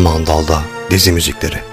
Mandalda 0.00 0.62
dizi 0.90 1.12
müzikleri. 1.12 1.69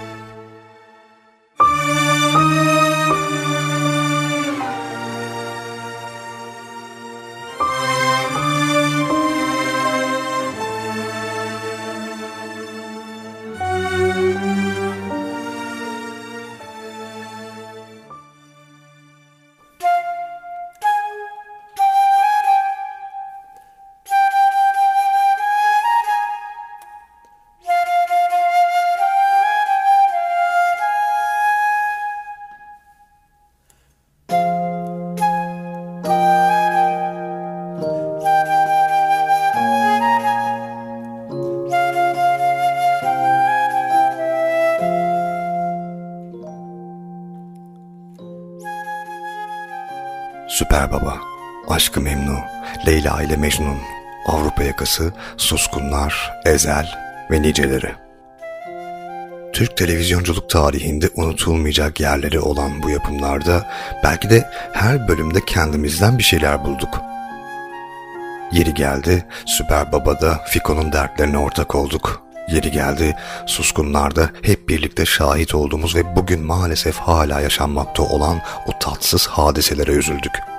İle 53.27 53.37
Mecnun, 53.37 53.77
Avrupa 54.27 54.63
Yakası, 54.63 55.13
Suskunlar, 55.37 56.33
Ezel 56.45 56.87
ve 57.31 57.41
niceleri. 57.41 57.91
Türk 59.53 59.77
televizyonculuk 59.77 60.49
tarihinde 60.49 61.09
unutulmayacak 61.15 61.99
yerleri 61.99 62.39
olan 62.39 62.83
bu 62.83 62.89
yapımlarda 62.89 63.67
belki 64.03 64.29
de 64.29 64.49
her 64.73 65.07
bölümde 65.07 65.45
kendimizden 65.45 66.17
bir 66.17 66.23
şeyler 66.23 66.65
bulduk. 66.65 67.01
Yeri 68.51 68.73
geldi 68.73 69.25
Süper 69.45 69.91
Baba'da 69.91 70.41
Fiko'nun 70.47 70.91
dertlerine 70.91 71.37
ortak 71.37 71.75
olduk. 71.75 72.23
Yeri 72.47 72.71
geldi 72.71 73.15
Suskunlar'da 73.45 74.29
hep 74.41 74.69
birlikte 74.69 75.05
şahit 75.05 75.55
olduğumuz 75.55 75.95
ve 75.95 76.15
bugün 76.15 76.45
maalesef 76.45 76.97
hala 76.97 77.41
yaşanmakta 77.41 78.03
olan 78.03 78.41
o 78.67 78.79
tatsız 78.79 79.27
hadiselere 79.27 79.91
üzüldük. 79.91 80.56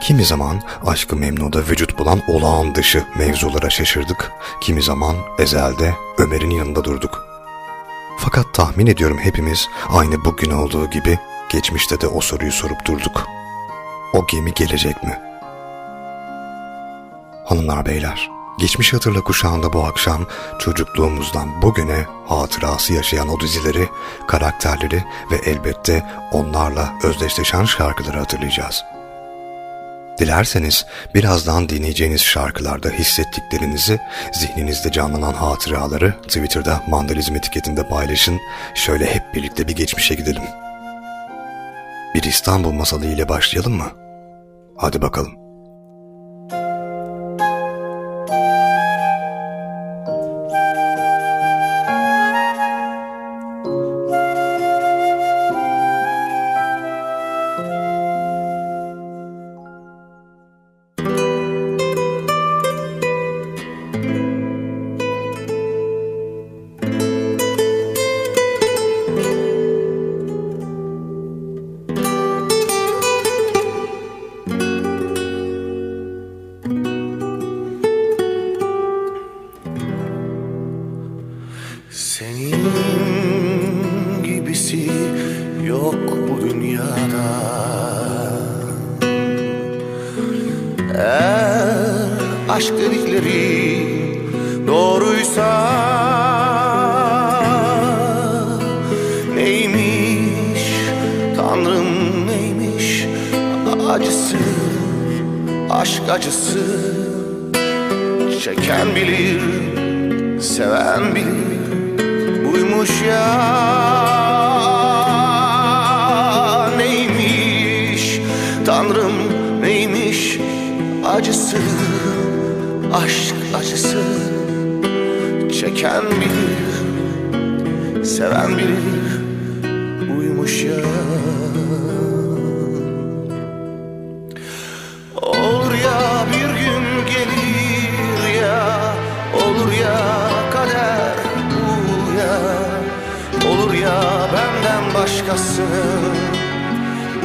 Kimi 0.00 0.24
zaman 0.24 0.62
aşkı 0.86 1.16
memnuda 1.16 1.58
vücut 1.58 1.98
bulan 1.98 2.20
olağan 2.28 2.74
dışı 2.74 3.04
mevzulara 3.18 3.70
şaşırdık, 3.70 4.32
kimi 4.60 4.82
zaman 4.82 5.16
ezelde 5.38 5.94
Ömer'in 6.18 6.50
yanında 6.50 6.84
durduk. 6.84 7.26
Fakat 8.18 8.54
tahmin 8.54 8.86
ediyorum 8.86 9.18
hepimiz 9.18 9.68
aynı 9.88 10.24
bugün 10.24 10.50
olduğu 10.50 10.90
gibi 10.90 11.18
geçmişte 11.52 12.00
de 12.00 12.06
o 12.06 12.20
soruyu 12.20 12.52
sorup 12.52 12.86
durduk. 12.86 13.26
O 14.12 14.26
gemi 14.26 14.54
gelecek 14.54 15.02
mi? 15.02 15.18
Hanımlar 17.44 17.86
beyler, 17.86 18.30
Geçmiş 18.60 18.92
Hatırla 18.92 19.20
kuşağında 19.20 19.72
bu 19.72 19.84
akşam 19.84 20.26
çocukluğumuzdan 20.58 21.62
bugüne 21.62 22.06
hatırası 22.28 22.92
yaşayan 22.92 23.28
o 23.28 23.40
dizileri, 23.40 23.88
karakterleri 24.26 25.04
ve 25.30 25.36
elbette 25.36 26.06
onlarla 26.32 26.92
özdeşleşen 27.02 27.64
şarkıları 27.64 28.18
hatırlayacağız. 28.18 28.84
Dilerseniz 30.20 30.86
birazdan 31.14 31.68
dinleyeceğiniz 31.68 32.20
şarkılarda 32.20 32.90
hissettiklerinizi, 32.90 34.00
zihninizde 34.32 34.92
canlanan 34.92 35.32
hatıraları 35.32 36.14
Twitter'da 36.22 36.82
Mandalizm 36.88 37.36
etiketinde 37.36 37.88
paylaşın. 37.88 38.38
Şöyle 38.74 39.06
hep 39.06 39.34
birlikte 39.34 39.68
bir 39.68 39.76
geçmişe 39.76 40.14
gidelim. 40.14 40.42
Bir 42.14 42.22
İstanbul 42.22 42.72
masalı 42.72 43.06
ile 43.06 43.28
başlayalım 43.28 43.72
mı? 43.72 43.90
Hadi 44.76 45.02
bakalım. 45.02 45.39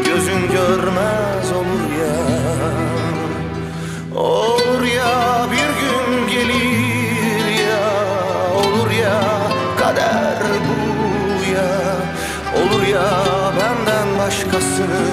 Gözün 0.05 0.41
görmez 0.51 1.51
olur 1.51 1.91
ya. 2.01 2.15
Olur 4.21 4.83
ya 4.83 5.45
bir 5.51 5.71
gün 5.81 6.27
gelir 6.27 7.45
ya. 7.67 7.81
Olur 8.55 8.91
ya 8.91 9.21
kader 9.79 10.43
bu 10.67 11.51
ya. 11.53 11.95
Olur 12.61 12.87
ya 12.87 13.09
benden 13.59 14.19
başkasını 14.19 15.05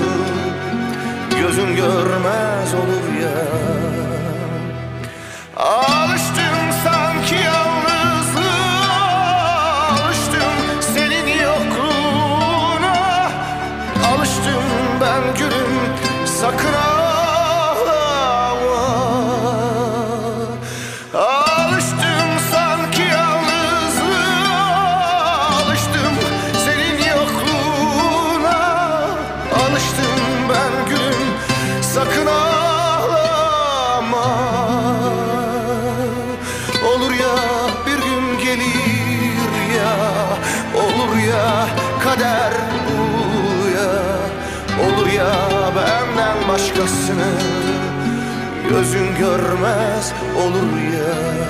Gözün 1.40 1.76
görmez 1.76 2.74
olur 2.74 3.22
ya. 3.22 4.01
Gözün 48.72 49.14
görmez 49.18 50.12
olur 50.36 50.78
ya 50.94 51.41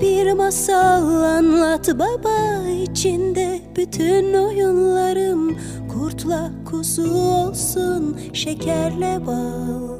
Bir 0.00 0.32
masal 0.32 1.22
anlat 1.22 1.88
baba 1.94 2.68
içinde. 2.82 3.60
Bütün 3.76 4.34
oyunlarım 4.34 5.56
Kurtla 5.88 6.50
kuzu 6.70 7.14
olsun 7.14 8.20
şekerle 8.32 9.26
bal. 9.26 9.98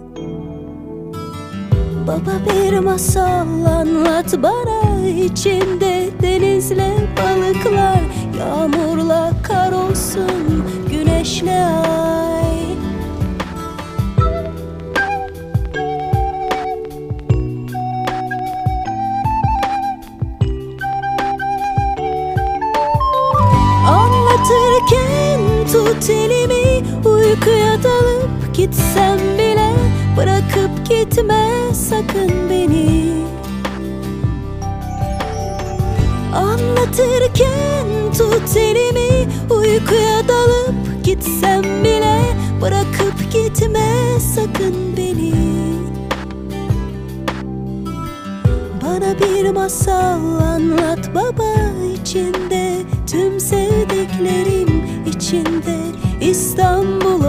Baba 2.06 2.32
bir 2.46 2.78
masal 2.78 3.64
anlat 3.64 4.34
bana 4.42 5.08
içinde. 5.08 6.10
Denizle 6.22 6.94
balıklar 7.16 8.00
Yağmurla 8.38 9.32
kar 9.42 9.72
olsun 9.72 10.64
güneşle 10.90 11.64
ay. 11.64 12.27
anlatırken 36.98 37.86
tut 38.18 38.56
elimi 38.56 39.28
Uykuya 39.50 40.28
dalıp 40.28 41.04
gitsem 41.04 41.62
bile 41.62 42.22
Bırakıp 42.62 43.32
gitme 43.32 44.18
sakın 44.34 44.96
beni. 44.96 45.34
Bana 48.82 49.18
bir 49.20 49.50
masal 49.50 50.40
anlat 50.40 51.14
baba 51.14 51.54
içinde 52.00 52.82
Tüm 53.06 53.40
sevdiklerim 53.40 54.84
içinde. 55.06 55.78
İstanbul'a 56.20 57.27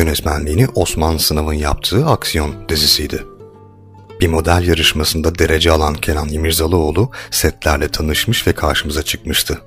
Yönetmenliğini 0.00 0.66
Osman 0.74 1.16
Sınav'ın 1.16 1.54
yaptığı 1.54 2.06
aksiyon 2.06 2.68
dizisiydi. 2.68 3.24
Bir 4.20 4.28
model 4.28 4.66
yarışmasında 4.66 5.38
derece 5.38 5.72
alan 5.72 5.94
Kenan 5.94 6.28
İmirzalıoğlu 6.28 7.10
setlerle 7.30 7.88
tanışmış 7.88 8.46
ve 8.46 8.52
karşımıza 8.52 9.02
çıkmıştı. 9.02 9.58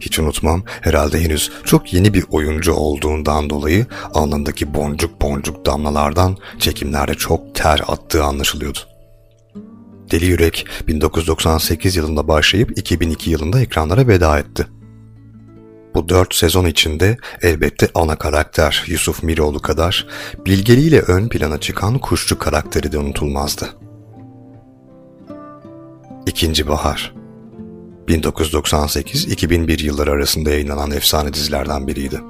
Hiç 0.00 0.18
unutmam 0.18 0.62
herhalde 0.80 1.20
henüz 1.20 1.52
çok 1.64 1.92
yeni 1.92 2.14
bir 2.14 2.24
oyuncu 2.30 2.72
olduğundan 2.72 3.50
dolayı 3.50 3.86
alnındaki 4.14 4.74
boncuk 4.74 5.22
boncuk 5.22 5.66
damlalardan 5.66 6.36
çekimlerde 6.58 7.14
çok 7.14 7.54
ter 7.54 7.80
attığı 7.86 8.24
anlaşılıyordu. 8.24 8.78
Deli 10.10 10.24
Yürek 10.24 10.66
1998 10.88 11.96
yılında 11.96 12.28
başlayıp 12.28 12.78
2002 12.78 13.30
yılında 13.30 13.60
ekranlara 13.60 14.08
veda 14.08 14.38
etti. 14.38 14.66
Bu 15.94 16.08
dört 16.08 16.34
sezon 16.34 16.64
içinde 16.64 17.16
elbette 17.42 17.88
ana 17.94 18.16
karakter 18.16 18.84
Yusuf 18.86 19.22
Miroğlu 19.22 19.62
kadar 19.62 20.06
bilgeliğiyle 20.46 21.00
ön 21.00 21.28
plana 21.28 21.60
çıkan 21.60 21.98
kuşçu 21.98 22.38
karakteri 22.38 22.92
de 22.92 22.98
unutulmazdı. 22.98 23.68
İkinci 26.26 26.68
Bahar 26.68 27.14
1998-2001 28.08 29.82
yılları 29.82 30.10
arasında 30.10 30.50
yayınlanan 30.50 30.90
efsane 30.90 31.34
dizilerden 31.34 31.86
biriydi. 31.86 32.20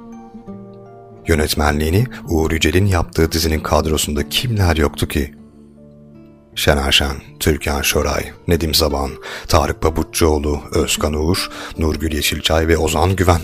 Yönetmenliğini 1.27 2.05
Uğur 2.29 2.51
Yücel'in 2.51 2.85
yaptığı 2.85 3.31
dizinin 3.31 3.59
kadrosunda 3.59 4.29
kimler 4.29 4.77
yoktu 4.77 5.07
ki? 5.07 5.38
Şener 6.59 6.91
Şen, 6.91 7.15
Türkan 7.39 7.81
Şoray, 7.81 8.31
Nedim 8.47 8.75
Zaban, 8.75 9.11
Tarık 9.47 9.81
Pabuççuoğlu, 9.81 10.61
Özkan 10.71 11.13
Uğur, 11.13 11.49
Nurgül 11.77 12.13
Yeşilçay 12.13 12.67
ve 12.67 12.77
Ozan 12.77 13.15
Güven. 13.15 13.41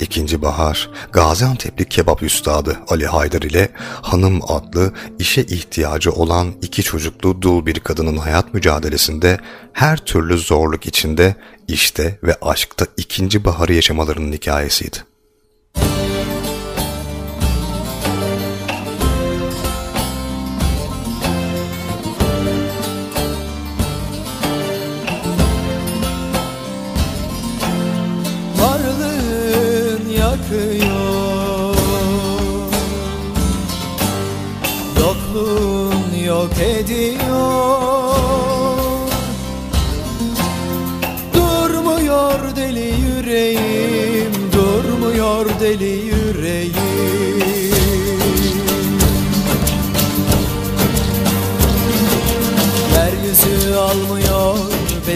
İkinci 0.00 0.42
bahar, 0.42 0.90
Gaziantep'li 1.12 1.88
kebap 1.88 2.22
üstadı 2.22 2.76
Ali 2.88 3.06
Haydar 3.06 3.42
ile 3.42 3.68
Hanım 4.02 4.40
adlı 4.48 4.92
işe 5.18 5.42
ihtiyacı 5.42 6.12
olan 6.12 6.54
iki 6.62 6.82
çocuklu 6.82 7.42
dul 7.42 7.66
bir 7.66 7.80
kadının 7.80 8.16
hayat 8.16 8.54
mücadelesinde 8.54 9.38
her 9.72 9.96
türlü 9.96 10.38
zorluk 10.38 10.86
içinde 10.86 11.36
işte 11.68 12.18
ve 12.22 12.36
aşkta 12.42 12.86
ikinci 12.96 13.44
baharı 13.44 13.72
yaşamalarının 13.72 14.32
hikayesiydi. 14.32 15.15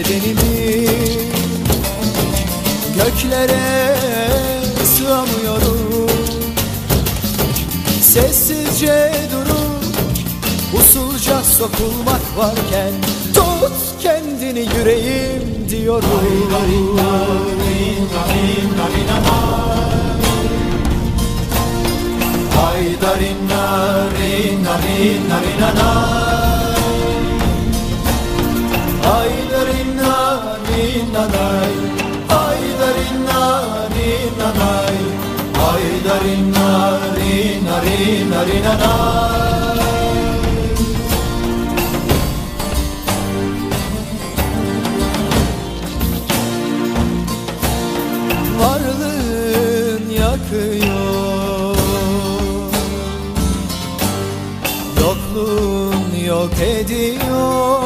Bedenimi 0.01 0.87
Göklere 2.95 3.95
sığamıyorum 4.85 6.07
Sessizce 8.01 9.13
durup 9.31 9.83
usulca 10.73 11.43
sokulmak 11.43 12.37
varken 12.37 12.93
Tut 13.33 14.01
kendini 14.01 14.59
yüreğim 14.77 15.69
diyorum 15.69 16.09
Haydarinna 22.55 23.81
rinna 30.01 30.57
rinna 30.67 31.23
rinna 31.23 31.23
na 31.27 31.45
Haydarinna 32.31 32.33
rinna 32.33 32.49
nay 32.57 32.57
Haydarinna 32.81 33.39
rinna 33.93 34.49
nay 34.59 34.97
Haydarinna 35.59 36.67
rinna 37.17 37.75
rinna 37.85 38.39
rinna 38.49 38.73
nay 38.81 39.21
Varlığın 48.59 50.09
yakıyor 50.09 51.75
Yokluğun 54.99 56.25
yok 56.25 56.53
ediyor 56.61 57.80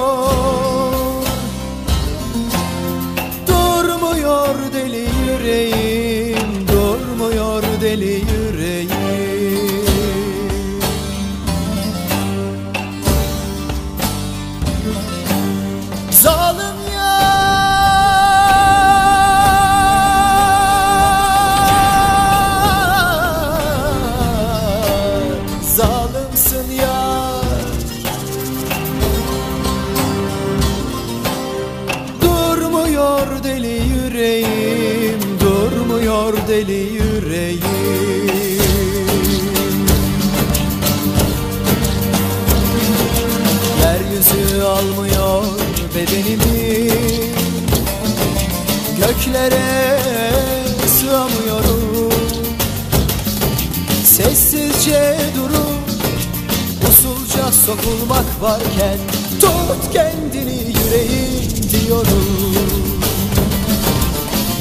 sokulmak 57.66 58.42
varken 58.42 58.98
Tut 59.42 59.94
kendini 59.94 60.54
yüreğim 60.54 61.52
diyorum. 61.72 62.56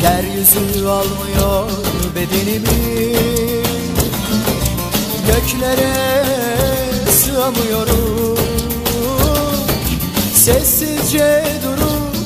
Yeryüzü 0.02 0.86
almıyor 0.86 1.70
bedenimi. 2.14 3.16
Göklere 5.26 5.94
sığamıyorum. 7.10 8.38
Sessizce 10.34 11.44
durup 11.64 12.16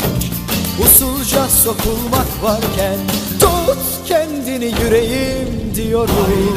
usulca 0.84 1.48
sokulmak 1.48 2.42
varken 2.42 2.98
Tut 3.40 3.78
kendini 4.06 4.74
yüreğim 4.82 5.74
diyorum 5.74 6.48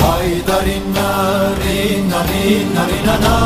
Haydarinna 0.00 1.08
rinna 1.60 2.20
rinna 2.30 2.82
rinna 2.90 3.14
na 3.24 3.36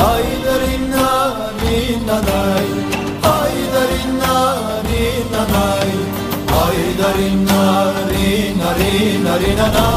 Haydarinna 0.00 1.06
rinna 1.62 2.18
nay 2.28 2.68
Haydarinna 3.26 4.34
rinna 4.88 5.42
nay 5.54 5.90
Haydarinna 6.54 7.60
rinna 8.10 8.70
rinna 8.80 9.34
rinna 9.42 9.68
nay 9.76 9.96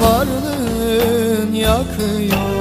Varlığın 0.00 1.54
yakıyor 1.54 2.53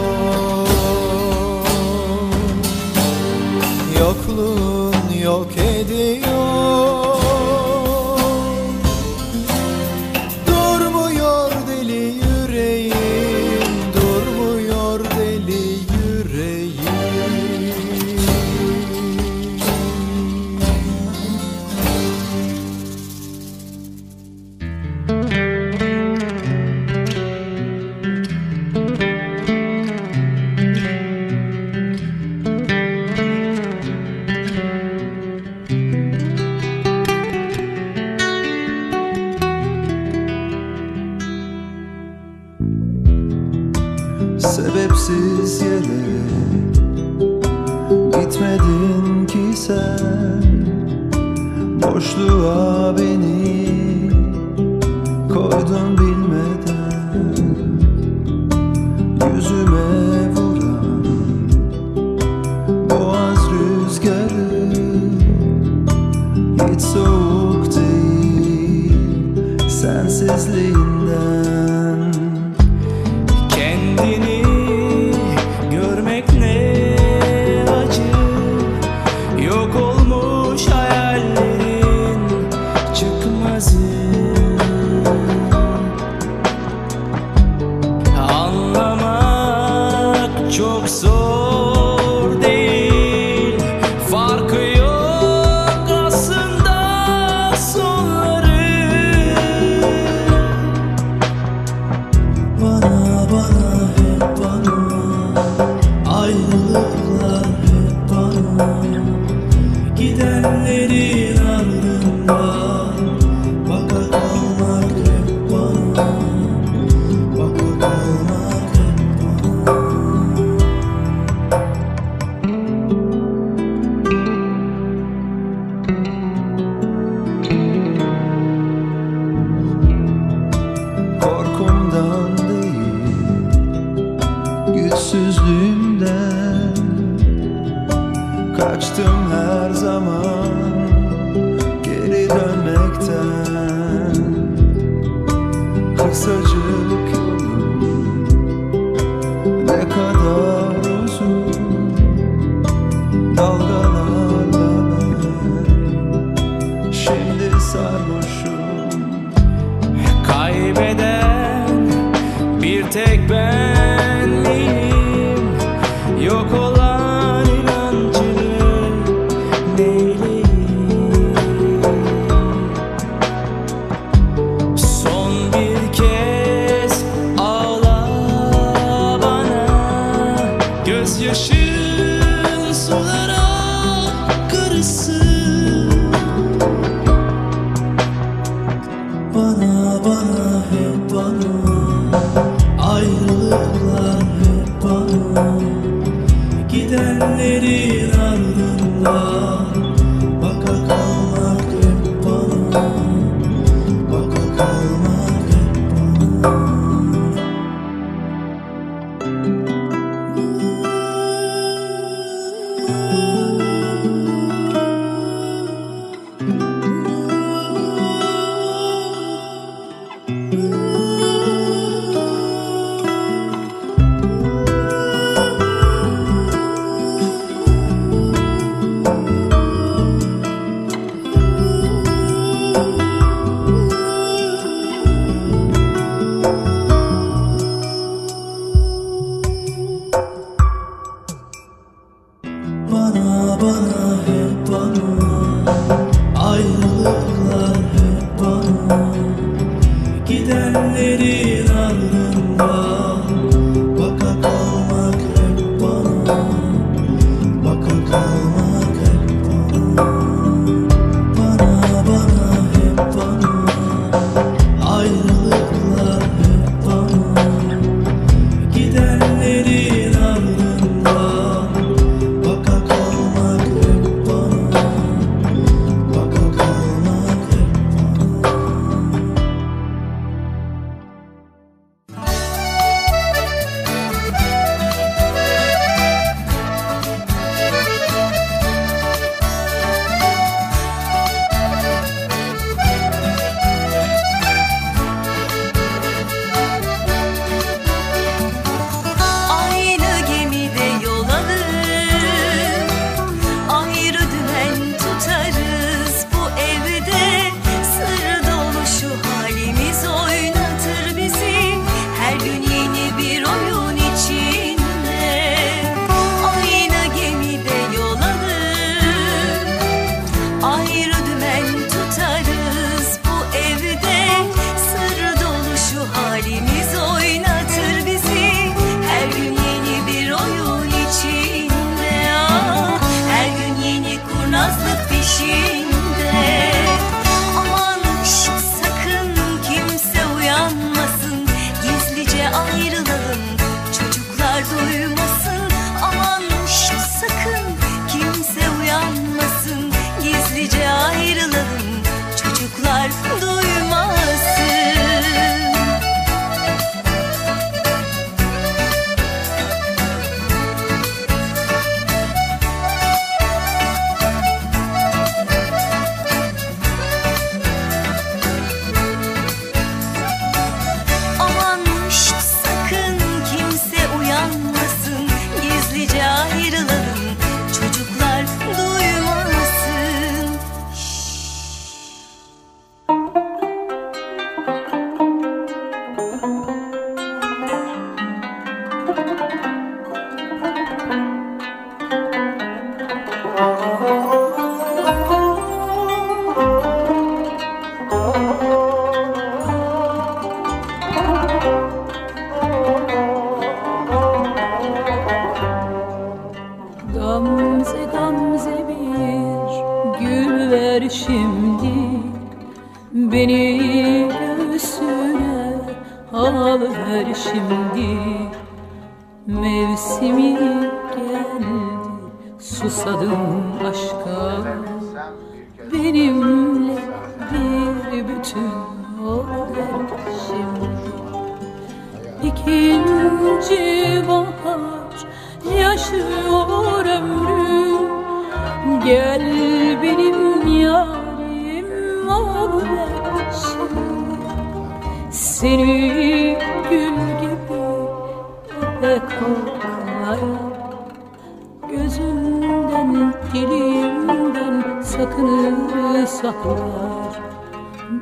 sakınır 455.17 456.25
saklar. 456.25 457.33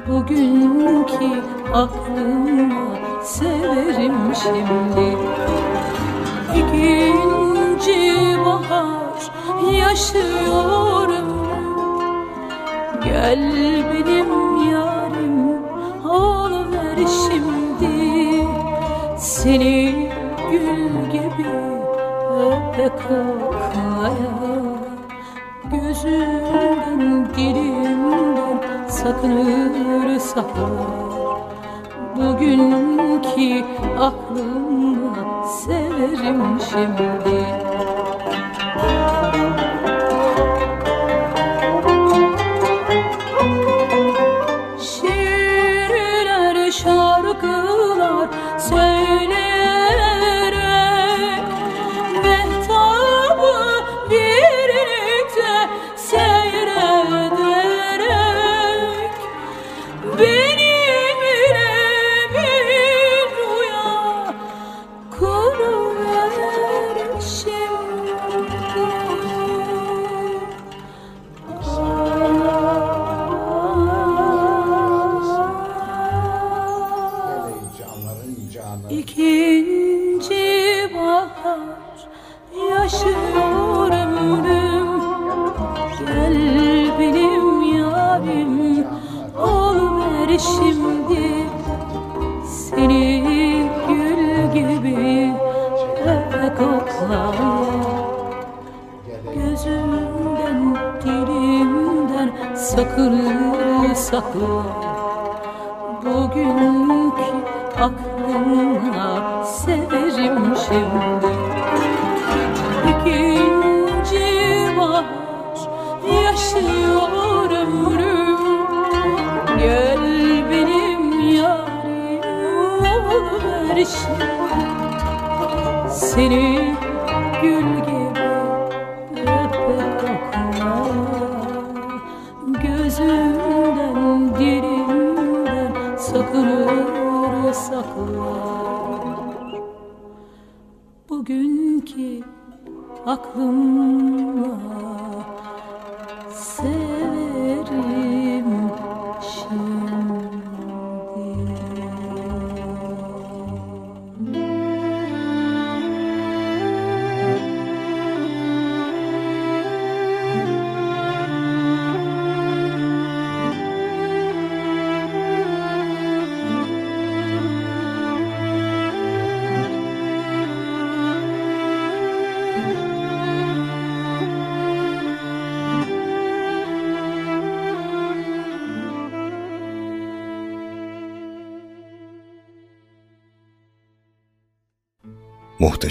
Bugünkü 0.07 1.41
aklıma 1.73 2.97
severim 3.23 4.35
şimdi. 4.43 5.17
İkinci 6.55 8.37
bahar 8.45 9.21
yaşıyor 9.79 11.09
ömrüm 11.09 11.31
Gel 13.03 13.53
benim 13.93 14.31
yarim 14.71 15.63
ver 16.71 16.97
şimdi. 16.97 18.47
Seni 19.17 20.09
gül 20.51 21.11
gibi 21.11 21.47
öpe 22.39 22.89
koklaya 22.89 24.60
Gözümden 26.03 27.27
dilimden 27.35 28.87
sakınır 28.89 30.19
saklar 30.19 30.71
Bugünkü 32.15 33.65
aklımla 33.99 35.47
severim 35.47 36.59
şimdi 36.69 37.45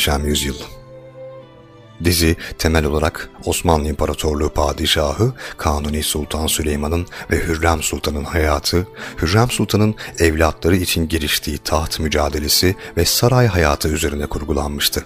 Muhteşem 0.00 0.26
Yüzyıl 0.26 0.54
Dizi 2.04 2.36
temel 2.58 2.84
olarak 2.84 3.30
Osmanlı 3.44 3.88
İmparatorluğu 3.88 4.48
Padişahı 4.48 5.32
Kanuni 5.58 6.02
Sultan 6.02 6.46
Süleyman'ın 6.46 7.06
ve 7.30 7.36
Hürrem 7.36 7.82
Sultan'ın 7.82 8.24
hayatı, 8.24 8.86
Hürrem 9.22 9.50
Sultan'ın 9.50 9.94
evlatları 10.18 10.76
için 10.76 11.08
giriştiği 11.08 11.58
taht 11.58 12.00
mücadelesi 12.00 12.76
ve 12.96 13.04
saray 13.04 13.46
hayatı 13.46 13.88
üzerine 13.88 14.26
kurgulanmıştı. 14.26 15.04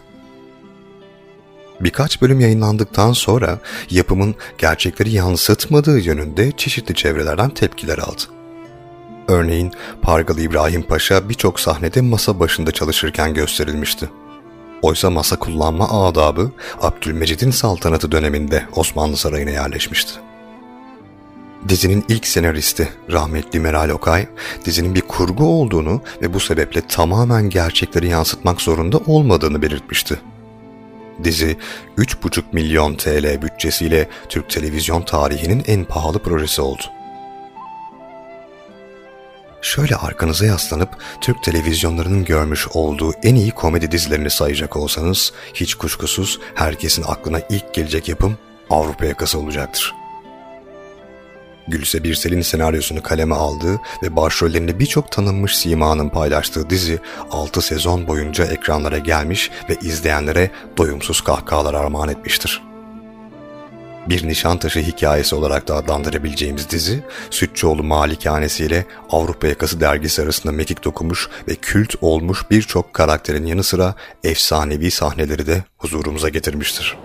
Birkaç 1.80 2.22
bölüm 2.22 2.40
yayınlandıktan 2.40 3.12
sonra 3.12 3.59
yapımın 3.90 4.35
gerçekleri 4.59 5.11
yansıtmadığı 5.11 5.98
yönünde 5.98 6.52
çeşitli 6.57 6.94
çevrelerden 6.94 7.50
tepkiler 7.50 7.98
aldı. 7.98 8.22
Örneğin 9.28 9.72
Pargalı 10.02 10.40
İbrahim 10.40 10.83
Paşa 10.83 11.28
birçok 11.28 11.61
sahnede 11.61 12.00
masa 12.00 12.40
başında 12.40 12.72
çalışırken 12.72 13.35
gösterilmişti. 13.35 14.09
Oysa 14.85 15.11
masa 15.11 15.37
kullanma 15.37 16.07
adabı 16.07 16.51
Abdülmecid'in 16.81 17.51
saltanatı 17.51 18.12
döneminde 18.12 18.64
Osmanlı 18.77 19.16
Sarayı'na 19.16 19.51
yerleşmişti. 19.51 20.12
Dizinin 21.68 22.05
ilk 22.09 22.27
senaristi 22.27 22.88
rahmetli 23.12 23.61
Meral 23.61 23.88
Okay, 23.88 24.27
dizinin 24.64 24.94
bir 24.94 25.01
kurgu 25.01 25.44
olduğunu 25.44 26.03
ve 26.23 26.35
bu 26.35 26.40
sebeple 26.40 26.81
tamamen 26.81 27.51
gerçekleri 27.51 28.09
yansıtmak 28.09 28.61
zorunda 28.61 28.99
olmadığını 28.99 29.62
belirtmişti. 29.62 30.20
Dizi 31.25 31.57
3,5 31.99 32.42
milyon 32.53 32.94
TL 32.94 33.42
bütçesiyle 33.42 34.09
Türk 34.29 34.51
televizyon 34.51 35.03
tarihinin 35.03 35.62
en 35.66 35.85
pahalı 35.85 36.18
projesi 36.18 36.62
oldu. 36.62 36.83
Şöyle 39.64 39.96
arkanıza 39.96 40.46
yaslanıp 40.46 40.88
Türk 41.20 41.42
televizyonlarının 41.42 42.24
görmüş 42.24 42.68
olduğu 42.74 43.12
en 43.22 43.35
iyi 43.35 43.50
komedi 43.50 43.90
dizilerini 43.90 44.31
sayacak 44.31 44.77
olsanız 44.77 45.33
hiç 45.55 45.74
kuşkusuz 45.74 46.40
herkesin 46.55 47.03
aklına 47.03 47.40
ilk 47.50 47.74
gelecek 47.74 48.09
yapım 48.09 48.38
Avrupa 48.70 49.05
yakası 49.05 49.38
olacaktır. 49.38 49.94
Gülse 51.68 52.05
Birsel'in 52.05 52.40
senaryosunu 52.40 53.03
kaleme 53.03 53.35
aldığı 53.35 53.81
ve 54.03 54.16
başrollerinde 54.16 54.79
birçok 54.79 55.12
tanınmış 55.12 55.57
simanın 55.57 56.09
paylaştığı 56.09 56.70
dizi 56.70 57.00
6 57.31 57.62
sezon 57.62 58.07
boyunca 58.07 58.44
ekranlara 58.44 58.98
gelmiş 58.98 59.50
ve 59.70 59.77
izleyenlere 59.83 60.50
doyumsuz 60.77 61.20
kahkahalar 61.20 61.74
armağan 61.74 62.09
etmiştir 62.09 62.74
bir 64.09 64.29
Nişantaşı 64.29 64.81
hikayesi 64.81 65.35
olarak 65.35 65.69
da 65.69 65.75
adlandırabileceğimiz 65.75 66.71
dizi, 66.71 67.03
Sütçüoğlu 67.31 67.83
Malikanesi 67.83 68.64
ile 68.64 68.87
Avrupa 69.11 69.47
Yakası 69.47 69.81
dergisi 69.81 70.23
arasında 70.23 70.53
mekik 70.53 70.85
dokumuş 70.85 71.29
ve 71.49 71.55
kült 71.55 71.95
olmuş 72.01 72.51
birçok 72.51 72.95
karakterin 72.95 73.47
yanı 73.47 73.62
sıra 73.62 73.95
efsanevi 74.25 74.90
sahneleri 74.90 75.47
de 75.47 75.64
huzurumuza 75.79 76.29
getirmiştir. 76.29 76.97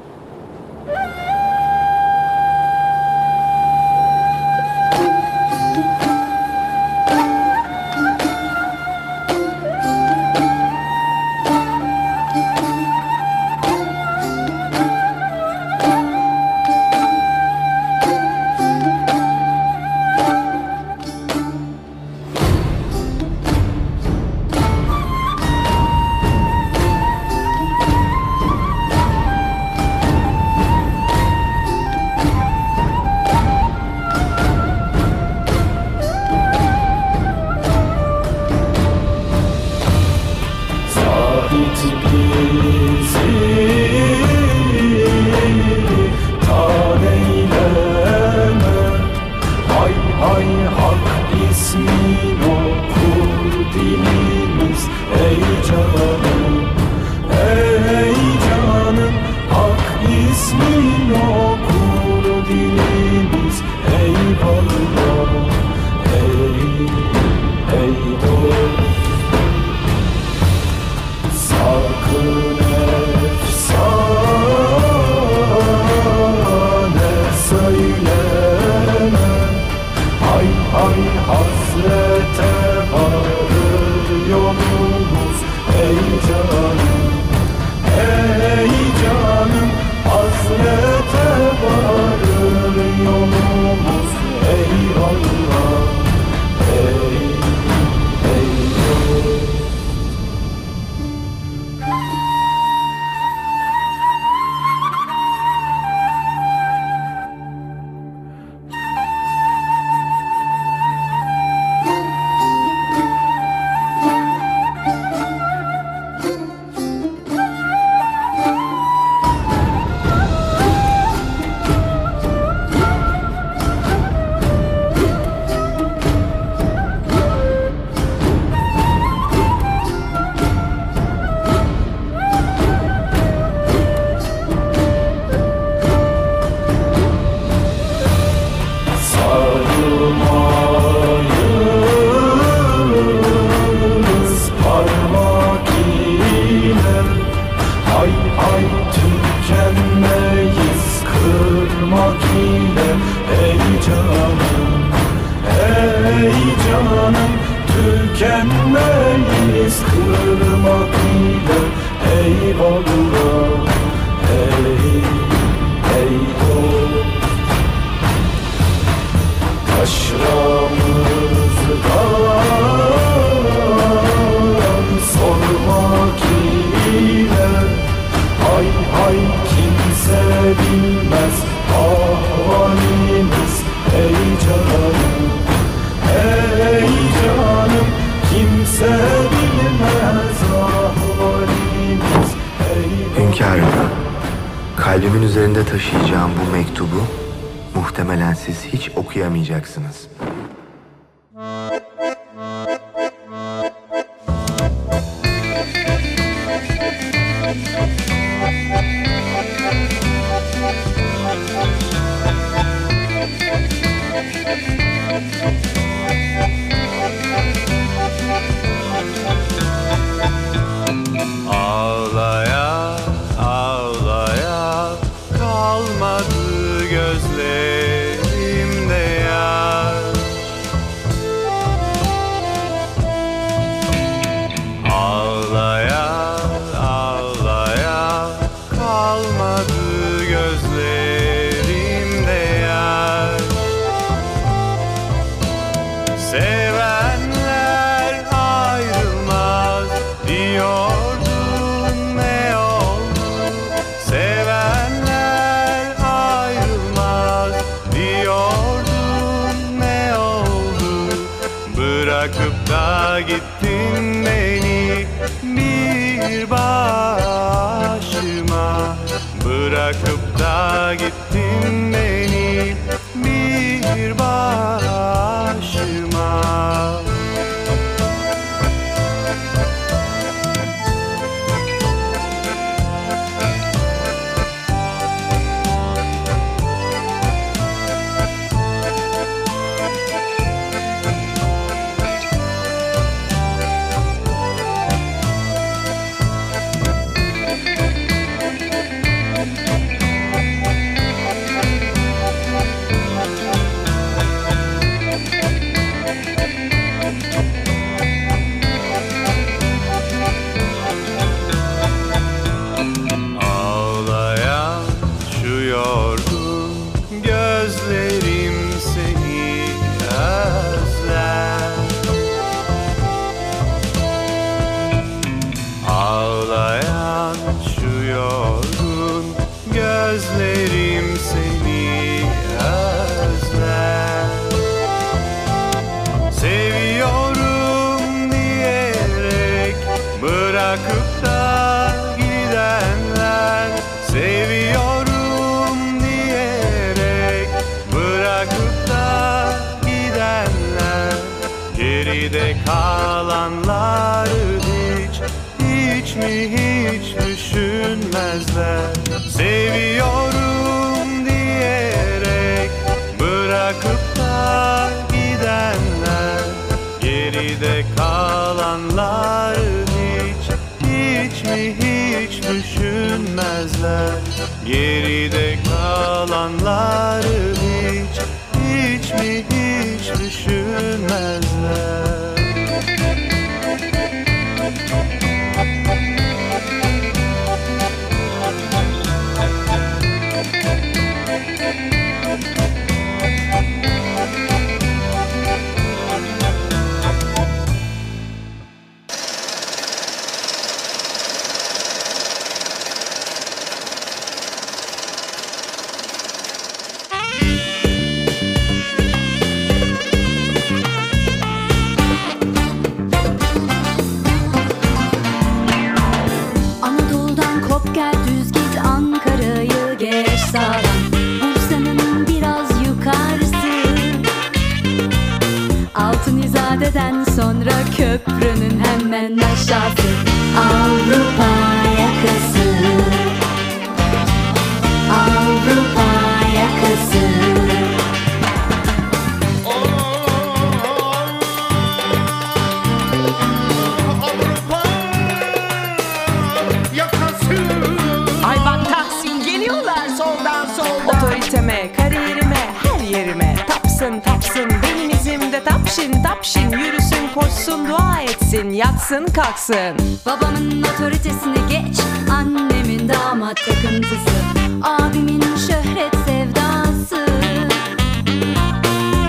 Tapsın 454.40 454.71
benim 454.83 455.10
izimde 455.10 455.63
tapşin 455.63 456.23
tapşin 456.23 456.71
Yürüsün 456.71 457.29
koşsun 457.35 457.90
dua 457.90 458.21
etsin 458.21 458.69
yatsın 458.69 459.25
kalksın. 459.25 459.98
Babamın 460.25 460.83
otoritesini 460.83 461.58
geç 461.69 461.98
Annemin 462.31 463.10
damat 463.10 463.58
takıntısı 463.58 464.35
Abimin 464.83 465.42
şöhret 465.42 466.15
sevdası. 466.25 467.25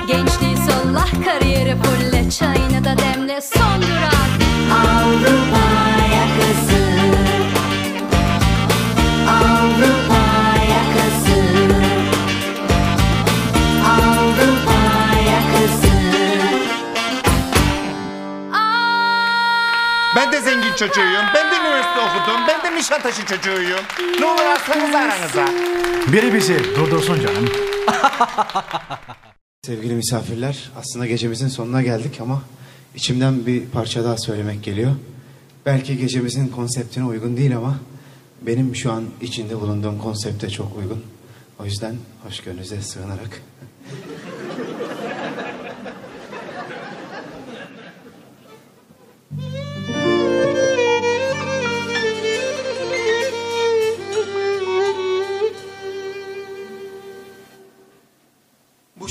Gençliği 0.06 0.56
sollah 0.56 1.08
kariyeri 1.24 1.76
fulle 1.82 2.30
Çayını 2.30 2.84
da 2.84 2.96
demle 2.98 3.40
son 3.40 3.82
durak 3.82 4.09
çocuğuyum. 20.80 21.24
Ben 21.34 21.50
de 21.50 21.56
üniversite 21.56 22.00
okudum. 22.00 22.40
Ben 22.48 22.62
de 22.62 22.76
Nişantaşı 22.76 23.26
çocuğuyum. 23.26 23.80
Ne 24.20 24.26
olur 24.26 24.44
alsanız 24.44 24.94
aranıza. 24.94 25.48
Biri 26.12 26.34
bizi 26.34 26.76
durdursun 26.76 27.20
canım. 27.20 27.46
Sevgili 29.66 29.94
misafirler, 29.94 30.70
aslında 30.78 31.06
gecemizin 31.06 31.48
sonuna 31.48 31.82
geldik 31.82 32.20
ama 32.20 32.42
içimden 32.94 33.46
bir 33.46 33.66
parça 33.66 34.04
daha 34.04 34.18
söylemek 34.18 34.62
geliyor. 34.62 34.92
Belki 35.66 35.98
gecemizin 35.98 36.48
konseptine 36.48 37.04
uygun 37.04 37.36
değil 37.36 37.56
ama 37.56 37.76
benim 38.42 38.76
şu 38.76 38.92
an 38.92 39.04
içinde 39.20 39.60
bulunduğum 39.60 39.98
konsepte 39.98 40.50
çok 40.50 40.76
uygun. 40.76 41.04
O 41.58 41.64
yüzden 41.64 41.96
hoşgörünüze 42.24 42.82
sığınarak 42.82 43.42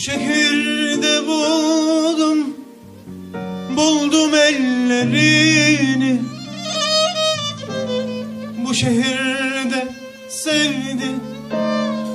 şehirde 0.09 1.27
buldum 1.27 2.39
Buldum 3.77 4.35
ellerini. 4.35 6.19
Bu 8.65 8.73
şehirde 8.73 9.87
sevdim 10.29 11.19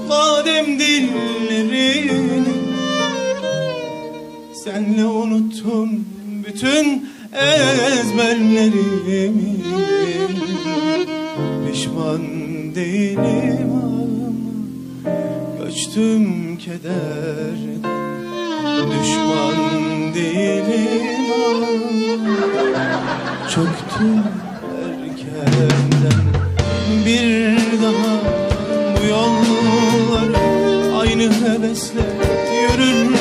Badem 0.08 0.66
dillerini. 0.78 2.54
Senle 4.64 5.04
unuttum 5.04 6.06
bütün 6.46 7.08
ezberlerimi. 7.92 9.56
Pişman 11.70 12.22
değilim 12.74 13.70
ama 13.72 14.04
Göçtüm 15.64 16.56
kederden. 16.56 17.82
Düşman 18.90 20.14
değilim. 20.14 21.06
Çöktüm 23.48 24.22
erkenden. 24.84 26.24
Bir 27.06 27.82
daha 27.82 28.20
bu 28.96 29.06
yolları 29.06 30.44
Aynı 31.00 31.22
hevesle 31.22 32.06
yürür 32.62 33.04
mü? 33.04 33.18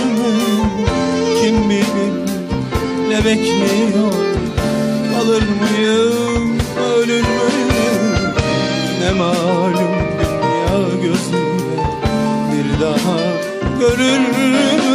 Kim 1.41 1.69
bilir 1.69 2.13
ne 3.09 3.25
bekliyor? 3.25 4.13
Kalır 5.13 5.43
mıyım 5.43 6.22
görür 13.83 14.92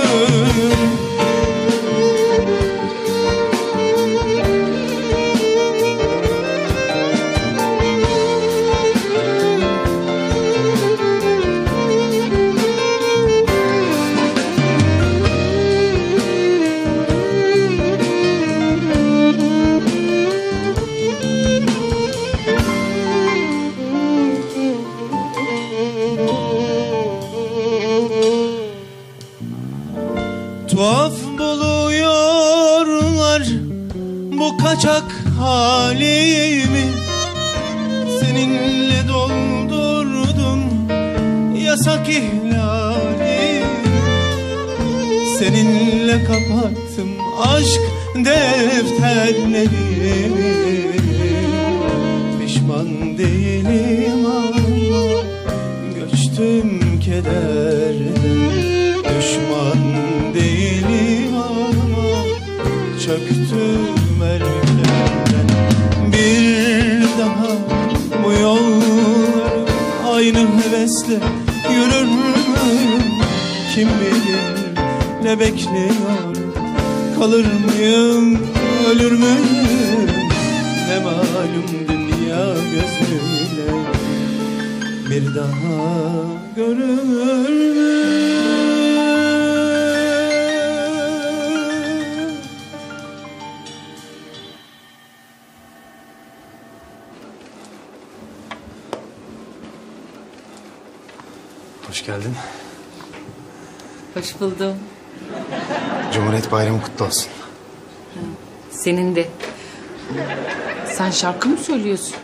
kaçak 34.79 35.13
halimi 35.39 36.87
Seninle 38.21 39.09
doldurdum. 39.09 40.61
Yasak 41.65 42.09
ihlali 42.09 43.63
Seninle 45.39 46.25
kapattım. 46.25 47.09
Aşk 47.43 47.81
defterlerimi 48.15 49.69
Pişman 52.41 53.19
değilim 53.19 54.27
ama 54.27 54.57
göçtüm 55.95 57.01
kederden 57.01 58.17
Düşman 59.05 59.83
değilim 60.35 61.35
ama 61.37 61.69
çöktüm 63.05 63.88
aynı 70.19 70.39
hevesle 70.39 71.15
yürür 71.73 72.05
müyüm? 72.05 73.03
Kim 73.75 73.89
bilir 73.89 74.79
ne 75.23 75.41
bekliyor? 75.41 76.37
Kalır 77.19 77.45
mıyım 77.45 78.39
ölür 78.91 79.13
müyüm? 79.13 80.09
Ne 80.89 80.99
malum 81.05 81.89
dünya 81.89 82.47
gözüyle 82.55 83.73
Bir 85.11 85.35
daha 85.35 85.85
görür 86.57 87.03
mü? 87.03 88.58
Hoş 104.19 104.41
buldum. 104.41 104.75
Cumhuriyet 106.15 106.53
Bayramı 106.53 106.83
kutlu 106.83 107.05
olsun. 107.05 107.29
Senin 108.71 109.17
de. 109.17 109.29
Sen 110.93 111.11
şarkı 111.11 111.49
mı 111.49 111.57
söylüyorsun? 111.57 112.15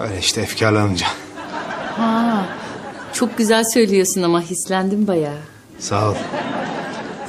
Öyle 0.00 0.18
işte 0.18 0.40
efkarlanınca. 0.40 1.06
Ha, 1.96 2.44
çok 3.12 3.38
güzel 3.38 3.64
söylüyorsun 3.64 4.22
ama 4.22 4.42
hislendim 4.42 5.06
bayağı. 5.06 5.38
Sağ 5.78 6.10
ol. 6.10 6.14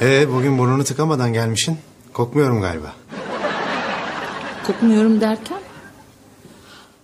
Ee, 0.00 0.32
bugün 0.32 0.58
burnunu 0.58 0.84
tıkamadan 0.84 1.32
gelmişsin. 1.32 1.78
Kokmuyorum 2.12 2.60
galiba. 2.60 2.92
Kokmuyorum 4.66 5.20
derken? 5.20 5.58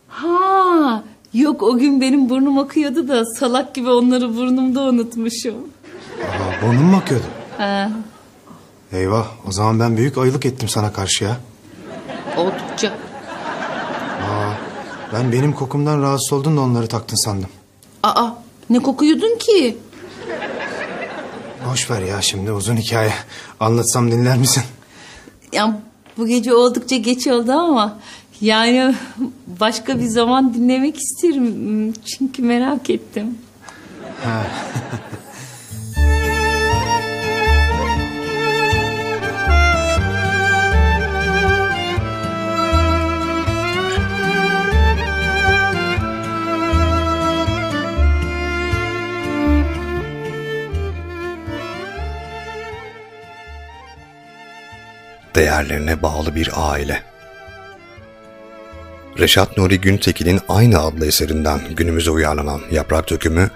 Ha, 0.09 1.03
yok 1.35 1.63
o 1.63 1.79
gün 1.79 2.01
benim 2.01 2.29
burnum 2.29 2.59
akıyordu 2.59 3.09
da 3.09 3.25
salak 3.25 3.75
gibi 3.75 3.91
onları 3.91 4.37
burnumda 4.37 4.81
unutmuşum. 4.83 5.76
Burnun 6.63 6.85
mu 6.85 6.97
akıyordu? 6.97 7.25
Ha, 7.59 7.91
Eyvah 8.93 9.27
o 9.49 9.53
zaman 9.53 9.81
ben 9.81 9.97
büyük 9.97 10.19
ayılık 10.19 10.47
ettim 10.47 10.69
sana 10.69 10.93
karşı 10.93 11.25
ya. 11.25 11.37
oldukça. 12.37 12.89
Aa, 14.23 14.53
ben 15.13 15.33
benim 15.33 15.53
kokumdan 15.53 16.03
rahatsız 16.03 16.33
oldun 16.33 16.57
da 16.57 16.61
onları 16.61 16.87
taktın 16.87 17.17
sandım. 17.17 17.49
Aa, 18.03 18.29
ne 18.71 18.79
kokuyordun 18.79 19.39
ki? 19.39 19.79
Boş 21.71 21.91
ver 21.91 22.03
ya 22.03 22.23
şimdi 22.23 22.53
uzun 22.53 22.77
hikaye. 22.77 23.13
Anlatsam 23.61 24.11
dinler 24.13 24.39
misin? 24.39 24.63
Ya 25.53 25.81
bu 26.19 26.27
gece 26.27 26.55
oldukça 26.55 26.97
geç 26.97 27.27
oldu 27.27 27.53
ama 27.53 27.99
yani 28.41 28.95
başka 29.61 29.99
bir 29.99 30.07
zaman 30.07 30.55
dinlemek 30.55 30.97
isterim. 30.97 31.93
Çünkü 32.07 32.43
merak 32.43 32.91
ettim. 32.91 33.39
Ha. 34.25 34.43
değerlerine 55.37 56.03
bağlı 56.03 56.35
bir 56.35 56.51
aile. 56.55 57.03
Reşat 59.19 59.57
Nuri 59.57 59.81
Güntekin'in 59.81 60.41
aynı 60.49 60.79
adlı 60.79 61.07
eserinden 61.07 61.61
günümüze 61.77 62.11
uyarlanan 62.11 62.61
Yaprak 62.71 63.11
Dökümü, 63.11 63.51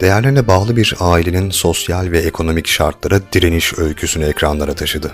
değerlerine 0.00 0.46
bağlı 0.46 0.76
bir 0.76 0.94
ailenin 1.00 1.50
sosyal 1.50 2.10
ve 2.10 2.18
ekonomik 2.18 2.66
şartlara 2.66 3.20
direniş 3.32 3.78
öyküsünü 3.78 4.24
ekranlara 4.24 4.74
taşıdı. 4.74 5.12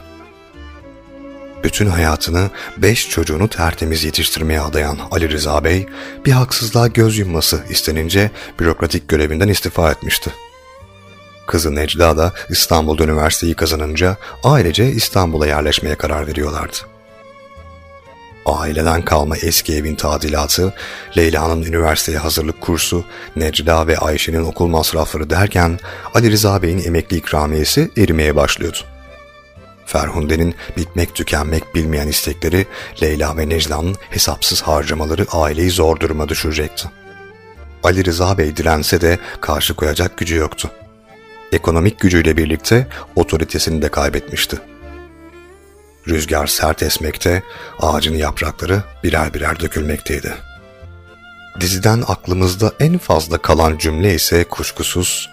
Bütün 1.64 1.86
hayatını 1.86 2.50
beş 2.76 3.08
çocuğunu 3.08 3.48
tertemiz 3.48 4.04
yetiştirmeye 4.04 4.60
adayan 4.60 4.98
Ali 5.10 5.30
Rıza 5.30 5.64
Bey, 5.64 5.86
bir 6.26 6.32
haksızlığa 6.32 6.86
göz 6.86 7.18
yumması 7.18 7.64
istenince 7.70 8.30
bürokratik 8.60 9.08
görevinden 9.08 9.48
istifa 9.48 9.90
etmişti. 9.90 10.30
Kızı 11.50 11.74
Necla 11.74 12.16
da 12.16 12.32
İstanbul'da 12.48 13.04
üniversiteyi 13.04 13.54
kazanınca 13.54 14.16
ailece 14.44 14.90
İstanbul'a 14.90 15.46
yerleşmeye 15.46 15.94
karar 15.94 16.26
veriyorlardı. 16.26 16.76
Aileden 18.46 19.02
kalma 19.02 19.36
eski 19.36 19.74
evin 19.74 19.94
tadilatı, 19.94 20.74
Leyla'nın 21.16 21.62
üniversiteye 21.62 22.18
hazırlık 22.18 22.60
kursu, 22.60 23.04
Necla 23.36 23.86
ve 23.86 23.98
Ayşe'nin 23.98 24.44
okul 24.44 24.66
masrafları 24.66 25.30
derken 25.30 25.78
Ali 26.14 26.30
Rıza 26.30 26.62
Bey'in 26.62 26.84
emekli 26.84 27.16
ikramiyesi 27.16 27.90
erimeye 27.98 28.36
başlıyordu. 28.36 28.78
Ferhunde'nin 29.86 30.54
bitmek 30.76 31.14
tükenmek 31.14 31.74
bilmeyen 31.74 32.08
istekleri 32.08 32.66
Leyla 33.02 33.36
ve 33.36 33.48
Necla'nın 33.48 33.96
hesapsız 34.10 34.62
harcamaları 34.62 35.26
aileyi 35.32 35.70
zor 35.70 36.00
duruma 36.00 36.28
düşürecekti. 36.28 36.88
Ali 37.82 38.04
Rıza 38.04 38.38
Bey 38.38 38.56
dirense 38.56 39.00
de 39.00 39.18
karşı 39.40 39.74
koyacak 39.74 40.18
gücü 40.18 40.36
yoktu. 40.36 40.70
Ekonomik 41.52 42.00
gücüyle 42.00 42.36
birlikte 42.36 42.86
otoritesini 43.16 43.82
de 43.82 43.88
kaybetmişti. 43.88 44.58
Rüzgar 46.08 46.46
sert 46.46 46.82
esmekte, 46.82 47.42
ağacın 47.78 48.14
yaprakları 48.14 48.82
birer 49.04 49.34
birer 49.34 49.60
dökülmekteydi. 49.60 50.34
Diziden 51.60 52.04
aklımızda 52.08 52.72
en 52.80 52.98
fazla 52.98 53.38
kalan 53.38 53.78
cümle 53.78 54.14
ise 54.14 54.44
kuşkusuz 54.44 55.30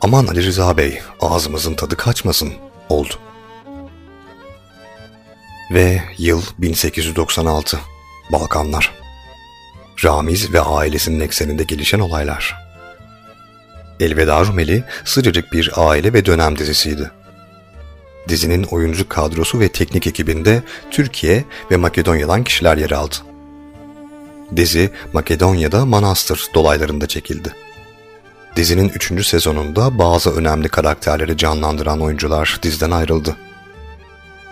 aman 0.00 0.26
Ali 0.26 0.46
Rıza 0.46 0.76
Bey 0.76 1.00
ağzımızın 1.20 1.74
tadı 1.74 1.96
kaçmasın 1.96 2.52
oldu. 2.88 3.14
Ve 5.74 6.02
yıl 6.18 6.42
1896. 6.58 7.78
Balkanlar. 8.32 8.94
Ramiz 10.04 10.52
ve 10.52 10.60
ailesinin 10.60 11.20
ekseninde 11.20 11.64
gelişen 11.64 12.00
olaylar. 12.00 12.67
Elveda 14.00 14.44
Rumeli 14.44 14.84
sıcacık 15.04 15.52
bir 15.52 15.72
aile 15.76 16.12
ve 16.12 16.24
dönem 16.24 16.58
dizisiydi. 16.58 17.10
Dizinin 18.28 18.62
oyuncu 18.62 19.08
kadrosu 19.08 19.60
ve 19.60 19.68
teknik 19.68 20.06
ekibinde 20.06 20.62
Türkiye 20.90 21.44
ve 21.70 21.76
Makedonya'dan 21.76 22.44
kişiler 22.44 22.76
yer 22.76 22.90
aldı. 22.90 23.14
Dizi 24.56 24.90
Makedonya'da 25.12 25.86
Manastır 25.86 26.46
dolaylarında 26.54 27.06
çekildi. 27.06 27.54
Dizinin 28.56 28.88
3. 28.88 29.26
sezonunda 29.26 29.98
bazı 29.98 30.30
önemli 30.30 30.68
karakterleri 30.68 31.36
canlandıran 31.36 32.00
oyuncular 32.00 32.58
diziden 32.62 32.90
ayrıldı. 32.90 33.36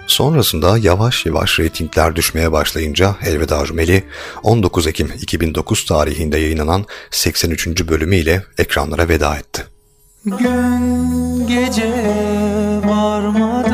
Sonrasında 0.06 0.78
yavaş 0.78 1.26
yavaş 1.26 1.60
reytingler 1.60 2.16
düşmeye 2.16 2.52
başlayınca 2.52 3.16
Elveda 3.26 3.66
Rumeli 3.66 4.04
19 4.42 4.86
Ekim 4.86 5.12
2009 5.20 5.84
tarihinde 5.84 6.38
yayınlanan 6.38 6.84
83. 7.10 7.88
bölümüyle 7.88 8.42
ekranlara 8.58 9.08
veda 9.08 9.36
etti. 9.36 9.64
Gün 10.24 11.46
gece 11.46 11.92
varmadan 12.84 13.66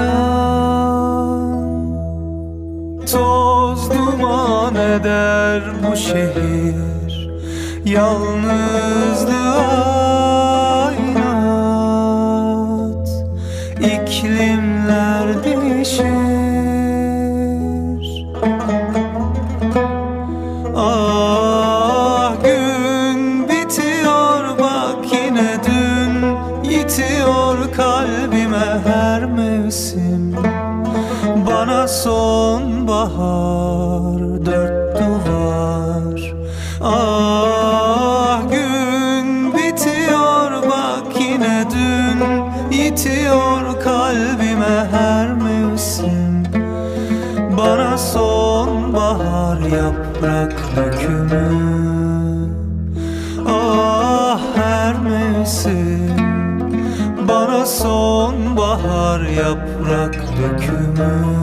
Toz 3.12 3.90
duman 3.90 4.74
eder 4.74 5.62
bu 5.82 5.96
şehir 5.96 7.30
Yalnızlığa 7.84 9.52
değişir. 15.82 16.06
Ah 20.76 22.32
gün 22.44 23.48
bitiyor 23.48 24.58
bak 24.58 24.96
yine 25.12 25.56
dün 25.66 26.12
Yitiyor 26.70 27.72
kalbime 27.76 28.80
her 28.86 29.24
mevsim. 29.24 30.36
Bana 31.46 31.88
sonbahar 31.88 33.22
dört 34.46 34.98
duvar. 35.00 36.34
Ah 36.82 38.40
gün 38.50 39.54
bitiyor 39.54 40.52
bak 40.62 41.20
yine 41.20 41.64
dün 41.70 42.18
Yitiyor 42.76 43.51
yaprak 50.22 50.52
dökümü 50.76 51.48
Ah 53.48 54.40
her 54.56 54.94
mevsim 54.98 56.16
Bana 57.28 57.66
sonbahar 57.66 59.20
yaprak 59.20 60.14
dökümü 60.14 61.42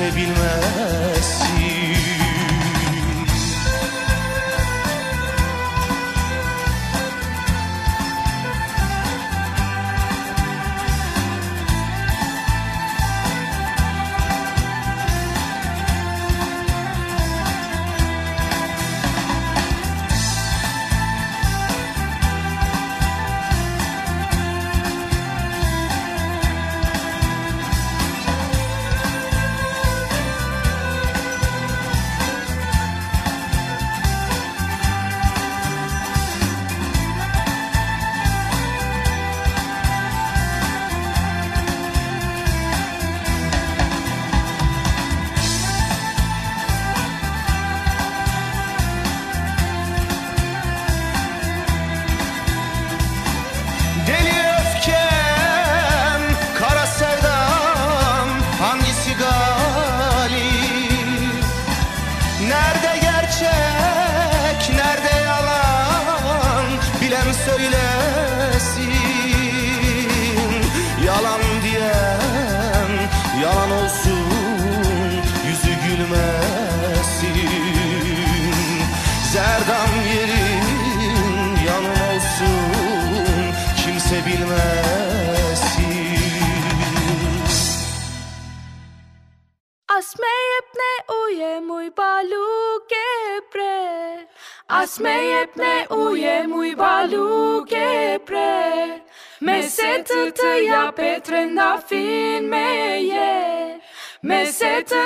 kimse 0.00 0.16
bilmesin 0.16 0.79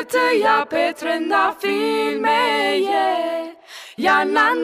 tăia 0.02 0.66
pe 0.68 0.94
trandafilme, 0.98 2.38
yeah. 2.80 3.34
Ya 3.96 4.24
na 4.24 4.54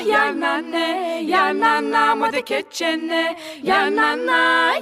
ya 0.00 0.32
na 0.32 0.60
ne, 0.60 1.22
ya 1.28 1.52
na 1.52 1.80
na 1.80 2.14
mı 2.14 2.30
de 2.32 2.40
keçene, 2.40 3.36
ya 3.62 3.90
na 3.90 4.16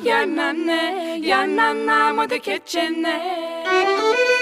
ya 0.03 0.24
na 0.24 0.53
ne, 0.53 1.18
ya 1.20 1.46
na 1.46 1.72
na 1.72 2.12
mı 2.12 2.30
de 2.30 2.38
keçene. 2.38 4.38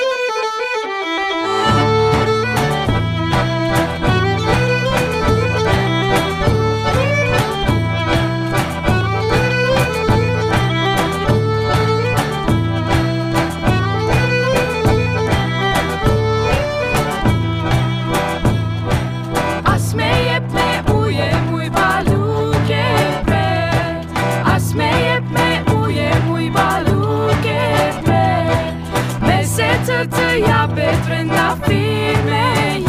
sköter 29.96 30.36
jag 30.36 30.74
bättre 30.74 31.14
än 31.14 31.30
affirmer 31.30 32.80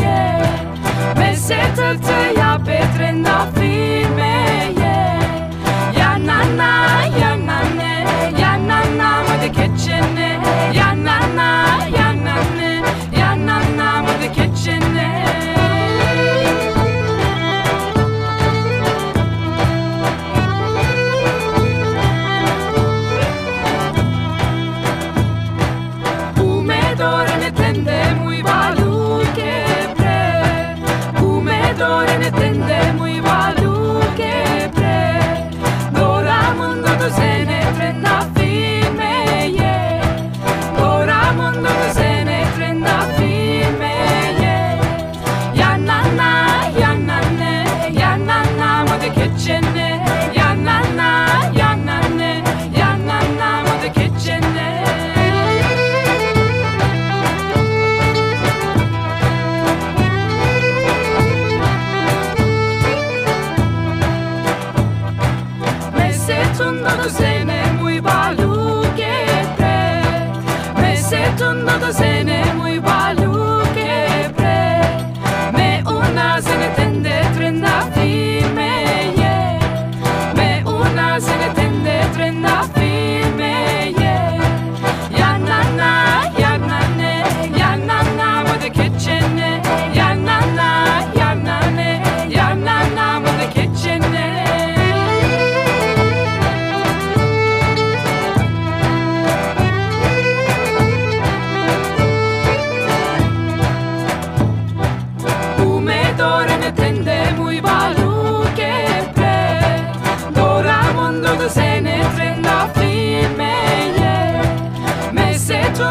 Men 1.16 1.36
sköter 1.36 2.32
jag 2.36 2.62
bättre 2.62 3.06
än 3.08 3.26
affirmer 3.26 4.74
Ja, 5.94 6.18
na, 6.18 6.44
na. 6.58 6.97
schon 66.58 66.84
war 66.84 66.98
das 66.98 67.16
Sehne 67.18 67.67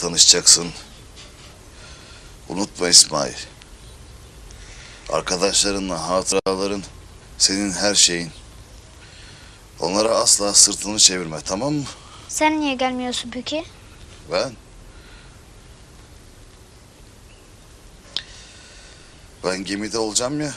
tanışacaksın. 0.00 0.72
Unutma 2.48 2.88
İsmail. 2.88 3.34
Arkadaşlarınla 5.08 6.08
hatıraların 6.08 6.82
senin 7.38 7.72
her 7.72 7.94
şeyin. 7.94 8.30
Onlara 9.80 10.08
asla 10.08 10.54
sırtını 10.54 10.98
çevirme 10.98 11.40
tamam 11.40 11.74
mı? 11.74 11.84
Sen 12.28 12.60
niye 12.60 12.74
gelmiyorsun 12.74 13.30
peki? 13.30 13.64
Ben? 14.32 14.52
Ben 19.44 19.64
gemide 19.64 19.98
olacağım 19.98 20.40
ya. 20.40 20.54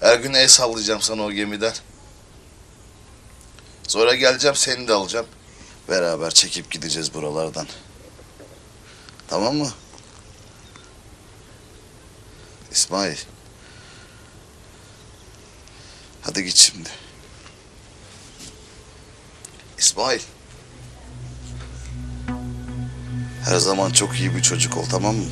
Her 0.00 0.18
gün 0.18 0.32
el 0.34 0.48
sallayacağım 0.48 1.00
sana 1.00 1.22
o 1.22 1.32
gemiden. 1.32 1.74
Sonra 3.88 4.14
geleceğim 4.14 4.56
seni 4.56 4.88
de 4.88 4.92
alacağım. 4.92 5.26
Beraber 5.88 6.30
çekip 6.30 6.70
gideceğiz 6.70 7.14
buralardan. 7.14 7.66
Tamam 9.28 9.56
mı? 9.56 9.68
İsmail. 12.72 13.16
Hadi 16.22 16.44
git 16.44 16.56
şimdi. 16.56 16.88
İsmail. 19.78 20.20
Her 23.44 23.56
zaman 23.56 23.90
çok 23.90 24.20
iyi 24.20 24.34
bir 24.34 24.42
çocuk 24.42 24.76
ol 24.76 24.84
tamam 24.90 25.16
mı? 25.16 25.30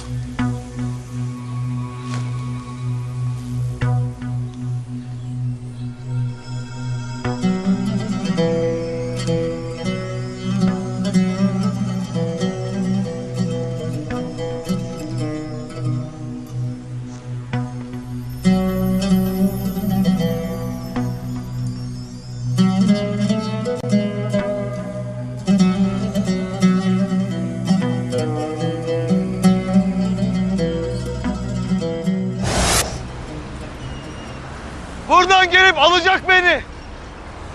Alacak 35.83 36.28
beni. 36.28 36.62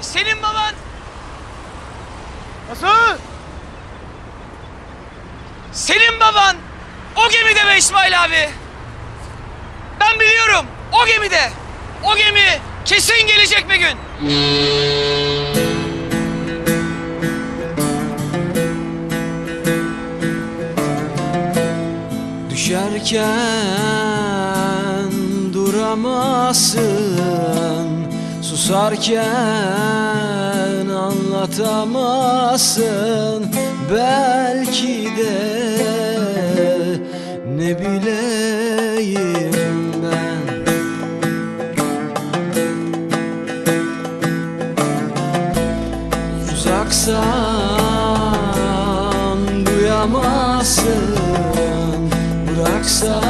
Senin 0.02 0.42
baban 0.44 0.74
Nasıl? 2.70 3.18
Senin 5.72 6.20
baban 6.20 6.56
o 7.16 7.30
gemide 7.30 7.68
be 7.68 7.78
İsmail 7.78 8.24
abi. 8.24 8.50
Ben 10.00 10.20
biliyorum 10.20 10.66
o 10.94 11.06
gemide. 11.06 11.50
O 12.04 12.16
gemi 12.16 12.62
kesin 12.86 13.28
gelecek 13.28 13.70
bir 13.70 13.76
gün. 13.76 13.98
Düşerken 22.50 23.14
duramazsın 25.54 27.17
Susarken 28.68 29.24
anlatamazsın. 30.90 33.46
Belki 33.94 35.10
de 35.18 35.38
ne 37.58 37.80
bileyim 37.80 39.52
ben. 40.04 40.44
Uzaksan 46.54 47.18
duyamazsın. 49.66 51.18
Bıraksam 52.48 53.27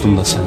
dostum 0.00 0.16
da 0.16 0.24
sen. 0.24 0.39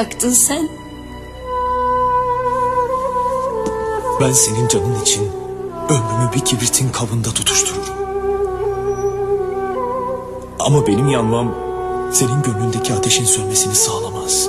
yaktın 0.00 0.30
sen? 0.30 0.68
Ben 4.20 4.32
senin 4.32 4.68
canın 4.68 5.00
için 5.02 5.28
ömrümü 5.88 6.32
bir 6.34 6.40
kibritin 6.40 6.88
kabında 6.88 7.28
tutuştururum. 7.30 7.94
Ama 10.58 10.86
benim 10.86 11.08
yanmam 11.08 11.54
senin 12.12 12.42
gönlündeki 12.42 12.94
ateşin 12.94 13.24
sönmesini 13.24 13.74
sağlamaz. 13.74 14.48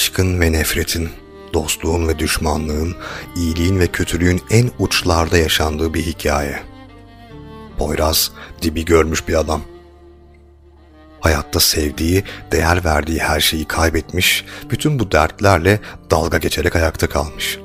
Aşkın 0.00 0.40
ve 0.40 0.52
nefretin, 0.52 1.10
dostluğun 1.54 2.08
ve 2.08 2.18
düşmanlığın, 2.18 2.96
iyiliğin 3.36 3.80
ve 3.80 3.86
kötülüğün 3.86 4.42
en 4.50 4.70
uçlarda 4.78 5.38
yaşandığı 5.38 5.94
bir 5.94 6.02
hikaye. 6.02 6.62
Poyraz 7.78 8.30
dibi 8.62 8.84
görmüş 8.84 9.28
bir 9.28 9.34
adam. 9.34 9.62
Hayatta 11.20 11.60
sevdiği, 11.60 12.24
değer 12.52 12.84
verdiği 12.84 13.18
her 13.18 13.40
şeyi 13.40 13.64
kaybetmiş, 13.64 14.44
bütün 14.70 14.98
bu 14.98 15.12
dertlerle 15.12 15.80
dalga 16.10 16.38
geçerek 16.38 16.76
ayakta 16.76 17.06
kalmış. 17.06 17.58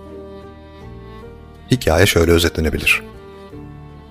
Hikaye 1.72 2.06
şöyle 2.06 2.32
özetlenebilir. 2.32 3.04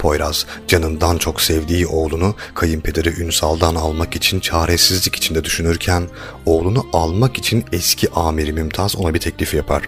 Poyraz 0.05 0.47
canından 0.69 1.19
çok 1.19 1.41
sevdiği 1.41 1.87
oğlunu 1.87 2.35
kayınpederi 2.55 3.23
Ünsal'dan 3.23 3.75
almak 3.75 4.17
için 4.17 4.41
çaresizlik 4.41 5.17
içinde 5.17 5.45
düşünürken 5.45 6.09
oğlunu 6.47 6.87
almak 6.93 7.39
için 7.39 7.65
eski 7.73 8.11
amiri 8.11 8.53
Mümtaz 8.53 8.97
ona 8.97 9.15
bir 9.15 9.21
teklif 9.21 9.55
yapar. 9.55 9.83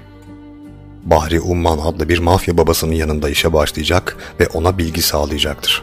Bahri 1.05 1.41
Umman 1.41 1.79
adlı 1.79 2.09
bir 2.09 2.19
mafya 2.19 2.57
babasının 2.57 2.93
yanında 2.93 3.31
işe 3.31 3.53
başlayacak 3.53 4.17
ve 4.41 4.47
ona 4.47 4.79
bilgi 4.79 5.03
sağlayacaktır. 5.03 5.83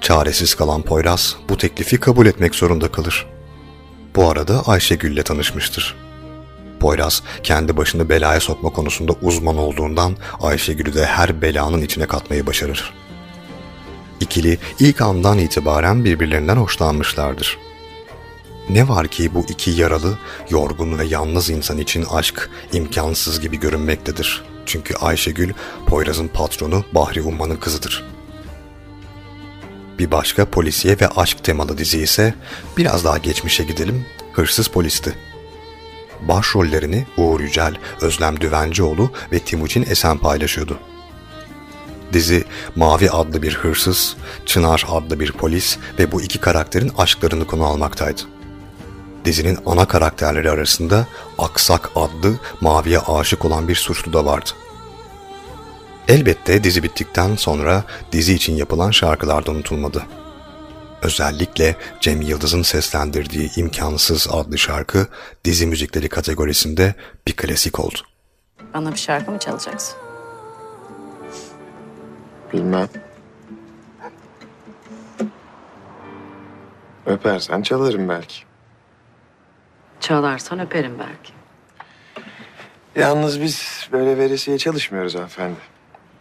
Çaresiz 0.00 0.54
kalan 0.54 0.82
Poyraz 0.82 1.36
bu 1.48 1.56
teklifi 1.56 2.00
kabul 2.00 2.26
etmek 2.26 2.54
zorunda 2.54 2.92
kalır. 2.92 3.26
Bu 4.16 4.30
arada 4.30 4.62
Ayşegül 4.66 5.12
ile 5.12 5.22
tanışmıştır. 5.22 6.03
Poyraz 6.80 7.22
kendi 7.42 7.76
başını 7.76 8.08
belaya 8.08 8.40
sokma 8.40 8.70
konusunda 8.70 9.12
uzman 9.22 9.58
olduğundan 9.58 10.16
Ayşegül'ü 10.40 10.94
de 10.94 11.06
her 11.06 11.42
belanın 11.42 11.82
içine 11.82 12.06
katmayı 12.06 12.46
başarır. 12.46 12.94
İkili 14.20 14.58
ilk 14.80 15.00
andan 15.00 15.38
itibaren 15.38 16.04
birbirlerinden 16.04 16.56
hoşlanmışlardır. 16.56 17.58
Ne 18.70 18.88
var 18.88 19.08
ki 19.08 19.34
bu 19.34 19.46
iki 19.48 19.70
yaralı, 19.70 20.18
yorgun 20.50 20.98
ve 20.98 21.04
yalnız 21.04 21.50
insan 21.50 21.78
için 21.78 22.04
aşk 22.10 22.50
imkansız 22.72 23.40
gibi 23.40 23.60
görünmektedir. 23.60 24.44
Çünkü 24.66 24.94
Ayşegül, 24.94 25.52
Poyraz'ın 25.86 26.28
patronu 26.28 26.84
Bahri 26.92 27.22
Umman'ın 27.22 27.56
kızıdır. 27.56 28.04
Bir 29.98 30.10
başka 30.10 30.44
polisiye 30.44 31.00
ve 31.00 31.08
aşk 31.08 31.44
temalı 31.44 31.78
dizi 31.78 32.00
ise 32.00 32.34
biraz 32.76 33.04
daha 33.04 33.18
geçmişe 33.18 33.64
gidelim, 33.64 34.06
Hırsız 34.32 34.68
Polis'ti. 34.68 35.14
Başrollerini 36.28 37.06
Uğur 37.16 37.40
Yücel, 37.40 37.74
Özlem 38.00 38.40
Düvencioğlu 38.40 39.10
ve 39.32 39.38
Timuçin 39.38 39.82
Esen 39.82 40.18
paylaşıyordu. 40.18 40.78
Dizi 42.12 42.44
Mavi 42.76 43.10
adlı 43.10 43.42
bir 43.42 43.54
hırsız, 43.54 44.16
Çınar 44.46 44.86
adlı 44.88 45.20
bir 45.20 45.32
polis 45.32 45.78
ve 45.98 46.12
bu 46.12 46.22
iki 46.22 46.38
karakterin 46.38 46.92
aşklarını 46.98 47.46
konu 47.46 47.64
almaktaydı. 47.64 48.20
Dizinin 49.24 49.58
ana 49.66 49.84
karakterleri 49.88 50.50
arasında 50.50 51.06
Aksak 51.38 51.90
adlı 51.96 52.38
Mavi'ye 52.60 52.98
aşık 52.98 53.44
olan 53.44 53.68
bir 53.68 53.74
suçlu 53.74 54.12
da 54.12 54.24
vardı. 54.24 54.50
Elbette 56.08 56.64
dizi 56.64 56.82
bittikten 56.82 57.36
sonra 57.36 57.84
dizi 58.12 58.34
için 58.34 58.56
yapılan 58.56 58.90
şarkılar 58.90 59.46
da 59.46 59.50
unutulmadı. 59.50 60.02
Özellikle 61.04 61.76
Cem 62.00 62.20
Yıldız'ın 62.20 62.62
seslendirdiği 62.62 63.50
İmkansız 63.56 64.28
adlı 64.30 64.58
şarkı 64.58 65.06
dizi 65.44 65.66
müzikleri 65.66 66.08
kategorisinde 66.08 66.94
bir 67.26 67.32
klasik 67.32 67.80
oldu. 67.80 67.98
Bana 68.74 68.92
bir 68.92 68.96
şarkı 68.96 69.30
mı 69.30 69.38
çalacaksın? 69.38 69.96
Bilmem. 72.52 72.88
Öpersen 77.06 77.62
çalarım 77.62 78.08
belki. 78.08 78.36
Çalarsan 80.00 80.58
öperim 80.58 80.98
belki. 80.98 81.32
Yalnız 82.96 83.40
biz 83.40 83.88
böyle 83.92 84.18
veresiye 84.18 84.58
çalışmıyoruz 84.58 85.14
hanımefendi. 85.14 85.58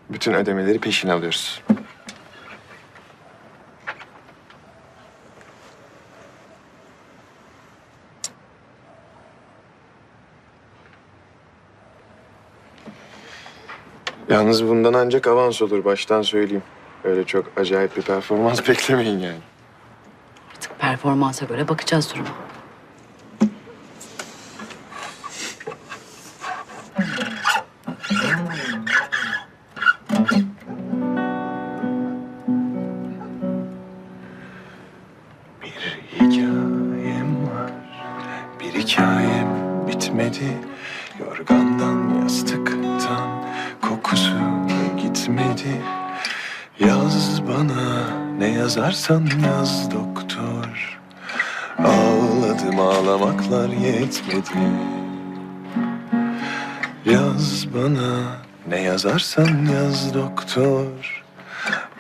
Bütün 0.09 0.33
ödemeleri 0.33 0.79
peşin 0.79 1.09
alıyoruz. 1.09 1.61
Yalnız 14.43 14.67
bundan 14.67 14.93
ancak 14.93 15.27
avans 15.27 15.61
olur 15.61 15.85
baştan 15.85 16.21
söyleyeyim. 16.21 16.63
Öyle 17.03 17.23
çok 17.23 17.45
acayip 17.57 17.97
bir 17.97 18.01
performans 18.01 18.67
beklemeyin 18.69 19.19
yani. 19.19 19.37
Artık 20.55 20.79
performansa 20.79 21.45
göre 21.45 21.67
bakacağız 21.67 22.13
duruma. 22.13 22.29
Yazarsan 49.03 49.39
yaz 49.45 49.91
doktor. 49.91 50.99
Ağladım 51.79 52.79
ağlamaklar 52.79 53.69
yetmedi. 53.69 54.69
Yaz 57.05 57.65
bana 57.73 58.37
ne 58.67 58.81
yazarsan 58.81 59.65
yaz 59.73 60.13
doktor. 60.13 61.23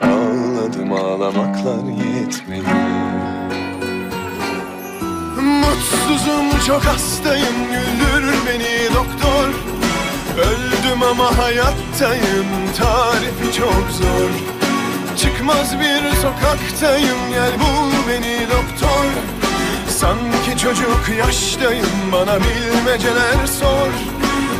Ağladım 0.01 0.93
ağlamaklar 0.93 1.83
yetmedi. 2.15 2.73
Mutsuzum 5.41 6.59
çok 6.67 6.85
hastayım 6.85 7.55
güldür 7.71 8.33
beni 8.47 8.95
doktor 8.95 9.49
Öldüm 10.37 11.03
ama 11.11 11.37
hayattayım 11.37 12.47
tarifi 12.77 13.57
çok 13.57 13.91
zor 13.91 14.52
Çıkmaz 15.23 15.79
bir 15.79 16.15
sokaktayım. 16.15 17.17
Gel 17.29 17.51
bul 17.59 17.91
beni 18.09 18.47
doktor. 18.47 19.05
Sanki 19.89 20.57
çocuk 20.57 21.09
yaştayım 21.17 22.11
bana 22.11 22.39
bilmeceler 22.39 23.47
sor. 23.59 23.91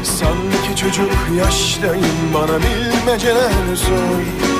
Sanki 0.03 0.75
çocuk 0.75 1.11
yaştayım 1.37 2.33
bana 2.33 2.59
bilmeceler 2.59 3.75
sor 3.75 4.52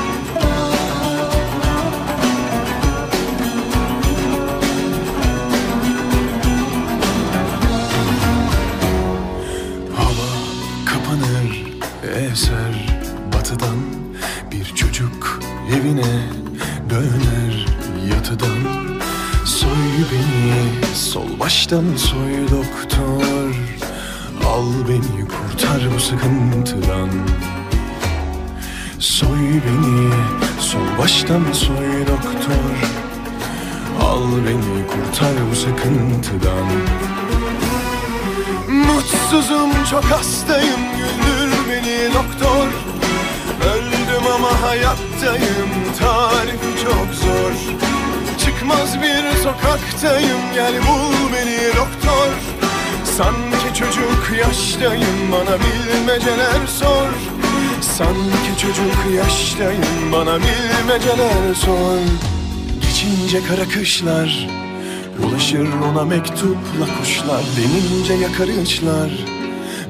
beni. 20.11 20.95
Sol 20.95 21.39
baştan 21.39 21.84
soy 21.97 22.41
doktor. 22.51 23.55
Al 24.45 24.65
beni 24.89 25.27
kurtar 25.27 25.81
bu 25.95 25.99
sıkıntıdan. 25.99 27.09
Soy 28.99 29.39
beni 29.39 30.09
sol 30.59 30.97
baştan 30.97 31.43
soy 31.53 32.07
doktor. 32.07 32.75
Al 34.01 34.23
beni 34.47 34.88
kurtar 34.88 35.34
bu 35.51 35.55
sıkıntıdan. 35.55 36.67
Mutsuzum 38.67 39.71
çok 39.91 40.03
hastayım 40.03 40.81
güldür 40.97 41.51
beni 41.69 42.13
doktor. 42.13 42.67
Öldüm 43.73 44.27
ama 44.35 44.61
hayattayım 44.61 45.69
tarifi 45.99 46.84
çok 46.84 47.15
zor 47.15 47.92
Çıkmaz 48.64 49.02
bir 49.02 49.38
sokaktayım. 49.38 50.41
Gel 50.53 50.73
bul 50.73 51.34
beni 51.34 51.68
doktor. 51.68 52.30
Sanki 53.03 53.80
çocuk 53.80 54.40
yaştayım 54.40 55.31
bana 55.31 55.57
bilmeceler 55.60 56.68
sor. 56.68 57.10
Sanki 57.81 58.61
çocuk 58.61 59.15
yaştayım 59.15 60.11
bana 60.11 60.38
bilmeceler 60.38 61.53
sor. 61.56 61.99
Geçince 62.81 63.48
kara 63.48 63.69
kışlar 63.69 64.49
Ulaşır 65.23 65.68
ona 65.91 66.06
mektupla 66.06 66.85
kuşlar. 66.99 67.44
Denince 67.57 68.14
yakar 68.14 68.64
ışlar 68.64 69.11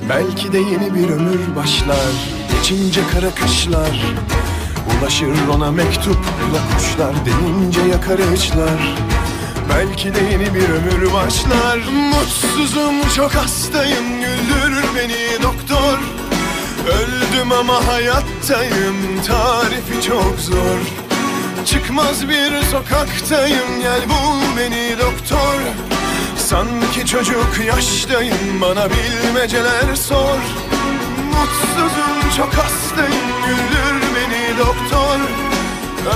Belki 0.10 0.54
de 0.54 0.58
yeni 0.58 0.96
bir 0.96 1.10
ömür 1.10 1.56
başlar. 1.56 2.14
Geçince 2.52 3.02
kara 3.14 3.30
kışlar 3.30 4.02
Ulaşır 5.04 5.48
ona 5.56 5.72
mektupla 5.72 6.60
kuşlar 6.74 7.14
Denince 7.26 7.82
yakar 7.82 8.34
ışlar 8.34 8.96
Belki 9.70 10.16
de 10.16 10.20
yeni 10.32 10.54
bir 10.54 10.70
ömür 10.70 11.14
başlar. 11.14 11.78
Mutsuzum 11.78 13.10
çok 13.16 13.36
hastayım 13.36 14.06
Güldürür 14.22 14.84
beni 14.96 15.44
doktor. 15.44 15.98
Öldüm 16.88 17.52
ama 17.52 17.88
hayattayım 17.88 19.22
Tarifi 19.28 20.08
çok 20.08 20.40
zor. 20.40 20.80
Çıkmaz 21.66 22.30
bir 22.30 22.62
sokaktayım 22.72 23.82
Gel 23.82 24.02
bul 24.10 24.58
beni 24.58 24.96
doktor. 25.00 25.60
Sanki 26.38 27.06
çocuk 27.06 27.60
yaştayım 27.68 28.62
Bana 28.62 28.88
bilmeceler 28.90 29.96
sor. 29.96 30.40
Mutsuzum 31.32 32.38
çok 32.38 32.54
hastayım 32.54 33.30
Güldür 33.48 33.93
doktor. 34.60 35.20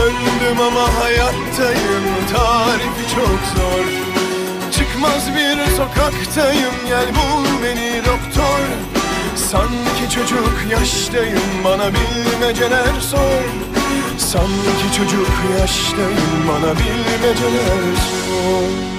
Öldüm 0.01 0.61
ama 0.61 0.99
hayattayım 0.99 2.03
Tarifi 2.34 3.15
çok 3.15 3.39
zor. 3.55 3.85
Çıkmaz 4.72 5.30
bir 5.35 5.72
sokaktayım 5.72 6.76
Gel 6.88 7.07
bul 7.15 7.64
beni 7.64 8.01
doktor. 8.05 8.59
Sanki 9.35 10.15
çocuk 10.15 10.72
yaştayım 10.72 11.64
Bana 11.65 11.91
bilmeceler 11.93 13.01
sor. 13.01 13.43
Sanki 14.18 14.97
çocuk 14.97 15.31
yaştayım 15.59 16.47
Bana 16.47 16.73
bilmeceler 16.73 17.95
sor 17.95 18.97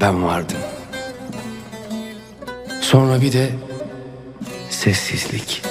ben 0.00 0.24
vardım. 0.24 0.56
Sonra 2.80 3.20
bir 3.20 3.32
de 3.32 3.50
sessizlik. 4.70 5.62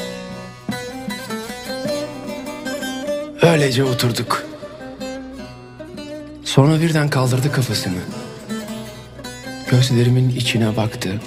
Öylece 3.42 3.84
oturduk. 3.84 4.46
Sonra 6.44 6.82
birden 6.82 7.10
kaldırdı 7.10 7.52
kafasını. 7.52 8.00
Gözlerimin 9.72 10.30
içine 10.30 10.78
baktı. 10.78 11.22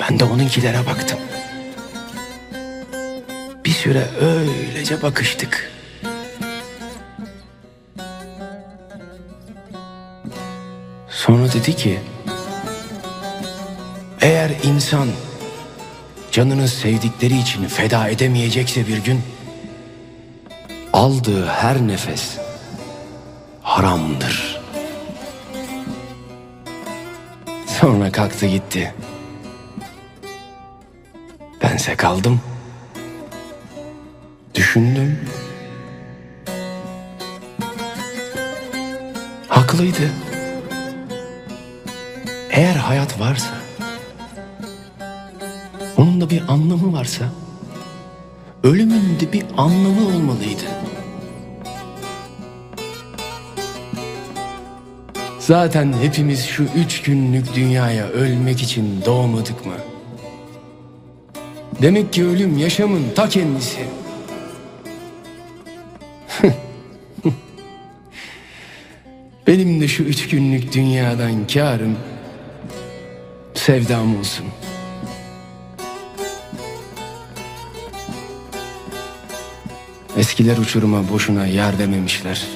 Ben 0.00 0.20
de 0.20 0.24
onunkilere 0.24 0.86
baktım. 0.86 1.18
Bir 3.64 3.70
süre 3.70 4.06
öylece 4.20 5.02
bakıştık. 5.02 5.77
Dedi 11.58 11.76
ki 11.76 12.00
eğer 14.20 14.50
insan 14.62 15.08
canını 16.32 16.68
sevdikleri 16.68 17.38
için 17.38 17.64
feda 17.68 18.08
edemeyecekse 18.08 18.86
bir 18.86 18.98
gün 18.98 19.20
aldığı 20.92 21.46
her 21.46 21.88
nefes 21.88 22.38
haramdır. 23.62 24.60
Sonra 27.80 28.12
kalktı 28.12 28.46
gitti. 28.46 28.94
Bense 31.62 31.96
kaldım. 31.96 32.40
Düşündüm. 34.54 35.18
Haklıydı. 39.48 40.27
Eğer 42.58 42.76
hayat 42.76 43.20
varsa, 43.20 43.54
onun 45.96 46.20
da 46.20 46.30
bir 46.30 46.42
anlamı 46.48 46.92
varsa, 46.92 47.24
ölümün 48.62 49.20
de 49.20 49.32
bir 49.32 49.44
anlamı 49.56 50.06
olmalıydı. 50.06 50.62
Zaten 55.38 55.94
hepimiz 56.02 56.44
şu 56.44 56.62
üç 56.62 57.02
günlük 57.02 57.54
dünyaya 57.54 58.08
ölmek 58.08 58.62
için 58.62 59.02
doğmadık 59.06 59.66
mı? 59.66 59.74
Demek 61.82 62.12
ki 62.12 62.26
ölüm 62.26 62.58
yaşamın 62.58 63.04
ta 63.14 63.28
kendisi. 63.28 63.80
Benim 69.46 69.80
de 69.80 69.88
şu 69.88 70.02
üç 70.02 70.28
günlük 70.28 70.74
dünyadan 70.74 71.46
kârım 71.46 71.96
sevdam 73.68 74.18
olsun. 74.18 74.46
Eskiler 80.16 80.56
uçuruma 80.58 81.08
boşuna 81.08 81.46
yar 81.46 81.78
dememişler. 81.78 82.46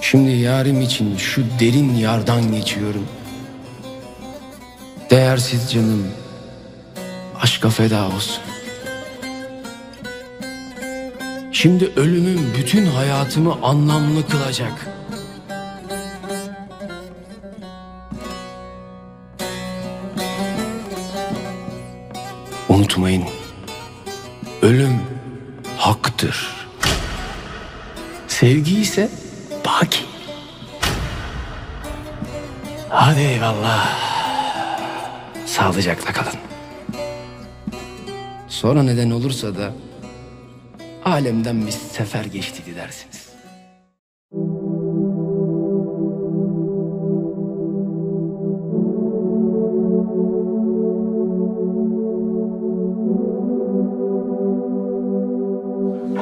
Şimdi 0.00 0.30
yarim 0.30 0.80
için 0.80 1.16
şu 1.16 1.44
derin 1.60 1.94
yardan 1.94 2.52
geçiyorum. 2.52 3.06
Değersiz 5.10 5.72
canım 5.72 6.06
aşka 7.40 7.70
feda 7.70 8.06
olsun. 8.06 8.42
Şimdi 11.52 11.92
ölümüm 11.96 12.54
bütün 12.58 12.86
hayatımı 12.86 13.54
anlamlı 13.62 14.28
kılacak. 14.28 14.97
Sağlıcakla 35.78 36.12
kalın. 36.12 36.38
Sonra 38.48 38.82
neden 38.82 39.10
olursa 39.10 39.54
da 39.56 39.72
alemden 41.04 41.66
bir 41.66 41.70
sefer 41.70 42.24
geçtiydi 42.24 42.76
dersiniz. 42.76 43.28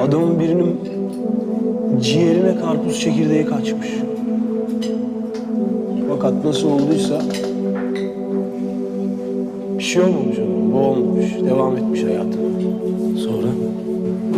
Adamın 0.01 0.39
birinin 0.39 0.79
ciğerine 2.01 2.59
karpuz 2.59 2.99
çekirdeği 2.99 3.45
kaçmış. 3.45 3.89
Fakat 6.09 6.45
nasıl 6.45 6.67
olduysa 6.67 7.21
şey 9.97 10.05
olmamış 10.05 10.37
adamın, 10.37 10.73
boğulmamış, 10.73 11.25
devam 11.49 11.77
etmiş 11.77 12.03
hayatına. 12.03 12.47
Sonra? 13.17 13.47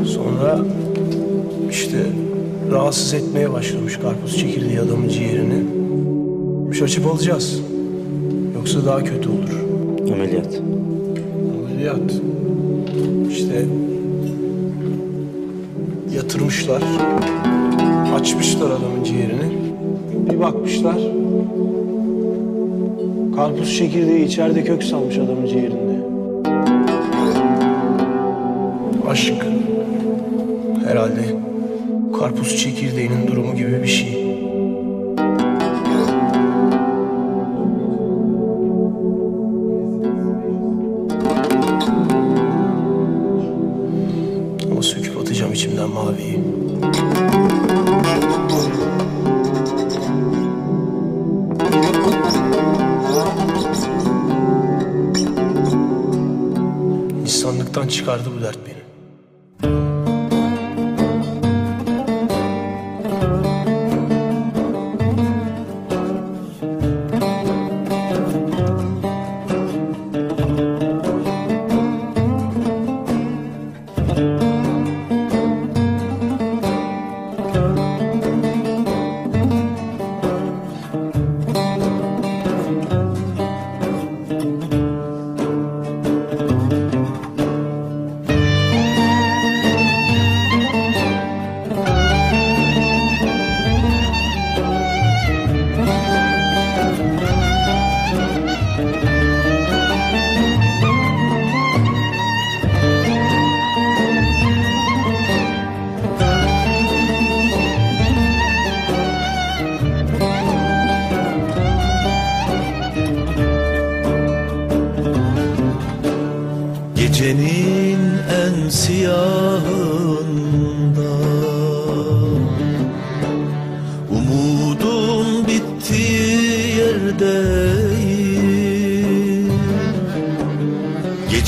Sonra 0.06 0.60
işte 1.70 1.98
rahatsız 2.72 3.14
etmeye 3.14 3.54
başlamış 3.54 3.98
karpuz 3.98 4.38
çekirdeği 4.38 4.80
adamın 4.80 5.08
ciğerini. 5.08 5.64
Bir 6.72 6.82
açıp 6.82 7.08
alacağız. 7.08 7.62
Yoksa 8.56 8.86
daha 8.86 9.04
kötü 9.04 9.30
olur. 9.30 9.66
Ameliyat. 10.14 10.62
Ameliyat. 11.66 12.22
İşte 13.30 13.66
yatırmışlar. 16.16 16.84
Açmışlar 18.16 18.68
adamın 18.68 19.04
ciğerini. 19.04 19.60
Bir 20.32 20.40
bakmışlar. 20.40 21.19
Karpuz 23.40 23.78
çekirdeği 23.78 24.26
içeride 24.26 24.64
kök 24.64 24.84
salmış 24.84 25.18
adamın 25.18 25.46
ciğerinde. 25.46 26.00
Aşk. 29.10 29.46
Herhalde 30.88 31.22
karpuz 32.20 32.58
çekirdeğinin 32.58 33.28
durumu 33.28 33.56
gibi 33.56 33.84
bir 33.84 33.88
şey. 33.88 34.29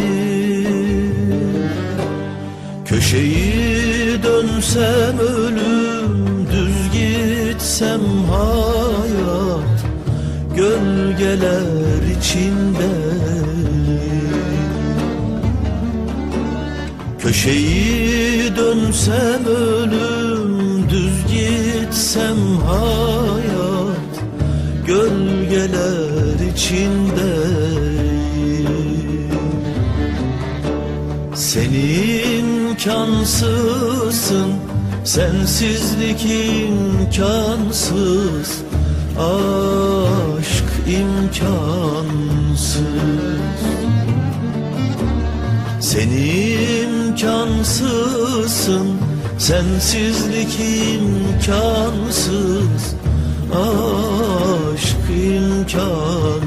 Köşeyi 2.85 4.23
dönsem 4.23 5.19
ölüm 5.19 6.47
Düz 6.53 6.79
gitsem 6.93 8.01
hayat 8.31 9.79
Gölgeler 10.57 12.03
içinde 12.19 12.89
Köşeyi 17.19 17.78
dönsem 18.59 19.47
ölüm 19.47 20.89
Düz 20.91 21.27
gitsem 21.29 22.37
hayat 22.67 24.15
Gölgeler 24.87 26.51
içindeyim. 26.53 27.89
Sen 31.35 31.73
imkansızsın 32.35 34.53
Sensizlik 35.05 36.27
imkansız 36.67 38.51
Aşk 39.19 40.65
imkansız. 40.89 42.85
Sen 45.81 46.09
imkansızsın. 47.19 48.99
Sensizlik 49.39 50.61
imkansız. 50.95 52.15
Aşk 53.55 54.97
imkansız 55.11 56.39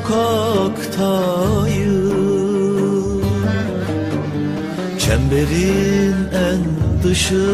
sokaktayım. 0.00 0.80
Çemberin 4.98 6.16
en 6.34 6.62
dışında. 7.04 7.50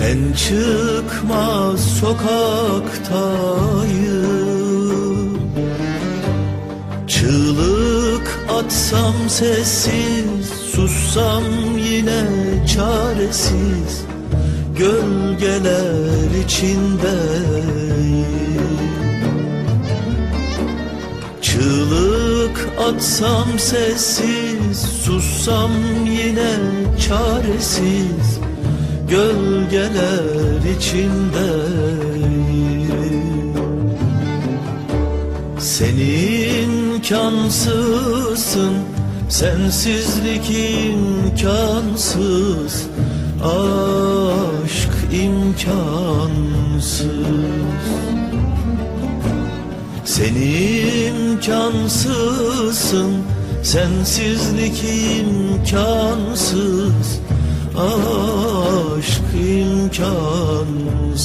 En 0.00 0.32
çıkmaz 0.32 1.80
sokaktayım. 1.80 2.60
Çığlık 7.08 8.38
atsam 8.48 9.14
sessiz 9.28 10.50
Sussam 10.72 11.44
yine 11.78 12.24
çaresiz. 12.66 14.04
Gölgeler 14.76 16.44
içindeyim 16.44 17.49
Çığlık 22.90 22.96
atsam 22.96 23.58
sessiz 23.58 24.78
Sussam 25.04 25.70
yine 26.06 26.56
çaresiz. 27.08 28.40
Gölgeler 29.08 30.76
içindeyim 30.76 31.24
Sen 35.58 35.96
imkansızsın 36.98 38.74
Sensizlik 39.28 40.50
imkansız. 41.30 42.06
Aşk 43.44 44.92
imkansız 45.12 47.00
Sen 50.20 50.34
imkansızsın 51.34 53.12
Sensizlik 53.62 54.84
imkansız 55.18 56.50
Aşk 57.76 59.22
imkansız 59.34 61.20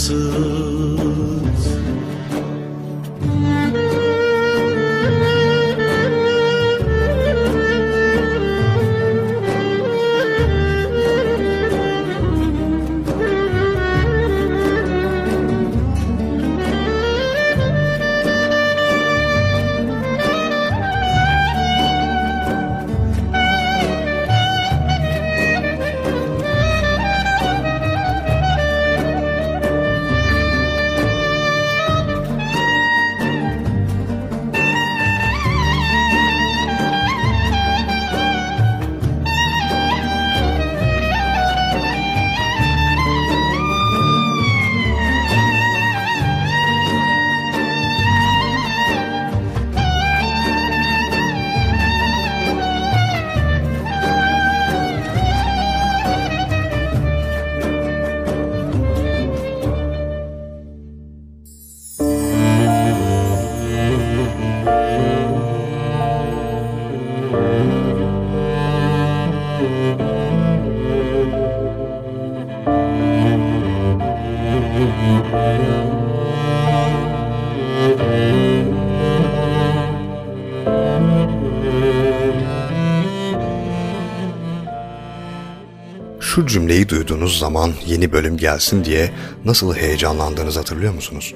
cümleyi 86.55 86.89
duyduğunuz 86.89 87.39
zaman 87.39 87.73
yeni 87.85 88.11
bölüm 88.11 88.37
gelsin 88.37 88.85
diye 88.85 89.11
nasıl 89.45 89.75
heyecanlandığınızı 89.75 90.59
hatırlıyor 90.59 90.93
musunuz? 90.93 91.33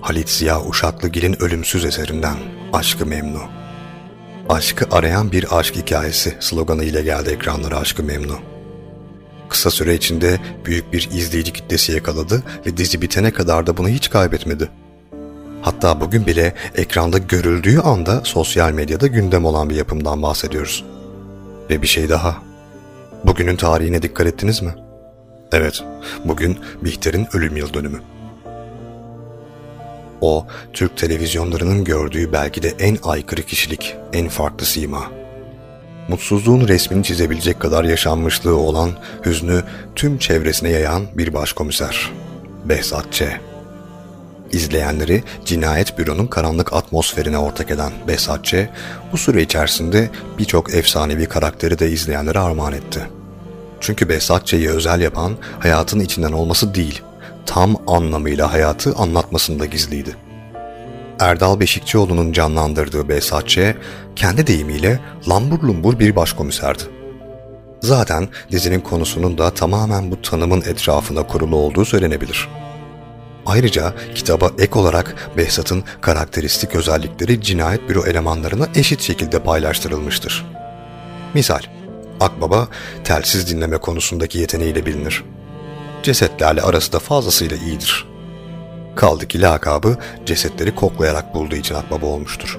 Halit 0.00 0.30
Ziya 0.30 0.64
Uşaklıgil'in 0.64 1.42
ölümsüz 1.42 1.84
eserinden 1.84 2.36
Aşkı 2.72 3.06
Memnu. 3.06 3.42
Aşkı 4.48 4.86
arayan 4.90 5.32
bir 5.32 5.58
aşk 5.58 5.76
hikayesi 5.76 6.34
sloganı 6.40 6.84
ile 6.84 7.02
geldi 7.02 7.30
ekranlara 7.30 7.78
Aşkı 7.78 8.02
Memnu. 8.02 8.38
Kısa 9.48 9.70
süre 9.70 9.94
içinde 9.94 10.40
büyük 10.64 10.92
bir 10.92 11.08
izleyici 11.12 11.52
kitlesi 11.52 11.92
yakaladı 11.92 12.42
ve 12.66 12.76
dizi 12.76 13.02
bitene 13.02 13.30
kadar 13.30 13.66
da 13.66 13.76
bunu 13.76 13.88
hiç 13.88 14.10
kaybetmedi. 14.10 14.68
Hatta 15.62 16.00
bugün 16.00 16.26
bile 16.26 16.54
ekranda 16.74 17.18
görüldüğü 17.18 17.78
anda 17.78 18.20
sosyal 18.24 18.72
medyada 18.72 19.06
gündem 19.06 19.44
olan 19.44 19.70
bir 19.70 19.76
yapımdan 19.76 20.22
bahsediyoruz. 20.22 20.84
Ve 21.70 21.82
bir 21.82 21.86
şey 21.86 22.08
daha. 22.08 22.53
Bugünün 23.26 23.56
tarihine 23.56 24.02
dikkat 24.02 24.26
ettiniz 24.26 24.62
mi? 24.62 24.74
Evet, 25.52 25.84
bugün 26.24 26.58
Bihter'in 26.82 27.26
ölüm 27.32 27.56
yıl 27.56 27.74
dönümü. 27.74 28.00
O, 30.20 30.46
Türk 30.72 30.96
televizyonlarının 30.96 31.84
gördüğü 31.84 32.32
belki 32.32 32.62
de 32.62 32.68
en 32.68 32.98
aykırı 33.02 33.42
kişilik, 33.42 33.96
en 34.12 34.28
farklı 34.28 34.66
sima. 34.66 35.02
Mutsuzluğun 36.08 36.68
resmini 36.68 37.04
çizebilecek 37.04 37.60
kadar 37.60 37.84
yaşanmışlığı 37.84 38.56
olan, 38.56 38.90
hüznü 39.26 39.62
tüm 39.96 40.18
çevresine 40.18 40.70
yayan 40.70 41.02
bir 41.14 41.34
başkomiser. 41.34 42.10
Behzat 42.64 43.12
Ç. 43.12 43.22
İzleyenleri 44.54 45.22
cinayet 45.44 45.98
büronun 45.98 46.26
karanlık 46.26 46.72
atmosferine 46.72 47.38
ortak 47.38 47.70
eden 47.70 47.92
Behzat 48.08 48.44
Ç. 48.44 48.54
bu 49.12 49.16
süre 49.16 49.42
içerisinde 49.42 50.10
birçok 50.38 50.74
efsanevi 50.74 51.26
karakteri 51.26 51.78
de 51.78 51.90
izleyenlere 51.90 52.38
armağan 52.38 52.72
etti. 52.72 53.00
Çünkü 53.80 54.08
Behzat 54.08 54.46
Ç'yi 54.46 54.70
özel 54.70 55.00
yapan 55.00 55.32
hayatın 55.58 56.00
içinden 56.00 56.32
olması 56.32 56.74
değil, 56.74 57.02
tam 57.46 57.76
anlamıyla 57.86 58.52
hayatı 58.52 58.94
anlatmasında 58.94 59.66
gizliydi. 59.66 60.16
Erdal 61.20 61.60
Beşikçioğlu'nun 61.60 62.32
canlandırdığı 62.32 63.08
Behzat 63.08 63.48
Ç. 63.48 63.58
kendi 64.16 64.46
deyimiyle 64.46 65.00
lambur 65.28 65.62
lumbur 65.62 65.98
bir 65.98 66.16
başkomiserdi. 66.16 66.82
Zaten 67.82 68.28
dizinin 68.50 68.80
konusunun 68.80 69.38
da 69.38 69.50
tamamen 69.50 70.10
bu 70.10 70.22
tanımın 70.22 70.60
etrafına 70.60 71.22
kurulu 71.22 71.56
olduğu 71.56 71.84
söylenebilir. 71.84 72.48
Ayrıca 73.46 73.94
kitaba 74.14 74.50
ek 74.58 74.78
olarak 74.78 75.30
Behzat'ın 75.36 75.84
karakteristik 76.00 76.74
özellikleri 76.74 77.42
cinayet 77.42 77.88
büro 77.88 78.06
elemanlarına 78.06 78.68
eşit 78.74 79.00
şekilde 79.00 79.38
paylaştırılmıştır. 79.38 80.46
Misal, 81.34 81.60
Akbaba 82.20 82.68
telsiz 83.04 83.50
dinleme 83.50 83.78
konusundaki 83.78 84.38
yeteneğiyle 84.38 84.86
bilinir. 84.86 85.24
Cesetlerle 86.02 86.62
arası 86.62 86.92
da 86.92 86.98
fazlasıyla 86.98 87.56
iyidir. 87.56 88.06
Kaldı 88.96 89.28
ki 89.28 89.40
lakabı 89.40 89.96
cesetleri 90.26 90.74
koklayarak 90.74 91.34
bulduğu 91.34 91.56
için 91.56 91.74
Akbaba 91.74 92.06
olmuştur. 92.06 92.58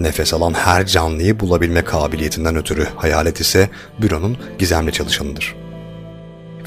Nefes 0.00 0.34
alan 0.34 0.54
her 0.54 0.86
canlıyı 0.86 1.40
bulabilme 1.40 1.84
kabiliyetinden 1.84 2.56
ötürü 2.56 2.86
hayalet 2.96 3.40
ise 3.40 3.70
büronun 4.00 4.36
gizemli 4.58 4.92
çalışanıdır. 4.92 5.65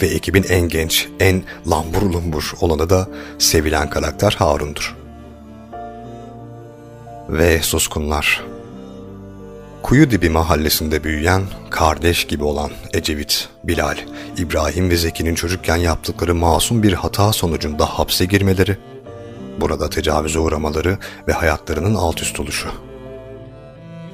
Ve 0.01 0.07
ekibin 0.07 0.45
en 0.49 0.67
genç, 0.67 1.07
en 1.19 1.43
lambur 1.71 2.01
lumbur 2.01 2.53
olanı 2.61 2.89
da 2.89 3.07
sevilen 3.39 3.89
karakter 3.89 4.35
Harun'dur. 4.39 4.95
Ve 7.29 7.61
suskunlar. 7.61 8.43
Kuyu 9.83 10.11
dibi 10.11 10.29
mahallesinde 10.29 11.03
büyüyen, 11.03 11.43
kardeş 11.69 12.27
gibi 12.27 12.43
olan 12.43 12.71
Ecevit, 12.93 13.49
Bilal, 13.63 13.97
İbrahim 14.37 14.89
ve 14.89 14.97
Zeki'nin 14.97 15.35
çocukken 15.35 15.75
yaptıkları 15.75 16.35
masum 16.35 16.83
bir 16.83 16.93
hata 16.93 17.33
sonucunda 17.33 17.85
hapse 17.85 18.25
girmeleri, 18.25 18.77
burada 19.61 19.89
tecavüze 19.89 20.39
uğramaları 20.39 20.97
ve 21.27 21.33
hayatlarının 21.33 21.95
alt 21.95 22.21
üst 22.21 22.39
oluşu. 22.39 22.88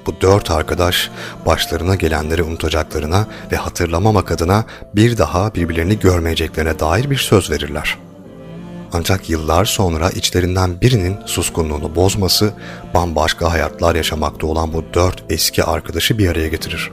Bu 0.06 0.22
dört 0.22 0.52
arkadaş 0.52 1.12
başlarına 1.46 1.96
gelenleri 1.96 2.44
unutacaklarına 2.44 3.28
ve 3.52 3.56
hatırlamamak 3.56 4.32
adına 4.32 4.66
bir 4.96 5.18
daha 5.18 5.56
birbirlerini 5.56 6.00
görmeyeceklerine 6.00 6.80
dair 6.80 7.10
bir 7.10 7.18
söz 7.18 7.52
verirler. 7.52 7.98
Ancak 8.94 9.30
yıllar 9.30 9.66
sonra 9.66 10.10
içlerinden 10.10 10.82
birinin 10.82 11.18
suskunluğunu 11.26 11.96
bozması 11.96 12.54
bambaşka 12.94 13.52
hayatlar 13.52 13.96
yaşamakta 13.96 14.48
olan 14.48 14.74
bu 14.74 14.84
dört 14.94 15.24
eski 15.30 15.64
arkadaşı 15.64 16.18
bir 16.18 16.30
araya 16.30 16.48
getirir. 16.48 16.92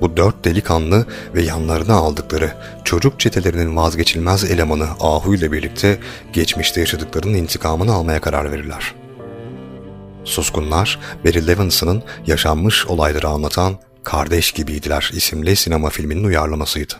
Bu 0.00 0.16
dört 0.16 0.44
delikanlı 0.44 1.06
ve 1.34 1.42
yanlarına 1.42 1.94
aldıkları 1.94 2.52
çocuk 2.84 3.20
çetelerinin 3.20 3.76
vazgeçilmez 3.76 4.44
elemanı 4.44 4.88
Ahu 5.00 5.34
ile 5.34 5.52
birlikte 5.52 5.98
geçmişte 6.32 6.80
yaşadıklarının 6.80 7.34
intikamını 7.34 7.92
almaya 7.92 8.20
karar 8.20 8.52
verirler. 8.52 8.99
Suskunlar, 10.24 10.98
Barry 11.24 11.46
Levinson'ın 11.46 12.02
yaşanmış 12.26 12.86
olayları 12.86 13.28
anlatan 13.28 13.78
Kardeş 14.04 14.52
Gibiydiler 14.52 15.10
isimli 15.14 15.56
sinema 15.56 15.90
filminin 15.90 16.24
uyarlamasıydı. 16.24 16.94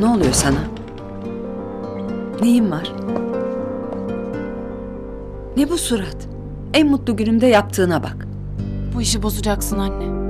Ne 0.00 0.06
oluyor 0.06 0.32
sana? 0.32 0.64
Neyin 2.40 2.70
var? 2.70 2.92
Ne 5.56 5.70
bu 5.70 5.78
surat? 5.78 6.28
En 6.74 6.86
mutlu 6.86 7.16
günümde 7.16 7.46
yaptığına 7.46 8.02
bak. 8.02 8.26
Bu 8.94 9.02
işi 9.02 9.22
bozacaksın 9.22 9.78
anne. 9.78 10.21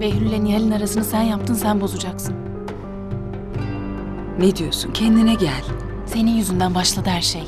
Behlül 0.00 0.26
ile 0.26 0.44
Nihal'in 0.44 0.70
arasını 0.70 1.04
sen 1.04 1.22
yaptın 1.22 1.54
sen 1.54 1.80
bozacaksın. 1.80 2.34
Ne 4.38 4.56
diyorsun? 4.56 4.92
Kendine 4.92 5.34
gel. 5.34 5.64
Senin 6.06 6.30
yüzünden 6.30 6.74
başladı 6.74 7.10
her 7.10 7.22
şey. 7.22 7.44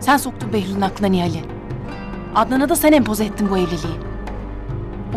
Sen 0.00 0.16
soktun 0.16 0.52
Behlül'ün 0.52 0.80
aklına 0.80 1.08
Nihal'i. 1.08 1.44
Adnan'a 2.34 2.68
da 2.68 2.76
sen 2.76 2.92
empoze 2.92 3.24
ettin 3.24 3.50
bu 3.50 3.58
evliliği. 3.58 3.94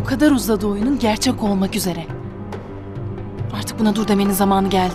O 0.02 0.04
kadar 0.04 0.32
uzadı 0.32 0.68
oyunun 0.68 1.00
gerçek 1.00 1.44
olmak 1.44 1.76
üzere. 1.76 2.06
Artık 3.58 3.80
buna 3.80 3.96
dur 3.96 4.08
demenin 4.08 4.32
zamanı 4.32 4.70
geldi. 4.70 4.94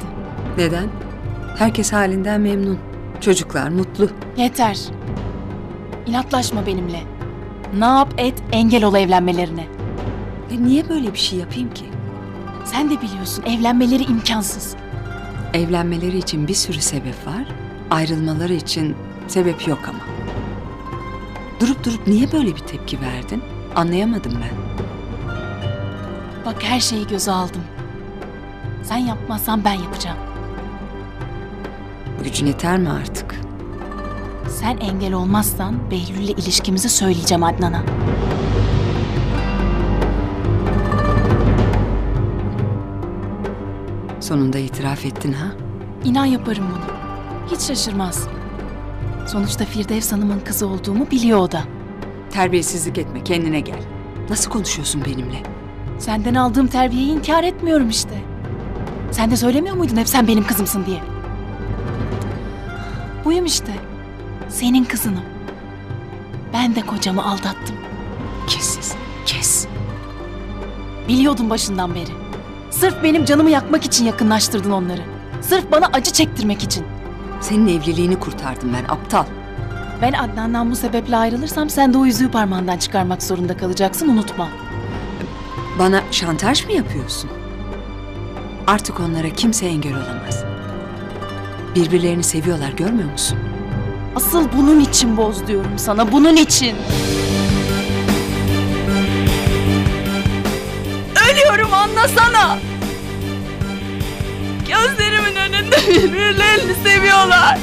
Neden? 0.59 0.89
Herkes 1.59 1.93
halinden 1.93 2.41
memnun. 2.41 2.79
Çocuklar 3.21 3.69
mutlu. 3.69 4.09
Yeter. 4.37 4.79
İnatlaşma 6.07 6.67
benimle. 6.67 7.01
Ne 7.79 7.85
yap 7.85 8.15
et 8.19 8.43
engel 8.53 8.85
ol 8.85 8.95
evlenmelerine. 8.95 9.67
E 10.53 10.65
niye 10.65 10.89
böyle 10.89 11.12
bir 11.12 11.19
şey 11.19 11.39
yapayım 11.39 11.74
ki? 11.74 11.85
Sen 12.65 12.91
de 12.91 13.03
biliyorsun 13.03 13.45
evlenmeleri 13.45 14.03
imkansız. 14.03 14.74
Evlenmeleri 15.55 16.19
için 16.19 16.49
bir 16.49 16.55
sürü 16.55 16.81
sebep 16.81 17.27
var. 17.27 17.45
Ayrılmaları 17.91 18.53
için 18.53 18.97
sebep 19.29 19.69
yok 19.69 19.79
ama. 19.89 19.99
Durup 21.61 21.85
durup 21.85 22.07
niye 22.07 22.33
böyle 22.33 22.49
bir 22.57 22.61
tepki 22.61 23.01
verdin? 23.01 23.43
Anlayamadım 23.77 24.33
ben. 24.43 24.57
Bak 26.47 26.62
her 26.65 26.81
şeyi 26.81 27.07
göze 27.07 27.31
aldım. 27.33 27.62
Sen 28.83 28.97
yapmazsan 28.99 29.65
ben 29.65 29.73
yapacağım. 29.74 30.19
Gücün 32.24 32.47
yeter 32.47 32.79
mi 32.79 32.89
artık? 32.91 33.35
Sen 34.61 34.77
engel 34.77 35.12
olmazsan 35.12 35.91
Behlül'le 35.91 36.39
ilişkimizi 36.39 36.89
söyleyeceğim 36.89 37.45
Adnan'a. 37.45 37.83
Sonunda 44.33 44.59
itiraf 44.59 45.05
ettin 45.05 45.33
ha? 45.33 45.47
İnan 46.05 46.25
yaparım 46.25 46.65
bunu. 46.71 46.97
Hiç 47.51 47.61
şaşırmaz. 47.61 48.29
Sonuçta 49.27 49.65
Firdevs 49.65 50.13
Hanım'ın 50.13 50.41
kızı 50.41 50.67
olduğumu 50.67 51.11
biliyor 51.11 51.39
o 51.39 51.53
da. 51.53 51.63
Terbiyesizlik 52.31 52.99
etme, 52.99 53.25
kendine 53.25 53.61
gel. 53.61 53.79
Nasıl 54.31 54.51
konuşuyorsun 54.51 55.05
benimle? 55.05 55.43
Senden 55.99 56.35
aldığım 56.35 56.67
terbiyeyi 56.67 57.11
inkar 57.11 57.45
etmiyorum 57.45 57.89
işte. 57.89 58.23
Sen 59.11 59.31
de 59.31 59.37
söylemiyor 59.37 59.77
muydun 59.77 59.97
hep 59.97 60.09
sen 60.09 60.29
benim 60.29 60.47
kızımsın 60.47 60.87
diye? 60.87 61.01
Buyum 63.25 63.45
işte. 63.45 63.73
Senin 64.49 64.85
kızınım. 64.85 65.25
Ben 66.53 66.75
de 66.75 66.81
kocamı 66.81 67.25
aldattım. 67.25 67.77
Kes 68.47 68.65
sesini, 68.65 69.01
kes. 69.27 69.67
Biliyordum 71.09 71.51
başından 71.51 71.95
beri. 71.95 72.22
Sırf 72.83 73.03
benim 73.03 73.25
canımı 73.25 73.51
yakmak 73.51 73.85
için 73.85 74.05
yakınlaştırdın 74.05 74.71
onları. 74.71 75.01
Sırf 75.41 75.71
bana 75.71 75.87
acı 75.93 76.11
çektirmek 76.11 76.63
için. 76.63 76.85
Senin 77.41 77.67
evliliğini 77.67 78.19
kurtardım 78.19 78.73
ben 78.75 78.85
aptal. 78.95 79.25
Ben 80.03 80.13
Adnan'dan 80.13 80.71
bu 80.71 80.77
sebeple 80.77 81.17
ayrılırsam 81.17 81.71
sen 81.71 81.95
de 81.95 81.99
o 81.99 82.07
yüzüğü 82.07 82.31
parmağından 82.31 82.79
çıkarmak 82.79 83.23
zorunda 83.23 83.57
kalacaksın 83.57 84.09
unutma. 84.09 84.49
Bana 85.79 86.03
şantaj 86.11 86.67
mı 86.67 86.73
yapıyorsun? 86.73 87.31
Artık 88.67 89.01
onlara 89.01 89.31
kimse 89.31 89.67
engel 89.67 89.93
olamaz. 89.93 90.45
Birbirlerini 91.75 92.23
seviyorlar 92.23 92.71
görmüyor 92.71 93.11
musun? 93.11 93.39
Asıl 94.17 94.49
bunun 94.57 94.81
için 94.81 95.17
boz 95.17 95.47
diyorum 95.47 95.79
sana 95.79 96.13
bunun 96.13 96.37
için. 96.37 96.77
Ölüyorum 101.31 101.75
anlasana. 101.75 102.72
Birbirlerini 105.89 106.75
seviyorlar. 106.85 107.59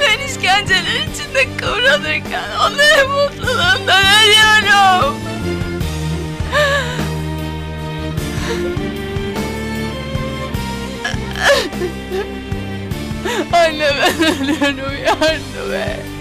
Ben 0.00 0.26
işkenceler 0.26 1.06
içinde 1.12 1.56
kıvranırken 1.56 2.48
onların 2.60 3.10
mutluluğundan 3.10 4.04
ölüyorum. 4.24 5.16
Anne 13.52 13.90
ben 14.00 14.40
ölüyorum 14.40 15.04
yardım 15.06 15.74
et. 15.74 16.17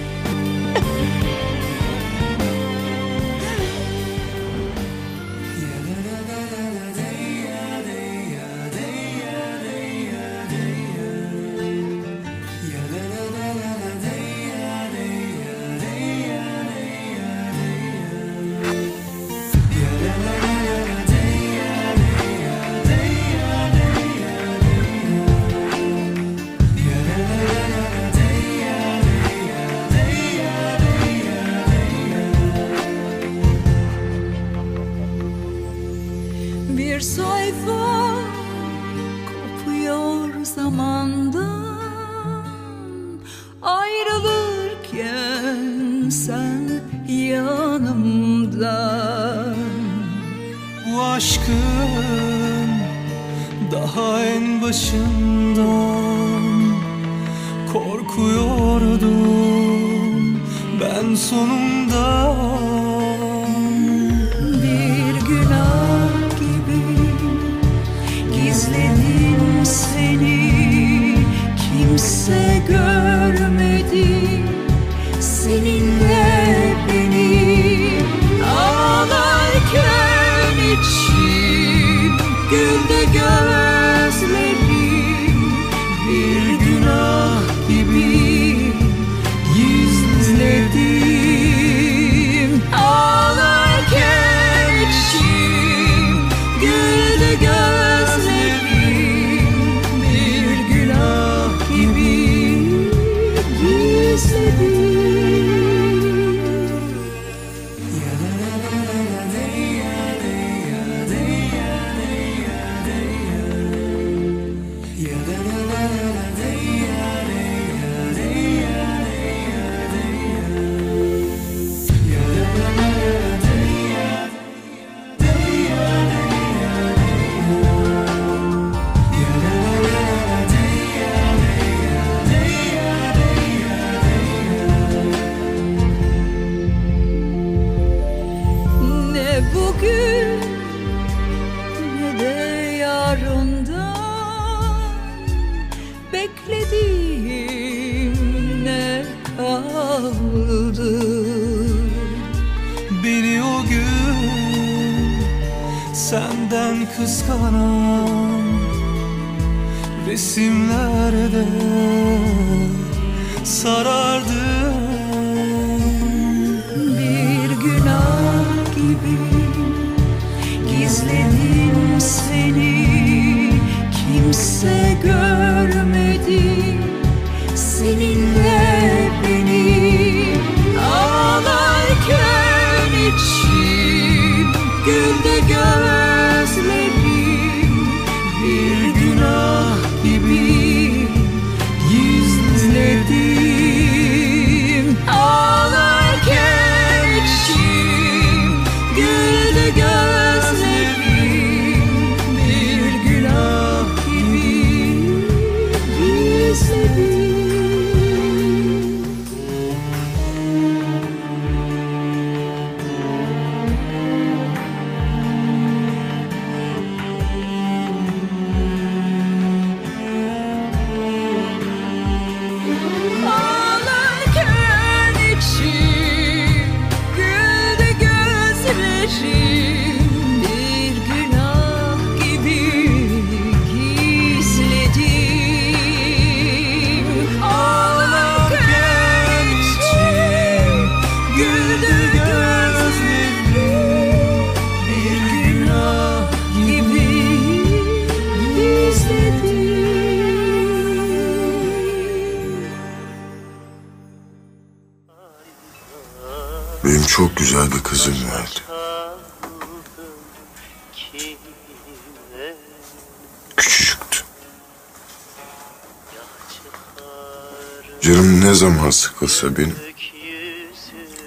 Zaman 269.28 269.52
sıkılsa 269.52 269.58
benim 269.58 269.76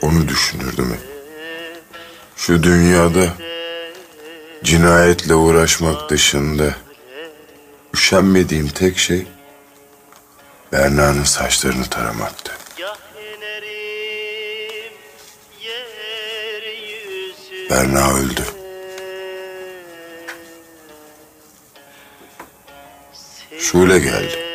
onu 0.02 0.28
düşünürdüm 0.28 0.92
hep. 0.92 1.00
Şu 2.36 2.62
dünyada 2.62 3.34
cinayetle 4.64 5.34
uğraşmak 5.34 6.10
dışında 6.10 6.74
üşenmediğim 7.94 8.68
tek 8.68 8.98
şey 8.98 9.26
Berna'nın 10.72 11.24
saçlarını 11.24 11.86
taramaktı. 11.86 12.52
Berna 17.70 18.14
öldü. 18.14 18.44
Şule 23.58 23.98
geldi. 23.98 24.49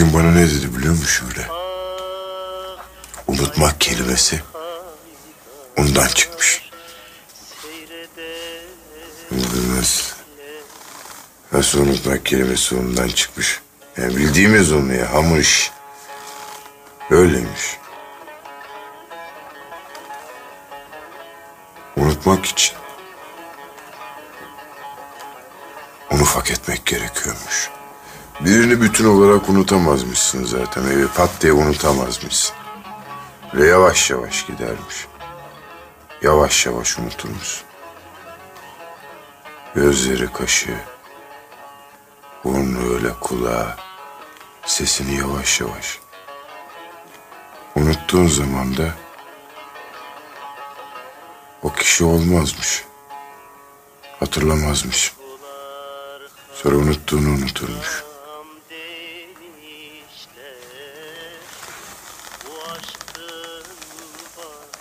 Gün 0.00 0.14
bana 0.14 0.30
ne 0.30 0.50
dedi 0.50 0.76
biliyor 0.76 0.92
musun 0.92 1.06
Şule? 1.06 1.46
Unutmak 3.26 3.80
kelimesi 3.80 4.42
ondan 5.78 6.08
çıkmış. 6.08 6.70
Nasıl? 9.76 10.14
Nasıl 11.52 11.78
unutmak 11.78 12.26
kelimesi 12.26 12.74
ondan 12.74 13.08
çıkmış? 13.08 13.60
Yani 13.96 14.16
bildiğimiz 14.16 14.72
onu 14.72 14.94
ya 14.94 15.14
hamur 15.14 15.38
iş. 15.38 15.70
Öyleymiş. 17.10 17.78
Unutmak 21.96 22.44
için 22.46 22.76
onu 26.10 26.24
fark 26.24 26.50
etmek 26.50 26.86
gerekiyormuş. 26.86 27.70
Birini 28.44 28.80
bütün 28.80 29.04
olarak 29.04 29.48
unutamazmışsın 29.48 30.44
zaten. 30.44 30.82
Evi 30.84 31.08
pat 31.08 31.30
diye 31.40 31.52
unutamazmışsın. 31.52 32.56
Ve 33.54 33.66
yavaş 33.66 34.10
yavaş 34.10 34.46
gidermiş. 34.46 35.06
Yavaş 36.22 36.66
yavaş 36.66 36.98
unuturmuş. 36.98 37.62
Gözleri, 39.74 40.32
kaşı, 40.32 40.76
burnu 42.44 42.94
öyle 42.94 43.12
kulağı, 43.20 43.76
sesini 44.66 45.18
yavaş 45.18 45.60
yavaş. 45.60 45.98
Unuttuğun 47.76 48.26
zaman 48.26 48.76
da 48.76 48.94
o 51.62 51.72
kişi 51.72 52.04
olmazmış. 52.04 52.84
Hatırlamazmış. 54.20 55.12
Sonra 56.54 56.76
unuttuğunu 56.76 57.28
unuturmuş. 57.28 58.09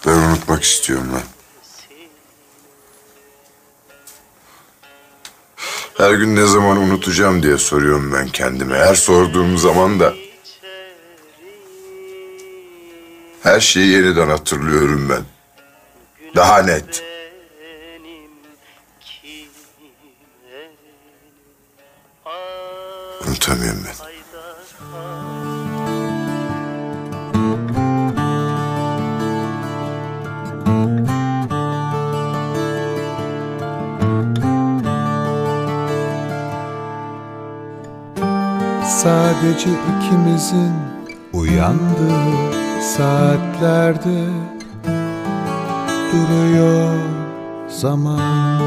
Ben 0.06 0.12
unutmak 0.12 0.64
istiyorum 0.64 1.14
lan. 1.14 1.22
Her 5.98 6.12
gün 6.14 6.36
ne 6.36 6.46
zaman 6.46 6.78
unutacağım 6.78 7.44
diye 7.44 7.58
soruyorum 7.58 8.14
ben 8.14 8.28
kendime. 8.28 8.78
Her 8.78 8.96
sorduğum 8.96 9.58
zaman 9.58 10.00
da 10.00 10.14
her 13.44 13.60
şeyi 13.60 13.88
yeniden 13.88 14.28
hatırlıyorum 14.28 15.10
ben. 15.10 15.24
Daha 16.36 16.62
net. 16.62 17.04
Unutamıyorum 23.28 23.84
ben. 23.86 24.09
Sadece 39.40 39.70
ikimizin 39.70 40.74
uyandığı 41.34 42.52
saatlerde 42.82 44.26
duruyor 46.12 47.00
zaman. 47.68 48.60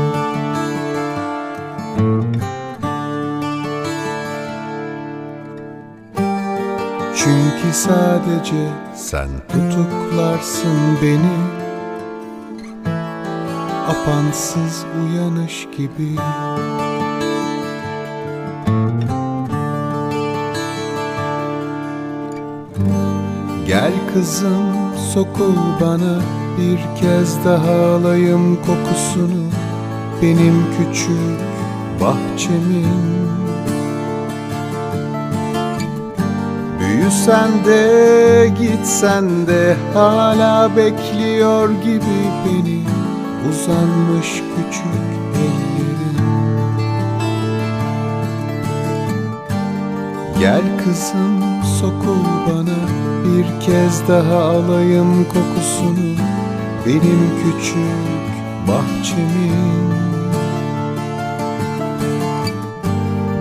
Çünkü 7.16 7.72
sadece 7.72 8.68
sen 8.94 9.28
tutuklarsın 9.48 10.78
beni. 11.02 11.38
Apansız 13.88 14.84
uyanış 15.02 15.68
gibi 15.76 16.16
Gel 23.72 23.92
kızım 24.14 24.94
sokul 25.14 25.56
bana. 25.80 26.20
Bir 26.58 27.00
kez 27.00 27.44
daha 27.44 27.96
alayım 27.96 28.56
kokusunu. 28.56 29.44
Benim 30.22 30.64
küçük 30.78 31.40
bahçemin. 32.00 32.86
Büyüsen 36.80 37.50
de 37.66 38.52
gitsen 38.60 39.46
de 39.46 39.76
hala 39.94 40.76
bekliyor 40.76 41.70
gibi 41.70 42.20
beni. 42.44 42.80
Uzanmış 43.50 44.28
küçük 44.28 45.02
ellerin. 45.36 46.18
Gel 50.40 50.62
kızım 50.84 51.51
sokul 51.82 52.24
bana 52.46 52.78
bir 53.24 53.66
kez 53.66 54.08
daha 54.08 54.38
alayım 54.38 55.24
kokusunu. 55.24 56.16
Benim 56.86 57.30
küçük 57.42 58.32
bahçemin. 58.68 59.92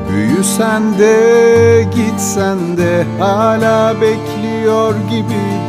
Büyüsen 0.09 0.99
de 0.99 1.87
gitsen 1.95 2.77
de 2.77 3.05
hala 3.19 4.01
bekliyor 4.01 4.95
gibi 5.09 5.60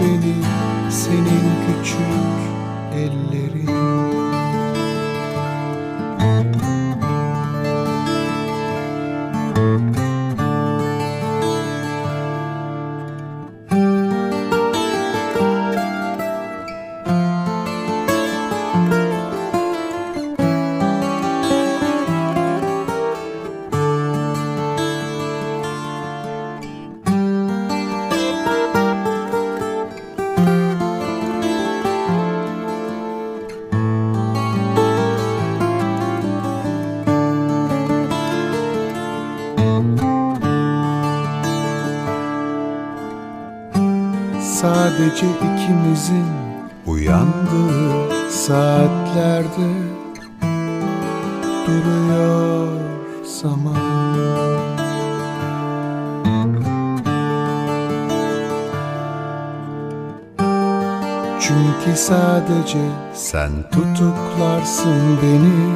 sadece 62.49 62.79
sen 63.15 63.51
tutuklarsın 63.73 65.19
beni. 65.23 65.75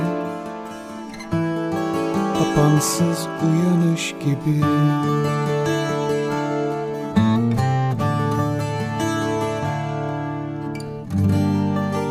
Apansız 2.43 3.28
uyanış 3.43 4.14
gibi. 4.24 4.64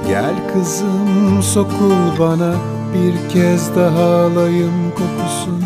Gel 0.08 0.36
kızım 0.54 1.44
sokul 1.44 2.20
bana 2.20 2.54
bir 2.94 3.30
kez 3.34 3.76
daha 3.76 4.04
alayım 4.04 4.92
kokusun 4.92 5.66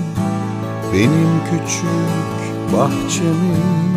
Benim 0.94 1.30
küçük 1.52 2.74
bahçemin 2.74 3.89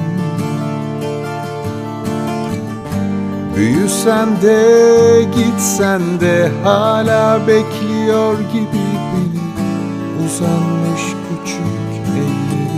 Büyüsen 3.56 4.28
de 4.42 5.22
gitsen 5.36 6.20
de 6.20 6.50
hala 6.64 7.46
bekliyor 7.46 8.38
gibi 8.52 8.82
beni. 9.12 9.42
Uzanmış 10.26 11.02
küçük 11.02 11.92
ellerin 12.16 12.72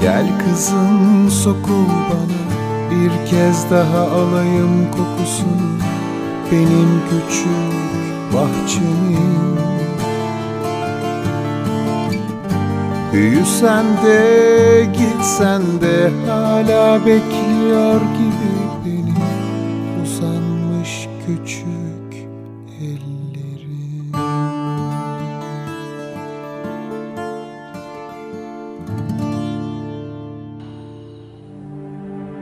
Gel 0.00 0.26
kızım 0.38 1.30
sokul 1.30 1.88
bana. 1.88 2.44
Bir 2.90 3.30
kez 3.30 3.70
daha 3.70 4.00
alayım 4.00 4.90
kokusunu. 4.90 5.78
Benim 6.52 7.02
küçük 7.10 8.34
bahçemin 8.34 9.63
Büyüsen 13.14 13.84
de 14.04 14.86
gitsen 14.92 15.62
de 15.80 16.10
hala 16.26 17.06
bekliyor 17.06 18.00
gibi 18.00 18.54
beni 18.84 19.14
Uzanmış 20.02 21.08
küçük 21.26 22.28
ellerin 22.80 24.12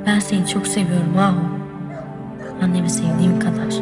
Ben 0.07 0.19
seni 0.19 0.49
çok 0.49 0.67
seviyorum 0.67 1.19
Ahu. 1.19 1.41
Annemi 2.63 2.91
sevdiğim 2.91 3.41
kadar. 3.41 3.75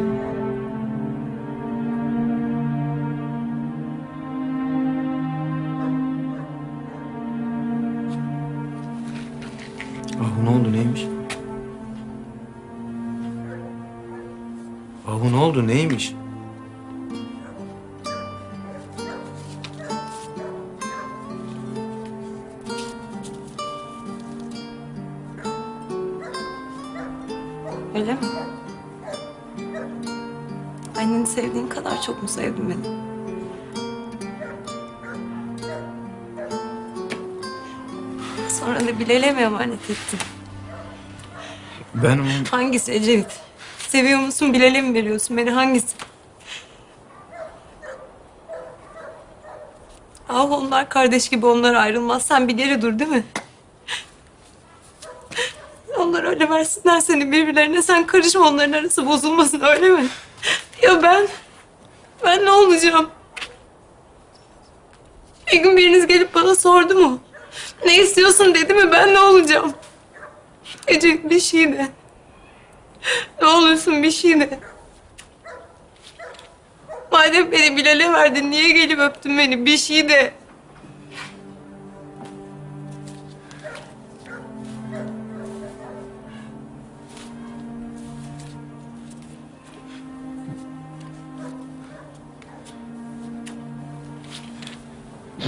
Sevdin 32.31 32.69
beni? 32.69 33.01
Sonra 38.59 38.79
da 38.79 38.99
Bilal'e 38.99 39.31
mi 39.31 39.41
emanet 39.41 39.89
ettin? 39.89 40.19
Ben 41.93 42.19
onu... 42.19 42.29
Hangisi 42.51 42.91
Ecevit? 42.91 43.39
Seviyor 43.77 44.19
musun 44.19 44.53
Bilal'e 44.53 44.81
mi 44.81 44.93
veriyorsun 44.93 45.37
beni 45.37 45.51
hangisi? 45.51 45.95
Ah 50.29 50.51
onlar 50.51 50.89
kardeş 50.89 51.29
gibi 51.29 51.45
onlar 51.45 51.73
ayrılmaz. 51.73 52.25
Sen 52.25 52.47
bir 52.47 52.53
geri 52.53 52.81
dur 52.81 52.99
değil 52.99 53.09
mi? 53.09 53.23
Onlar 55.97 56.23
öyle 56.23 56.49
versinler 56.49 56.99
seni 56.99 57.31
birbirlerine. 57.31 57.81
Sen 57.81 58.07
karışma 58.07 58.47
onların 58.47 58.71
arası 58.71 59.05
bozulmasın 59.05 59.61
öyle 59.61 59.89
mi? 59.89 60.07
Ya 60.81 61.03
ben? 61.03 61.27
Ben 62.41 62.45
ne 62.45 62.51
olacağım? 62.51 63.09
Bir 65.53 65.59
gün 65.59 65.77
biriniz 65.77 66.07
gelip 66.07 66.35
bana 66.35 66.55
sordu 66.55 66.95
mu? 66.95 67.19
Ne 67.85 67.97
istiyorsun 67.97 68.55
dedi 68.55 68.73
mi? 68.73 68.91
Ben 68.91 69.13
ne 69.13 69.19
olacağım? 69.19 69.73
Ece 70.87 71.29
bir 71.29 71.39
şey 71.39 71.73
de. 71.73 71.87
Ne 73.41 73.47
olursun 73.47 74.03
bir 74.03 74.11
şey 74.11 74.39
de. 74.39 74.59
Madem 77.11 77.51
beni 77.51 77.77
Bilal'e 77.77 78.13
verdin 78.13 78.51
niye 78.51 78.71
gelip 78.71 78.99
öptün 78.99 79.37
beni? 79.37 79.65
Bir 79.65 79.77
şey 79.77 80.09
de. 80.09 80.33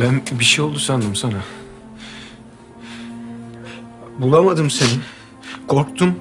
Ben 0.03 0.21
bir 0.39 0.45
şey 0.45 0.65
oldu 0.65 0.79
sandım 0.79 1.15
sana. 1.15 1.37
Bulamadım 4.19 4.69
seni. 4.69 4.99
Korktum. 5.67 6.15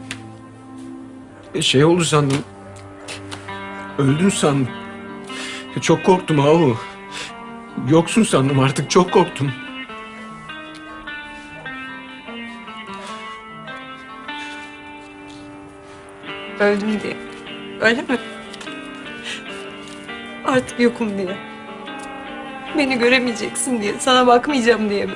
E, 1.55 1.63
Şey 1.63 1.85
oldu 1.85 2.05
sandım. 2.05 2.39
Öldün 3.99 4.29
sandım. 4.29 4.69
E, 5.77 5.81
Çok 5.81 6.05
korktum 6.05 6.41
Ahu. 6.41 6.77
Yoksun 7.91 8.23
sandım 8.23 8.59
artık 8.59 8.91
çok 8.91 9.13
korktum. 9.13 9.53
Öldüm 16.61 17.01
diye. 17.03 17.17
Öyle 17.81 18.03
mi? 18.03 18.19
Artık 20.45 20.81
yokum 20.81 21.19
diye. 21.19 21.52
Beni 22.79 22.99
göremeyeceksin 22.99 23.83
diye. 23.83 23.95
Sana 23.99 24.27
bakmayacağım 24.27 24.91
diye 24.91 25.07
mi? 25.07 25.13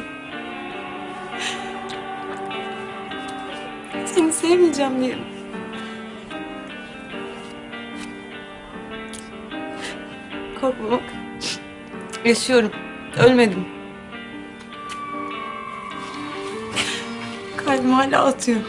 Seni 4.06 4.32
sevmeyeceğim 4.32 5.00
diye 5.00 5.14
mi? 5.14 5.22
Korkma 10.60 10.90
bak. 10.90 11.02
Yaşıyorum. 12.24 12.70
Ölmedim. 13.18 13.64
Kalbim 17.56 17.90
hala 17.90 18.24
atıyor. 18.24 18.60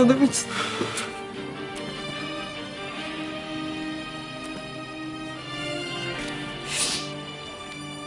Adam 0.00 0.24
için. 0.24 0.46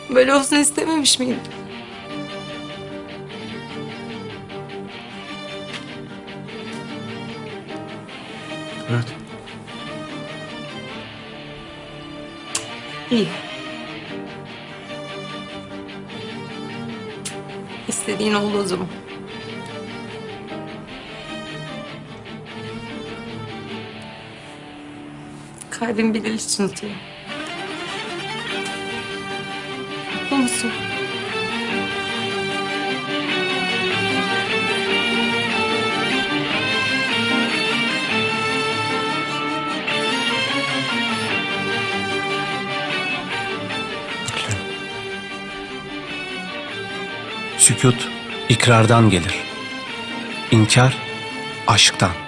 Böyle 0.09 0.33
olsun 0.33 0.55
istememiş 0.55 1.19
miydim? 1.19 1.39
Evet. 8.89 9.05
İyi. 13.11 13.27
İstediğin 17.87 18.33
oldu 18.33 18.57
o 18.57 18.63
zaman. 18.63 18.87
Kalbim 25.83 26.13
Bilal 26.13 26.33
için 26.33 26.63
atıyor. 26.63 26.91
Mutlu 30.21 30.37
musun? 30.37 30.71
Sükut 47.57 48.09
ikrardan 48.49 49.09
gelir. 49.09 49.35
İnkar 50.51 50.97
aşktan. 51.67 52.22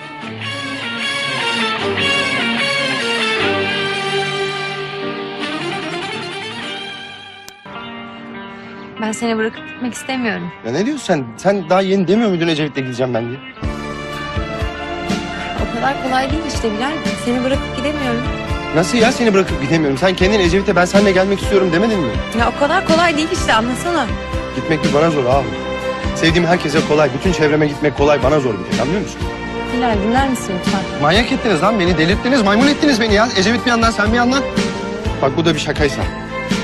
Seni 9.15 9.37
bırakıp 9.37 9.67
gitmek 9.67 9.93
istemiyorum. 9.93 10.51
Ya 10.65 10.71
ne 10.71 10.85
diyorsun 10.85 11.03
sen? 11.05 11.23
Sen 11.37 11.69
daha 11.69 11.81
yeni 11.81 12.07
demiyor 12.07 12.29
muydun 12.29 12.47
Ecevit'le 12.47 12.75
gideceğim 12.75 13.13
ben 13.13 13.27
diye? 13.29 13.37
O 15.61 15.75
kadar 15.75 16.03
kolay 16.03 16.31
değil 16.31 16.41
işte 16.47 16.71
Bilal. 16.71 16.91
Seni 17.25 17.43
bırakıp 17.43 17.77
gidemiyorum. 17.77 18.21
Nasıl 18.75 18.97
ya 18.97 19.11
seni 19.11 19.33
bırakıp 19.33 19.61
gidemiyorum? 19.61 19.97
Sen 19.97 20.15
kendin 20.15 20.39
Ecevit'e 20.39 20.75
ben 20.75 20.85
seninle 20.85 21.11
gelmek 21.11 21.41
istiyorum 21.41 21.69
demedin 21.73 21.99
mi? 21.99 22.09
Ya 22.39 22.51
o 22.55 22.59
kadar 22.59 22.87
kolay 22.87 23.17
değil 23.17 23.27
işte 23.33 23.53
anlasana. 23.53 24.05
Gitmek 24.55 24.83
de 24.83 24.93
bana 24.93 25.09
zor 25.11 25.25
abi. 25.25 25.47
Sevdiğim 26.15 26.47
herkese 26.47 26.79
kolay. 26.87 27.09
Bütün 27.19 27.31
çevreme 27.31 27.67
gitmek 27.67 27.97
kolay. 27.97 28.23
Bana 28.23 28.39
zor 28.39 28.53
bir 28.53 28.71
tek 28.71 28.81
anlıyor 28.81 29.01
musun? 29.01 29.19
Bilal 29.77 29.95
dinler 30.07 30.29
misin 30.29 30.53
lütfen? 30.59 30.81
Manyak 31.01 31.31
ettiniz 31.31 31.61
lan 31.61 31.79
beni. 31.79 31.97
Delirttiniz. 31.97 32.41
Maymun 32.41 32.67
ettiniz 32.67 33.01
beni 33.01 33.13
ya. 33.13 33.27
Ecevit 33.37 33.65
bir 33.65 33.69
yandan 33.69 33.91
sen 33.91 34.11
bir 34.11 34.17
yandan. 34.17 34.43
Bak 35.21 35.37
bu 35.37 35.45
da 35.45 35.53
bir 35.53 35.59
şakaysa. 35.59 36.01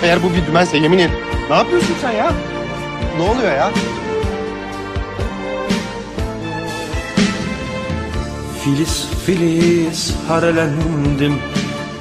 Eğer 0.03 0.23
bu 0.23 0.33
bir 0.33 0.45
dümense 0.47 0.77
yemin 0.77 0.97
ederim. 0.97 1.11
Ne 1.51 1.57
yapıyorsun 1.57 1.95
sen 2.01 2.11
ya? 2.11 2.31
Ne 3.17 3.23
oluyor 3.23 3.51
ya? 3.51 3.71
Filiz 8.63 9.07
filiz 9.25 10.15
harelendim 10.27 11.35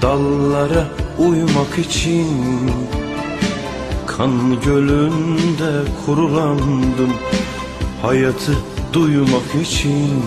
dallara 0.02 0.84
uymak 1.18 1.78
için 1.78 2.26
Kan 4.06 4.60
gölünde 4.64 5.90
kurulandım 6.06 7.12
hayatı 8.02 8.52
duymak 8.92 9.54
için 9.62 10.24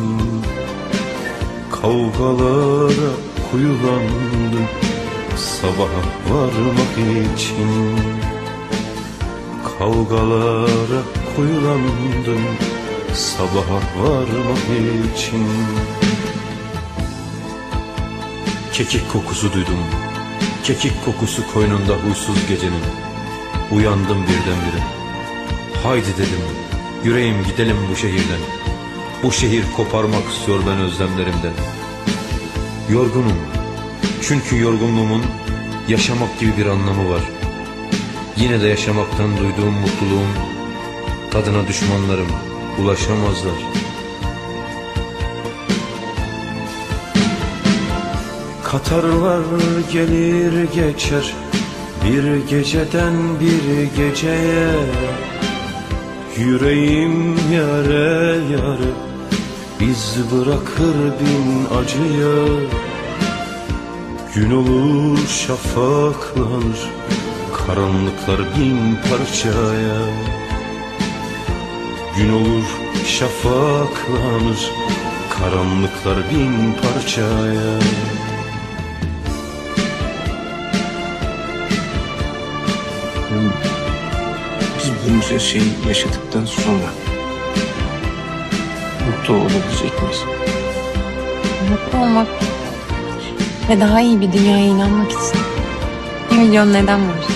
Kavgalara 1.71 3.11
kuyulandım 3.51 4.67
sabaha 5.35 6.03
varmak 6.29 6.97
için 7.35 8.32
Kavgalara 9.83 11.01
kuyulandım 11.35 12.43
sabaha 13.13 13.79
varmak 13.97 14.63
için 15.15 15.47
Kekik 18.73 19.11
kokusu 19.11 19.53
duydum. 19.53 19.79
Kekik 20.63 21.05
kokusu 21.05 21.53
koynunda 21.53 21.93
huysuz 21.93 22.47
gecenin. 22.47 22.83
Uyandım 23.71 24.17
birdenbire. 24.21 24.83
Haydi 25.83 26.13
dedim. 26.17 26.43
Yüreğim 27.03 27.43
gidelim 27.43 27.77
bu 27.91 27.95
şehirden. 27.95 28.41
Bu 29.23 29.31
şehir 29.31 29.63
koparmak 29.75 30.31
istiyor 30.31 30.59
ben 30.67 30.77
özlemlerimden. 30.77 31.53
Yorgunum. 32.89 33.37
Çünkü 34.21 34.59
yorgunluğumun 34.59 35.23
yaşamak 35.87 36.39
gibi 36.39 36.57
bir 36.57 36.65
anlamı 36.65 37.09
var. 37.09 37.42
Yine 38.37 38.61
de 38.61 38.67
yaşamaktan 38.67 39.37
duyduğum 39.37 39.73
mutluluğun 39.73 40.29
tadına 41.31 41.67
düşmanlarım 41.67 42.27
ulaşamazlar. 42.81 43.53
Katarlar 48.63 49.43
gelir 49.91 50.63
geçer 50.73 51.33
bir 52.05 52.49
geceden 52.49 53.13
bir 53.39 53.83
geceye 53.97 54.69
Yüreğim 56.37 57.35
yare 57.53 58.39
yare 58.51 58.93
iz 59.91 60.17
bırakır 60.31 60.95
bin 61.19 61.75
acıya 61.77 62.45
Gün 64.35 64.51
olur 64.51 65.27
şafaklanır 65.27 67.02
karanlıklar 67.67 68.39
bin 68.39 68.95
parçaya 68.95 69.97
Gün 72.17 72.33
olur 72.33 72.65
şafaklanır 73.05 74.71
karanlıklar 75.29 76.17
bin 76.29 76.73
parçaya 76.73 77.79
Biz 84.77 84.91
bunca 85.07 85.39
şeyi 85.39 85.73
yaşadıktan 85.87 86.45
sonra 86.45 86.89
mutlu 89.07 89.33
olabilecek 89.33 90.01
miyiz? 90.01 90.23
Mutlu 91.69 91.99
olmak 91.99 92.27
ve 93.69 93.79
daha 93.79 94.01
iyi 94.01 94.21
bir 94.21 94.33
dünyaya 94.33 94.65
inanmak 94.65 95.11
için 95.11 95.39
bir 96.31 96.37
milyon 96.37 96.73
neden 96.73 97.07
var. 97.07 97.32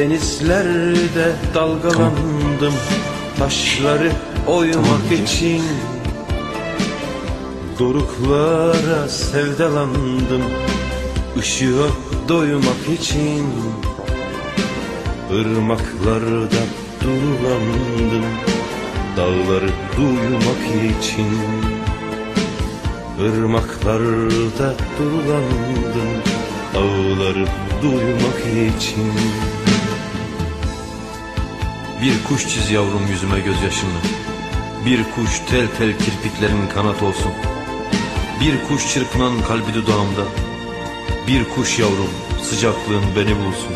Denizlerde 0.00 1.32
dalgalandım 1.54 2.74
Taşları 3.38 4.12
oymak 4.46 5.12
için. 5.24 5.62
Doruklara 7.78 9.08
sevdalandım 9.08 10.42
Işığa 11.36 11.88
doymak 12.28 12.88
için. 13.00 13.46
Irmaklarda 15.32 16.62
durulandım 17.00 18.24
Dağları 19.16 19.70
duymak 19.96 20.94
için. 20.98 21.38
Irmaklarda 23.20 24.74
durulandım 24.98 26.22
Dağları 26.74 27.46
duymak 27.82 28.40
için 28.78 29.12
Bir 32.02 32.24
kuş 32.24 32.48
çiz 32.48 32.70
yavrum 32.70 33.06
yüzüme 33.10 33.40
gözyaşını 33.40 34.00
Bir 34.86 35.04
kuş 35.04 35.40
tel 35.50 35.66
tel 35.78 35.98
kirpiklerin 35.98 36.68
kanat 36.74 37.02
olsun. 37.02 37.32
Bir 38.40 38.68
kuş 38.68 38.94
çırpınan 38.94 39.42
kalbi 39.48 39.74
dudağımda 39.74 40.24
Bir 41.26 41.48
kuş 41.48 41.78
yavrum 41.78 42.10
sıcaklığın 42.42 43.04
beni 43.16 43.36
bulsun. 43.36 43.74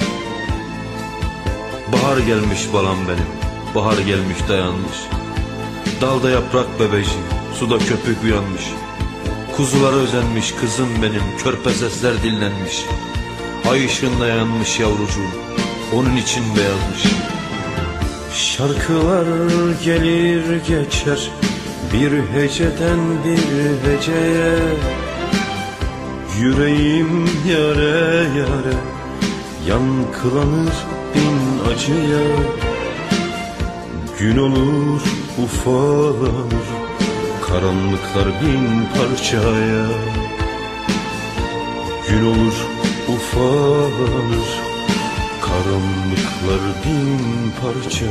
Bahar 1.93 2.19
gelmiş 2.19 2.61
balam 2.73 2.97
benim 3.09 3.29
Bahar 3.75 3.99
gelmiş 3.99 4.39
dayanmış. 4.49 4.99
Dalda 6.01 6.31
yaprak 6.31 6.81
bebeci 6.81 7.19
Suda 7.59 7.79
köpük 7.79 8.23
uyanmış. 8.25 8.65
Kuzulara 9.57 9.97
özenmiş 9.97 10.53
kızım 10.53 10.89
benim 11.03 11.23
Körpe 11.45 11.71
sesler 11.71 12.23
dinlenmiş. 12.23 12.85
Ay 13.71 13.87
ışığında 13.87 14.27
yanmış 14.27 14.81
yavrucuğum 14.81 15.35
Onun 15.93 16.17
için 16.17 16.45
beyazmış 16.57 17.34
Şarkılar 18.35 19.27
gelir 19.85 20.57
geçer 20.69 21.31
Bir 21.93 22.13
heceden 22.13 22.99
bir 23.25 23.91
heceye. 23.91 24.59
Yüreğim 26.41 27.31
yare 27.49 28.27
yare 28.39 28.77
Yankılanır 29.69 30.75
bin 31.15 31.71
acıya. 31.73 32.27
Gün 34.19 34.39
olur 34.39 35.03
ufalanır 35.45 36.67
Karanlıklar 37.47 38.27
bin 38.43 38.87
parçaya. 38.95 39.87
Gün 42.09 42.27
olur 42.27 42.55
ufalanır 43.09 44.44
Karanlıklar 46.45 46.85
bin 46.85 47.53
parçaya 47.61 48.11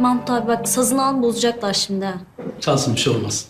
Mahmut 0.00 0.30
abi 0.30 0.48
bak 0.48 0.68
sazını 0.68 1.04
al 1.06 1.22
bozacaklar 1.22 1.74
şimdi 1.74 2.04
ha. 2.04 2.14
Çalsın 2.60 2.94
bir 2.94 3.00
şey 3.00 3.12
olmaz. 3.12 3.46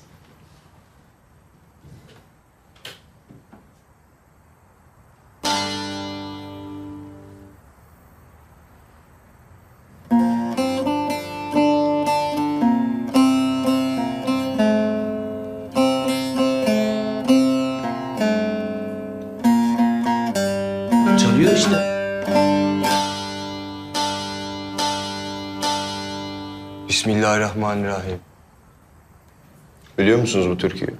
Biliyor 30.10 30.20
musunuz 30.20 30.48
bu 30.48 30.58
türküyü? 30.58 30.96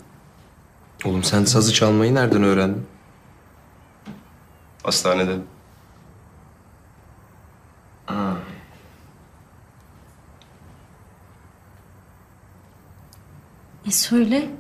Oğlum 1.04 1.22
sen 1.24 1.44
sazı 1.44 1.72
çalmayı 1.72 2.14
nereden 2.14 2.42
öğrendin? 2.42 2.86
Hastanede. 4.82 5.36
E 13.86 13.90
söyle. 13.90 14.50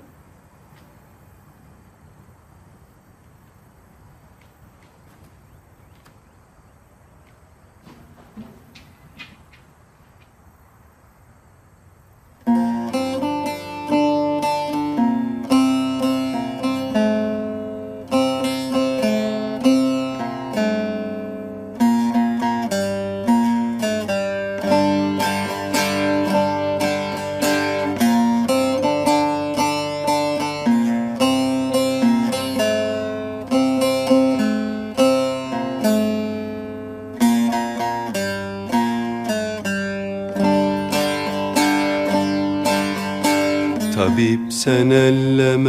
Tabip 44.70 44.92
sen 44.92 45.59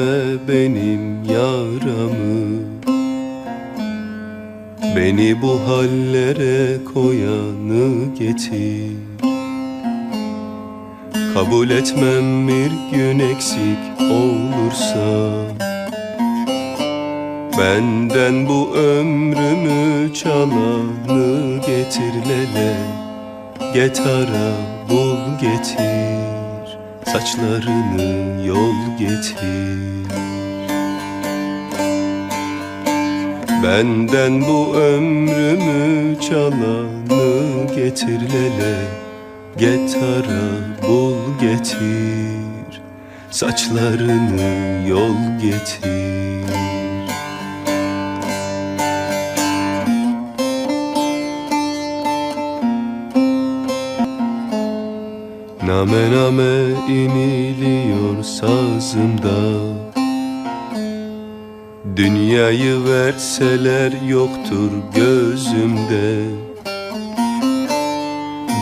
verseler 63.12 63.92
yoktur 64.08 64.72
gözümde. 64.96 66.26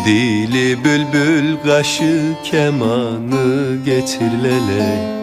Dili 0.05 0.83
bülbül 0.83 1.57
kaşı 1.65 2.33
kemanı 2.43 3.75
getir 3.85 4.31
lele. 4.43 5.19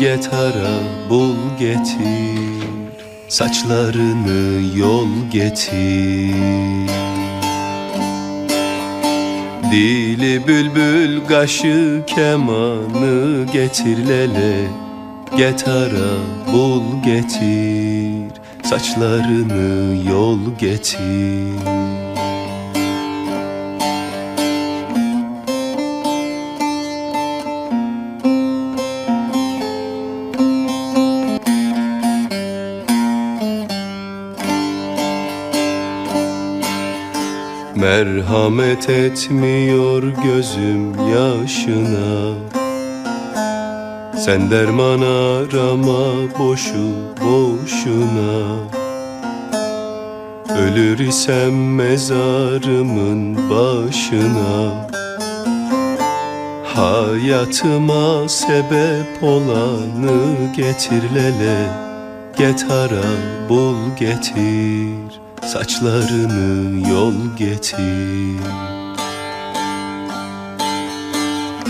Getara 0.00 0.78
bul 1.10 1.36
getir. 1.58 2.68
Saçlarını 3.28 4.78
yol 4.78 5.08
getir. 5.30 6.34
Dili 9.72 10.46
bülbül 10.46 11.26
kaşı 11.28 12.02
kemanı 12.06 13.46
getir 13.52 14.08
lele. 14.08 14.54
Getara 15.36 16.10
bul 16.52 16.82
getir 17.04 18.19
Saçlarını 18.70 19.96
yol 20.10 20.38
getir. 20.58 21.00
Merhamet 37.74 38.90
etmiyor 38.90 40.02
gözüm 40.02 40.94
yaşına 40.94 42.59
Sen 44.24 44.50
derman 44.50 45.00
arama 45.00 46.38
boşu 46.38 46.92
boşuna. 47.20 48.56
Ölür 50.58 50.98
isem 50.98 51.74
mezarımın 51.74 53.50
başına. 53.50 54.90
Hayatıma 56.64 58.28
sebep 58.28 59.22
olanı 59.22 60.52
getir 60.56 61.02
lele. 61.14 61.66
Getara 62.36 63.04
bul 63.48 63.76
getir. 63.98 65.20
Saçlarını 65.46 66.88
yol 66.90 67.14
getir 67.38 68.79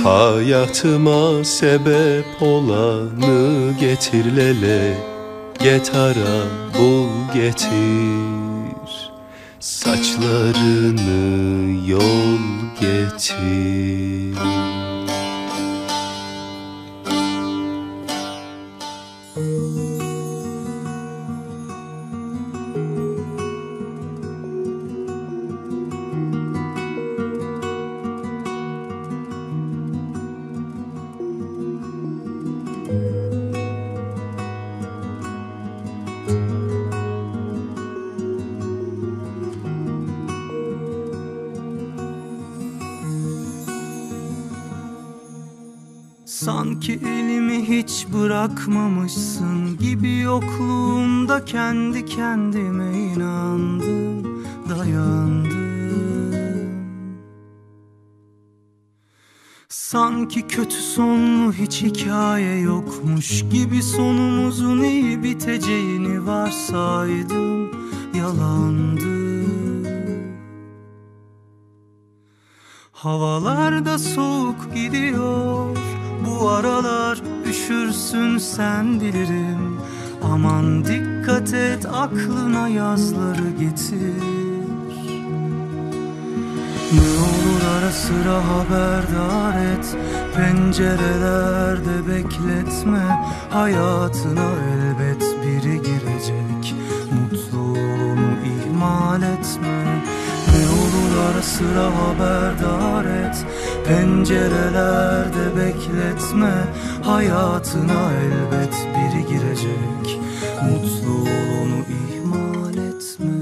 Hayatıma 0.05 1.45
sebep 1.45 2.43
olanı 2.43 3.73
getir 3.81 4.37
lele 4.37 4.99
Getara 5.59 6.43
bul 6.79 7.35
getir. 7.35 9.11
Saçlarını 9.61 11.11
yol 11.89 12.39
getir 12.81 14.80
kendi 51.53 52.05
kendime 52.05 52.99
inandım, 52.99 54.45
dayandım. 54.69 55.51
Sanki 59.69 60.47
kötü 60.49 60.77
sonlu 60.77 61.53
hiç 61.53 61.83
hikaye 61.83 62.59
yokmuş 62.59 63.45
gibi 63.53 63.83
sonumuzun 63.83 64.83
iyi 64.83 65.23
biteceğini 65.23 66.27
varsaydım, 66.27 67.71
yalandı. 68.15 69.45
Havalarda 72.93 73.99
soğuk 73.99 74.75
gidiyor 74.75 75.77
Bu 76.27 76.49
aralar 76.49 77.23
üşürsün 77.47 78.39
sen 78.39 79.01
bilirim 79.01 79.80
Aman 80.33 80.85
dikkat 80.85 81.55
et 81.55 81.87
aklına 81.87 82.69
yazları 82.69 83.51
getir. 83.59 84.23
Ne 86.93 87.11
olur 87.27 87.63
ara 87.79 87.91
sıra 87.91 88.37
haberdar 88.49 89.65
et 89.75 89.97
Pencerelerde 90.37 92.09
bekletme. 92.09 93.25
Hayatına 93.51 94.51
elbet 94.73 95.23
biri 95.45 95.83
girecek 95.83 96.75
Mutluluğunu 97.13 98.31
ihmal 98.45 99.23
etme. 99.23 100.03
Ne 100.53 100.67
olur 100.69 101.33
ara 101.33 101.43
sıra 101.43 101.85
haberdar 101.85 103.05
et 103.05 103.47
Pencerelerde 103.89 105.57
bekletme 105.57 106.53
Hayatına 107.11 108.13
elbet 108.13 108.75
biri 108.95 109.27
girecek. 109.29 110.21
Mutluluğunu 110.63 111.79
ihmal 111.91 112.75
etme. 112.75 113.35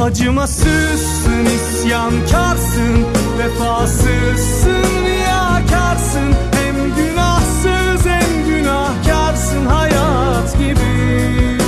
Acımasızsın, 0.00 1.44
isyankarsın 1.44 3.06
Vefasızsın, 3.38 5.04
riyakarsın. 5.06 6.34
Hem 6.52 6.76
günahsız 6.96 8.06
hem 8.06 8.46
günahkarsın 8.46 9.66
Hayat 9.66 10.58
gibi. 10.58 11.58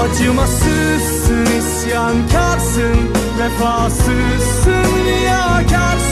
Acımasızsın, 0.00 1.46
isyankarsın 1.46 2.96
Vefasızsın, 3.38 5.04
riyakarsın 5.04 6.09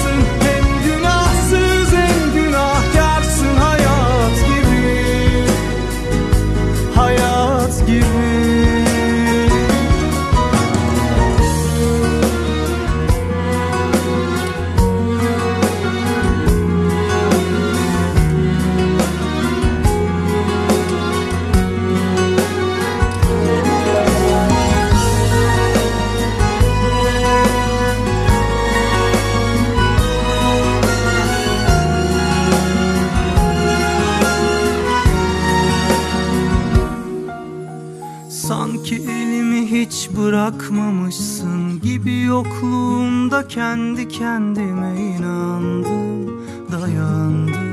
bırakmamışsın 40.28 41.80
gibi 41.80 42.20
yokluğumda 42.20 43.48
kendi 43.48 44.08
kendime 44.08 45.00
inandım, 45.00 46.40
dayandım. 46.72 47.68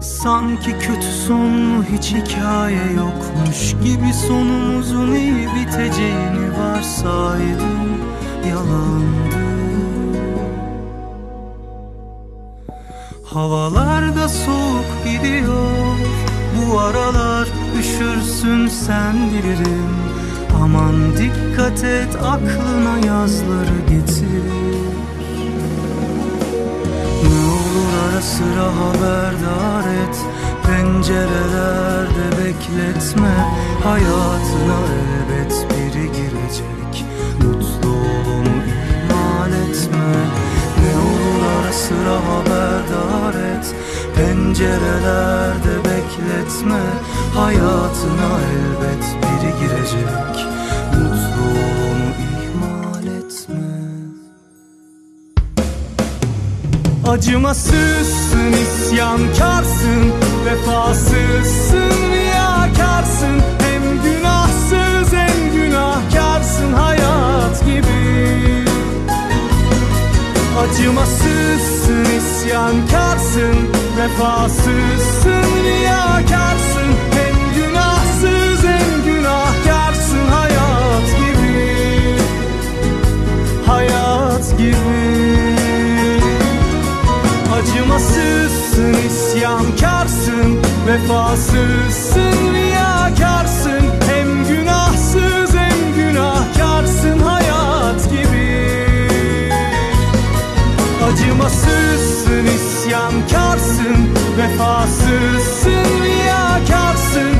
Sanki 0.00 0.78
kötü 0.78 1.06
sonlu 1.26 1.84
hiç 1.92 2.14
hikaye 2.14 2.92
yokmuş 2.96 3.72
gibi 3.84 4.12
Sonumuzun 4.12 5.14
iyi 5.14 5.48
biteceğini 5.54 6.58
varsaydım 6.58 7.88
Yalandı 8.48 9.36
Havalarda 13.24 14.28
soğuk 14.28 15.04
gidiyor 15.04 15.96
Bu 16.56 16.80
aralar 16.80 17.63
üşürsün 17.84 18.68
sen 18.68 19.14
bilirim. 19.30 19.96
Aman 20.62 20.94
dikkat 21.16 21.84
et 21.84 22.16
aklına 22.16 23.06
yazları 23.06 23.78
getir. 23.88 24.44
Ne 27.22 27.44
olur 27.44 27.92
ara 28.04 28.22
sıra 28.22 28.66
haberdar 28.80 29.90
et 29.90 30.16
Pencerelerde 30.66 32.28
bekletme. 32.38 33.34
Hayatına 33.84 34.78
elbet 35.04 35.66
biri 35.70 36.06
girecek 36.06 37.04
Mutlu 37.42 37.88
ol 37.90 38.26
onu 38.34 38.54
ihmal 38.66 39.52
etme. 39.52 40.14
Ne 40.80 40.96
olur 40.96 41.44
ara 41.60 41.72
sıra 41.72 42.16
haberdar 42.28 43.34
et 43.34 43.74
Pencerelerde 44.16 45.76
bekletme 45.78 46.80
Hayatına 47.34 48.38
elbet 48.54 49.04
biri 49.22 49.52
girecek. 49.60 50.46
Mutlu 50.92 51.42
ol 51.42 51.74
onu 51.90 52.10
ihmal 52.44 53.06
etme 53.06 53.74
Acımasızsın, 57.08 58.52
isyankarsın 58.52 60.12
Vefasızsın, 60.46 62.12
riyakarsın. 62.12 63.42
Hem 63.58 63.82
günahsız 64.02 65.12
hem 65.12 65.52
günahkarsın 65.54 66.72
hayat 66.72 67.66
gibi. 67.66 68.64
Acımasızsın, 70.58 72.04
isyankarsın 72.04 73.56
Vefasızsın, 73.98 75.64
riyakarsın 75.64 76.83
Acımasızsın, 87.94 88.94
isyankarsın. 89.06 90.58
Vefasızsın, 90.86 92.54
riyakarsın. 92.54 93.80
Hem 94.08 94.46
günahsız 94.48 95.54
hem 95.54 95.94
günahkarsın. 95.96 97.18
Hayat 97.18 98.10
gibi. 98.10 99.08
Acımasızsın, 101.06 102.46
isyankarsın. 102.46 104.08
Vefasızsın, 104.38 106.02
riyakarsın 106.04 107.30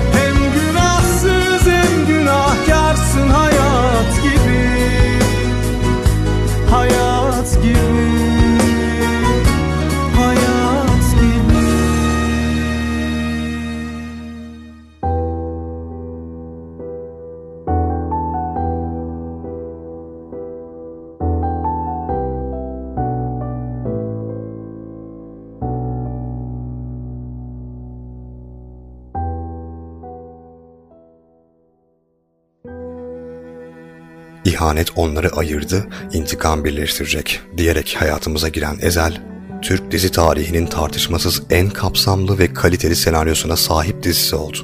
İhanet 34.74 34.90
onları 34.96 35.30
ayırdı, 35.30 35.86
intikam 36.12 36.64
birleştirecek 36.64 37.40
diyerek 37.56 37.96
hayatımıza 38.00 38.48
giren 38.48 38.78
Ezel, 38.80 39.20
Türk 39.62 39.90
dizi 39.90 40.10
tarihinin 40.10 40.66
tartışmasız 40.66 41.42
en 41.50 41.70
kapsamlı 41.70 42.38
ve 42.38 42.52
kaliteli 42.52 42.96
senaryosuna 42.96 43.56
sahip 43.56 44.02
dizisi 44.02 44.36
oldu. 44.36 44.58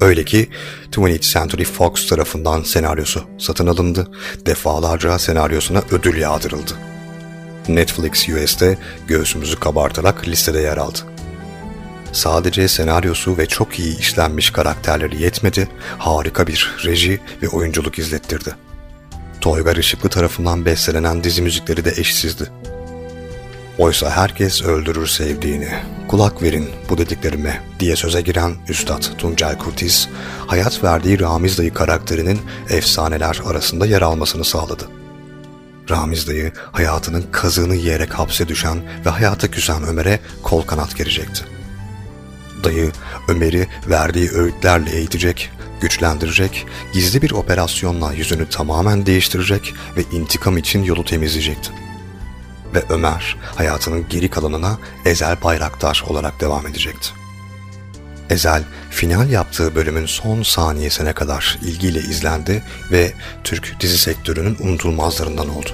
Öyle 0.00 0.24
ki 0.24 0.48
20th 0.92 1.32
Century 1.32 1.64
Fox 1.64 2.08
tarafından 2.08 2.62
senaryosu 2.62 3.24
satın 3.38 3.66
alındı, 3.66 4.10
defalarca 4.46 5.18
senaryosuna 5.18 5.82
ödül 5.90 6.16
yağdırıldı. 6.16 6.72
Netflix 7.68 8.28
US'te 8.28 8.78
göğsümüzü 9.06 9.60
kabartarak 9.60 10.28
listede 10.28 10.60
yer 10.60 10.76
aldı. 10.76 10.98
Sadece 12.12 12.68
senaryosu 12.68 13.38
ve 13.38 13.46
çok 13.46 13.78
iyi 13.78 13.98
işlenmiş 13.98 14.50
karakterleri 14.50 15.22
yetmedi, 15.22 15.68
harika 15.98 16.46
bir 16.46 16.76
reji 16.84 17.20
ve 17.42 17.48
oyunculuk 17.48 17.98
izlettirdi. 17.98 18.54
Toygar 19.42 19.76
Işıklı 19.76 20.08
tarafından 20.08 20.64
bestelenen 20.64 21.24
dizi 21.24 21.42
müzikleri 21.42 21.84
de 21.84 21.90
eşsizdi. 21.96 22.50
Oysa 23.78 24.10
herkes 24.10 24.62
öldürür 24.62 25.06
sevdiğini, 25.06 25.68
kulak 26.08 26.42
verin 26.42 26.70
bu 26.88 26.98
dediklerime 26.98 27.62
diye 27.80 27.96
söze 27.96 28.20
giren 28.20 28.54
Üstad 28.68 29.02
Tuncel 29.18 29.58
Kurtiz, 29.58 30.08
hayat 30.46 30.84
verdiği 30.84 31.20
Ramiz 31.20 31.58
Dayı 31.58 31.74
karakterinin 31.74 32.40
efsaneler 32.70 33.40
arasında 33.46 33.86
yer 33.86 34.02
almasını 34.02 34.44
sağladı. 34.44 34.84
Ramiz 35.90 36.28
Dayı 36.28 36.52
hayatının 36.72 37.24
kazığını 37.32 37.74
yiyerek 37.74 38.12
hapse 38.12 38.48
düşen 38.48 38.82
ve 39.06 39.10
hayata 39.10 39.50
küsen 39.50 39.84
Ömer'e 39.84 40.20
kol 40.42 40.62
kanat 40.62 40.96
gerecekti. 40.96 41.44
Dayı 42.64 42.92
Ömer'i 43.28 43.68
verdiği 43.88 44.30
öğütlerle 44.30 44.90
eğitecek, 44.90 45.50
güçlendirecek, 45.82 46.66
gizli 46.92 47.22
bir 47.22 47.30
operasyonla 47.30 48.12
yüzünü 48.12 48.48
tamamen 48.48 49.06
değiştirecek 49.06 49.74
ve 49.96 50.02
intikam 50.16 50.58
için 50.58 50.82
yolu 50.82 51.04
temizleyecekti. 51.04 51.70
Ve 52.74 52.82
Ömer 52.88 53.36
hayatının 53.56 54.08
geri 54.08 54.30
kalanına 54.30 54.78
Ezel 55.04 55.42
Bayraktar 55.42 56.04
olarak 56.06 56.40
devam 56.40 56.66
edecekti. 56.66 57.08
Ezel, 58.30 58.62
final 58.90 59.30
yaptığı 59.30 59.74
bölümün 59.74 60.06
son 60.06 60.42
saniyesine 60.42 61.12
kadar 61.12 61.58
ilgiyle 61.62 61.98
izlendi 61.98 62.62
ve 62.92 63.12
Türk 63.44 63.76
dizi 63.80 63.98
sektörünün 63.98 64.56
unutulmazlarından 64.60 65.48
oldu. 65.48 65.70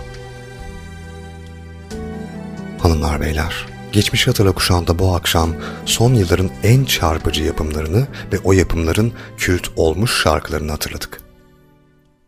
Hanımlar 2.78 3.20
beyler, 3.20 3.66
Geçmiş 3.92 4.28
Hatırla 4.28 4.52
kuşağında 4.52 4.98
bu 4.98 5.14
akşam 5.14 5.54
son 5.86 6.14
yılların 6.14 6.50
en 6.62 6.84
çarpıcı 6.84 7.44
yapımlarını 7.44 8.06
ve 8.32 8.38
o 8.44 8.52
yapımların 8.52 9.12
kült 9.36 9.68
olmuş 9.76 10.22
şarkılarını 10.22 10.70
hatırladık. 10.70 11.20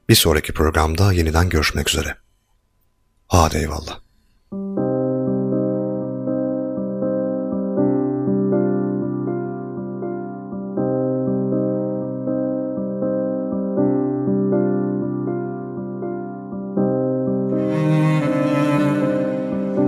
Bir 0.09 0.15
sonraki 0.15 0.55
programda 0.55 1.13
yeniden 1.13 1.49
görüşmek 1.49 1.89
üzere. 1.89 2.17
Hadi 3.27 3.59
eyvallah. 3.59 4.01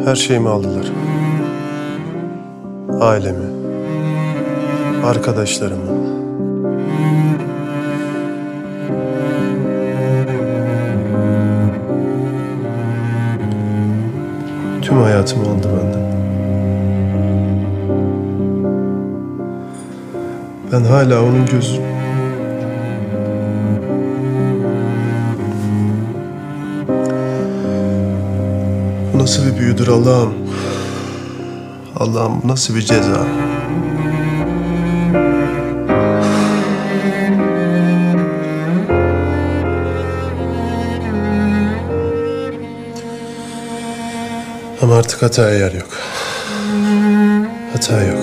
Her 0.04 0.16
şeyimi 0.16 0.48
aldılar. 0.48 1.11
Ailemi, 3.02 3.46
arkadaşlarımı. 5.04 5.92
Tüm 14.82 14.96
hayatımı 15.02 15.42
aldı 15.42 15.68
benden. 15.68 16.02
Ben 20.72 20.84
hala 20.84 21.22
onun 21.22 21.46
gözü... 21.46 21.82
Bu 29.14 29.18
nasıl 29.18 29.46
bir 29.46 29.58
büyüdür 29.58 29.88
Allah'ım? 29.88 30.32
Allah'ım 32.02 32.40
nasıl 32.44 32.74
bir 32.74 32.80
ceza? 32.80 33.26
Ama 44.82 44.96
artık 44.96 45.22
hataya 45.22 45.58
yer 45.58 45.72
yok. 45.72 45.88
Hata 47.72 48.02
yok. 48.02 48.18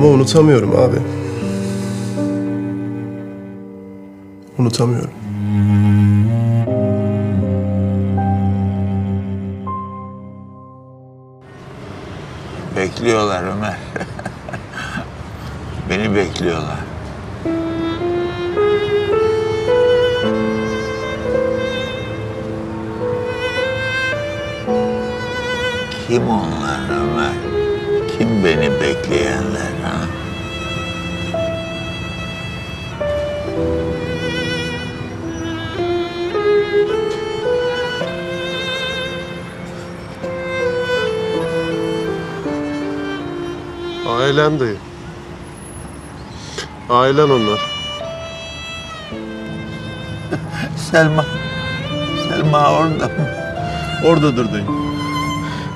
Ama 0.00 0.08
unutamıyorum 0.08 0.76
abi. 0.76 0.96
Unutamıyorum. 4.58 5.10
Bekliyorlar 12.76 13.42
Ömer. 13.42 13.76
Beni 15.90 16.14
bekliyorlar. 16.14 16.78
Kim 26.08 26.28
onlar 26.28 26.80
Ömer? 26.90 27.32
Kim 28.18 28.44
beni 28.44 28.80
bekleyenler 28.80 29.79
Ailen 44.30 44.60
dayı. 44.60 44.76
Ailen 46.90 47.28
onlar. 47.28 47.56
Selma. 50.90 51.24
Selma 52.28 52.70
orada 52.72 53.04
mı? 53.04 53.28
Oradadır 54.06 54.52
dayı. 54.52 54.64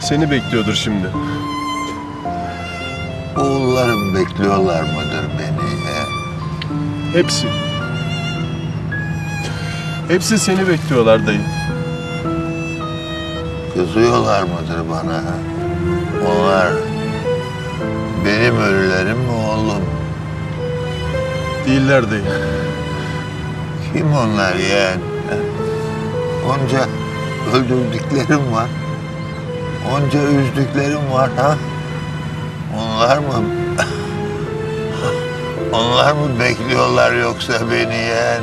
Seni 0.01 0.31
bekliyordur 0.31 0.75
şimdi. 0.75 1.07
Oğullarım 3.37 4.15
bekliyorlar 4.15 4.83
mıdır 4.83 5.25
beni? 5.39 5.69
he? 5.69 6.05
Hepsi. 7.19 7.49
Hepsi 10.09 10.39
seni 10.39 10.69
bekliyorlar 10.69 11.27
dayı. 11.27 11.41
Kızıyorlar 13.75 14.43
mıdır 14.43 14.91
bana? 14.91 15.15
ha? 15.15 15.35
Onlar 16.29 16.69
benim 18.25 18.57
ölülerim 18.57 19.19
mi 19.19 19.33
oğlum? 19.33 19.85
Değiller 21.67 22.11
dayı. 22.11 22.23
Kim 23.93 24.13
onlar 24.13 24.55
ha? 24.55 24.99
Onca 26.49 26.87
öldürdüklerim 27.57 28.53
var. 28.53 28.69
Onca 29.93 30.19
üzdüklerim 30.23 31.13
var 31.13 31.31
ha? 31.37 31.57
Onlar 32.79 33.19
mı? 33.19 33.45
Onlar 35.73 36.13
mı 36.13 36.41
bekliyorlar 36.41 37.13
yoksa 37.13 37.53
beni 37.71 37.95
yeğen? 37.95 38.43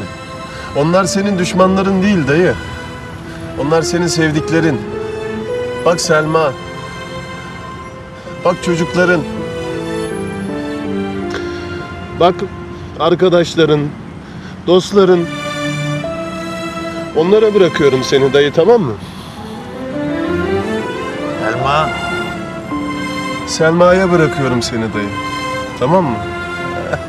Onlar 0.76 1.03
senin 1.03 1.40
düşmanların 1.40 2.03
değil 2.03 2.28
dayı. 2.28 2.53
Onlar 3.60 3.82
senin 3.82 4.08
sevdiklerin. 4.08 4.82
Bak 5.86 6.02
Selma. 6.02 6.53
Bak 8.45 8.56
çocukların. 8.64 9.22
Bak 12.22 12.35
arkadaşların, 12.99 13.80
dostların. 14.68 15.27
Onlara 17.15 17.53
bırakıyorum 17.53 18.03
seni 18.03 18.34
dayı 18.34 18.53
tamam 18.53 18.81
mı? 18.81 18.93
Selma. 21.43 21.89
Selma'ya 23.48 24.11
bırakıyorum 24.11 24.61
seni 24.61 24.93
dayı. 24.93 25.10
Tamam 25.80 26.06
mı? 26.06 26.18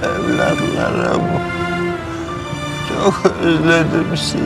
Evlatlarım. 0.03 1.23
Çok 2.89 3.33
özledim 3.45 4.17
sizi. 4.17 4.39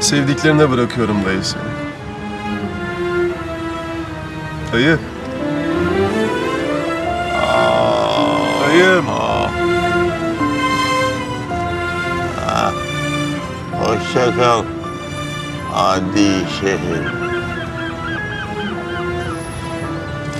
Sevdiklerine 0.00 0.70
bırakıyorum 0.70 1.16
dayı 1.24 1.44
seni. 1.44 1.62
Dayı. 4.72 4.98
Hoşça 14.32 14.44
kal. 14.44 14.64
Adi 15.74 16.30
şehir. 16.60 17.12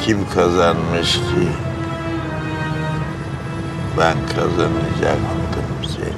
Kim 0.04 0.28
kazanmış 0.34 1.12
ki? 1.12 1.48
Ben 3.98 4.16
kazanacaktım 4.34 5.64
seni. 5.82 6.12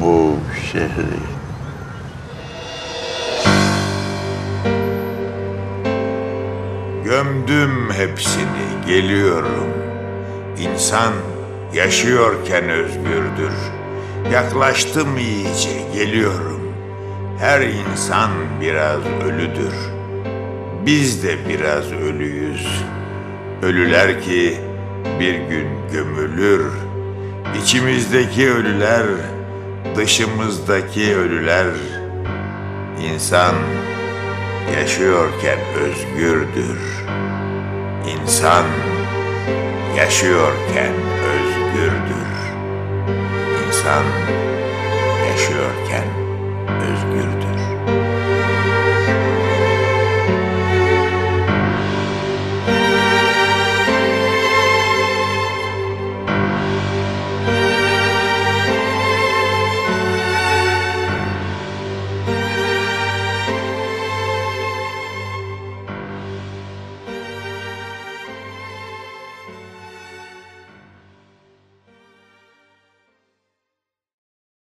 Bu 0.00 0.36
şehri. 0.72 1.20
Gömdüm 7.04 7.90
hepsini, 7.92 8.86
geliyorum. 8.86 9.68
İnsan 10.58 11.12
yaşıyorken 11.74 12.68
özgürdür. 12.68 13.75
Yaklaştım 14.32 15.18
iyice, 15.18 15.70
geliyorum. 15.94 16.72
Her 17.38 17.60
insan 17.60 18.30
biraz 18.60 19.00
ölüdür. 19.24 19.74
Biz 20.86 21.22
de 21.22 21.48
biraz 21.48 21.92
ölüyüz. 21.92 22.84
Ölüler 23.62 24.22
ki 24.22 24.56
bir 25.20 25.34
gün 25.34 25.68
gömülür. 25.92 26.66
İçimizdeki 27.62 28.50
ölüler, 28.50 29.06
dışımızdaki 29.96 31.16
ölüler. 31.16 31.66
İnsan 33.02 33.54
yaşıyorken 34.80 35.58
özgürdür. 35.80 36.78
İnsan 38.22 38.64
yaşıyorken. 39.96 41.05
İnsan 43.86 44.25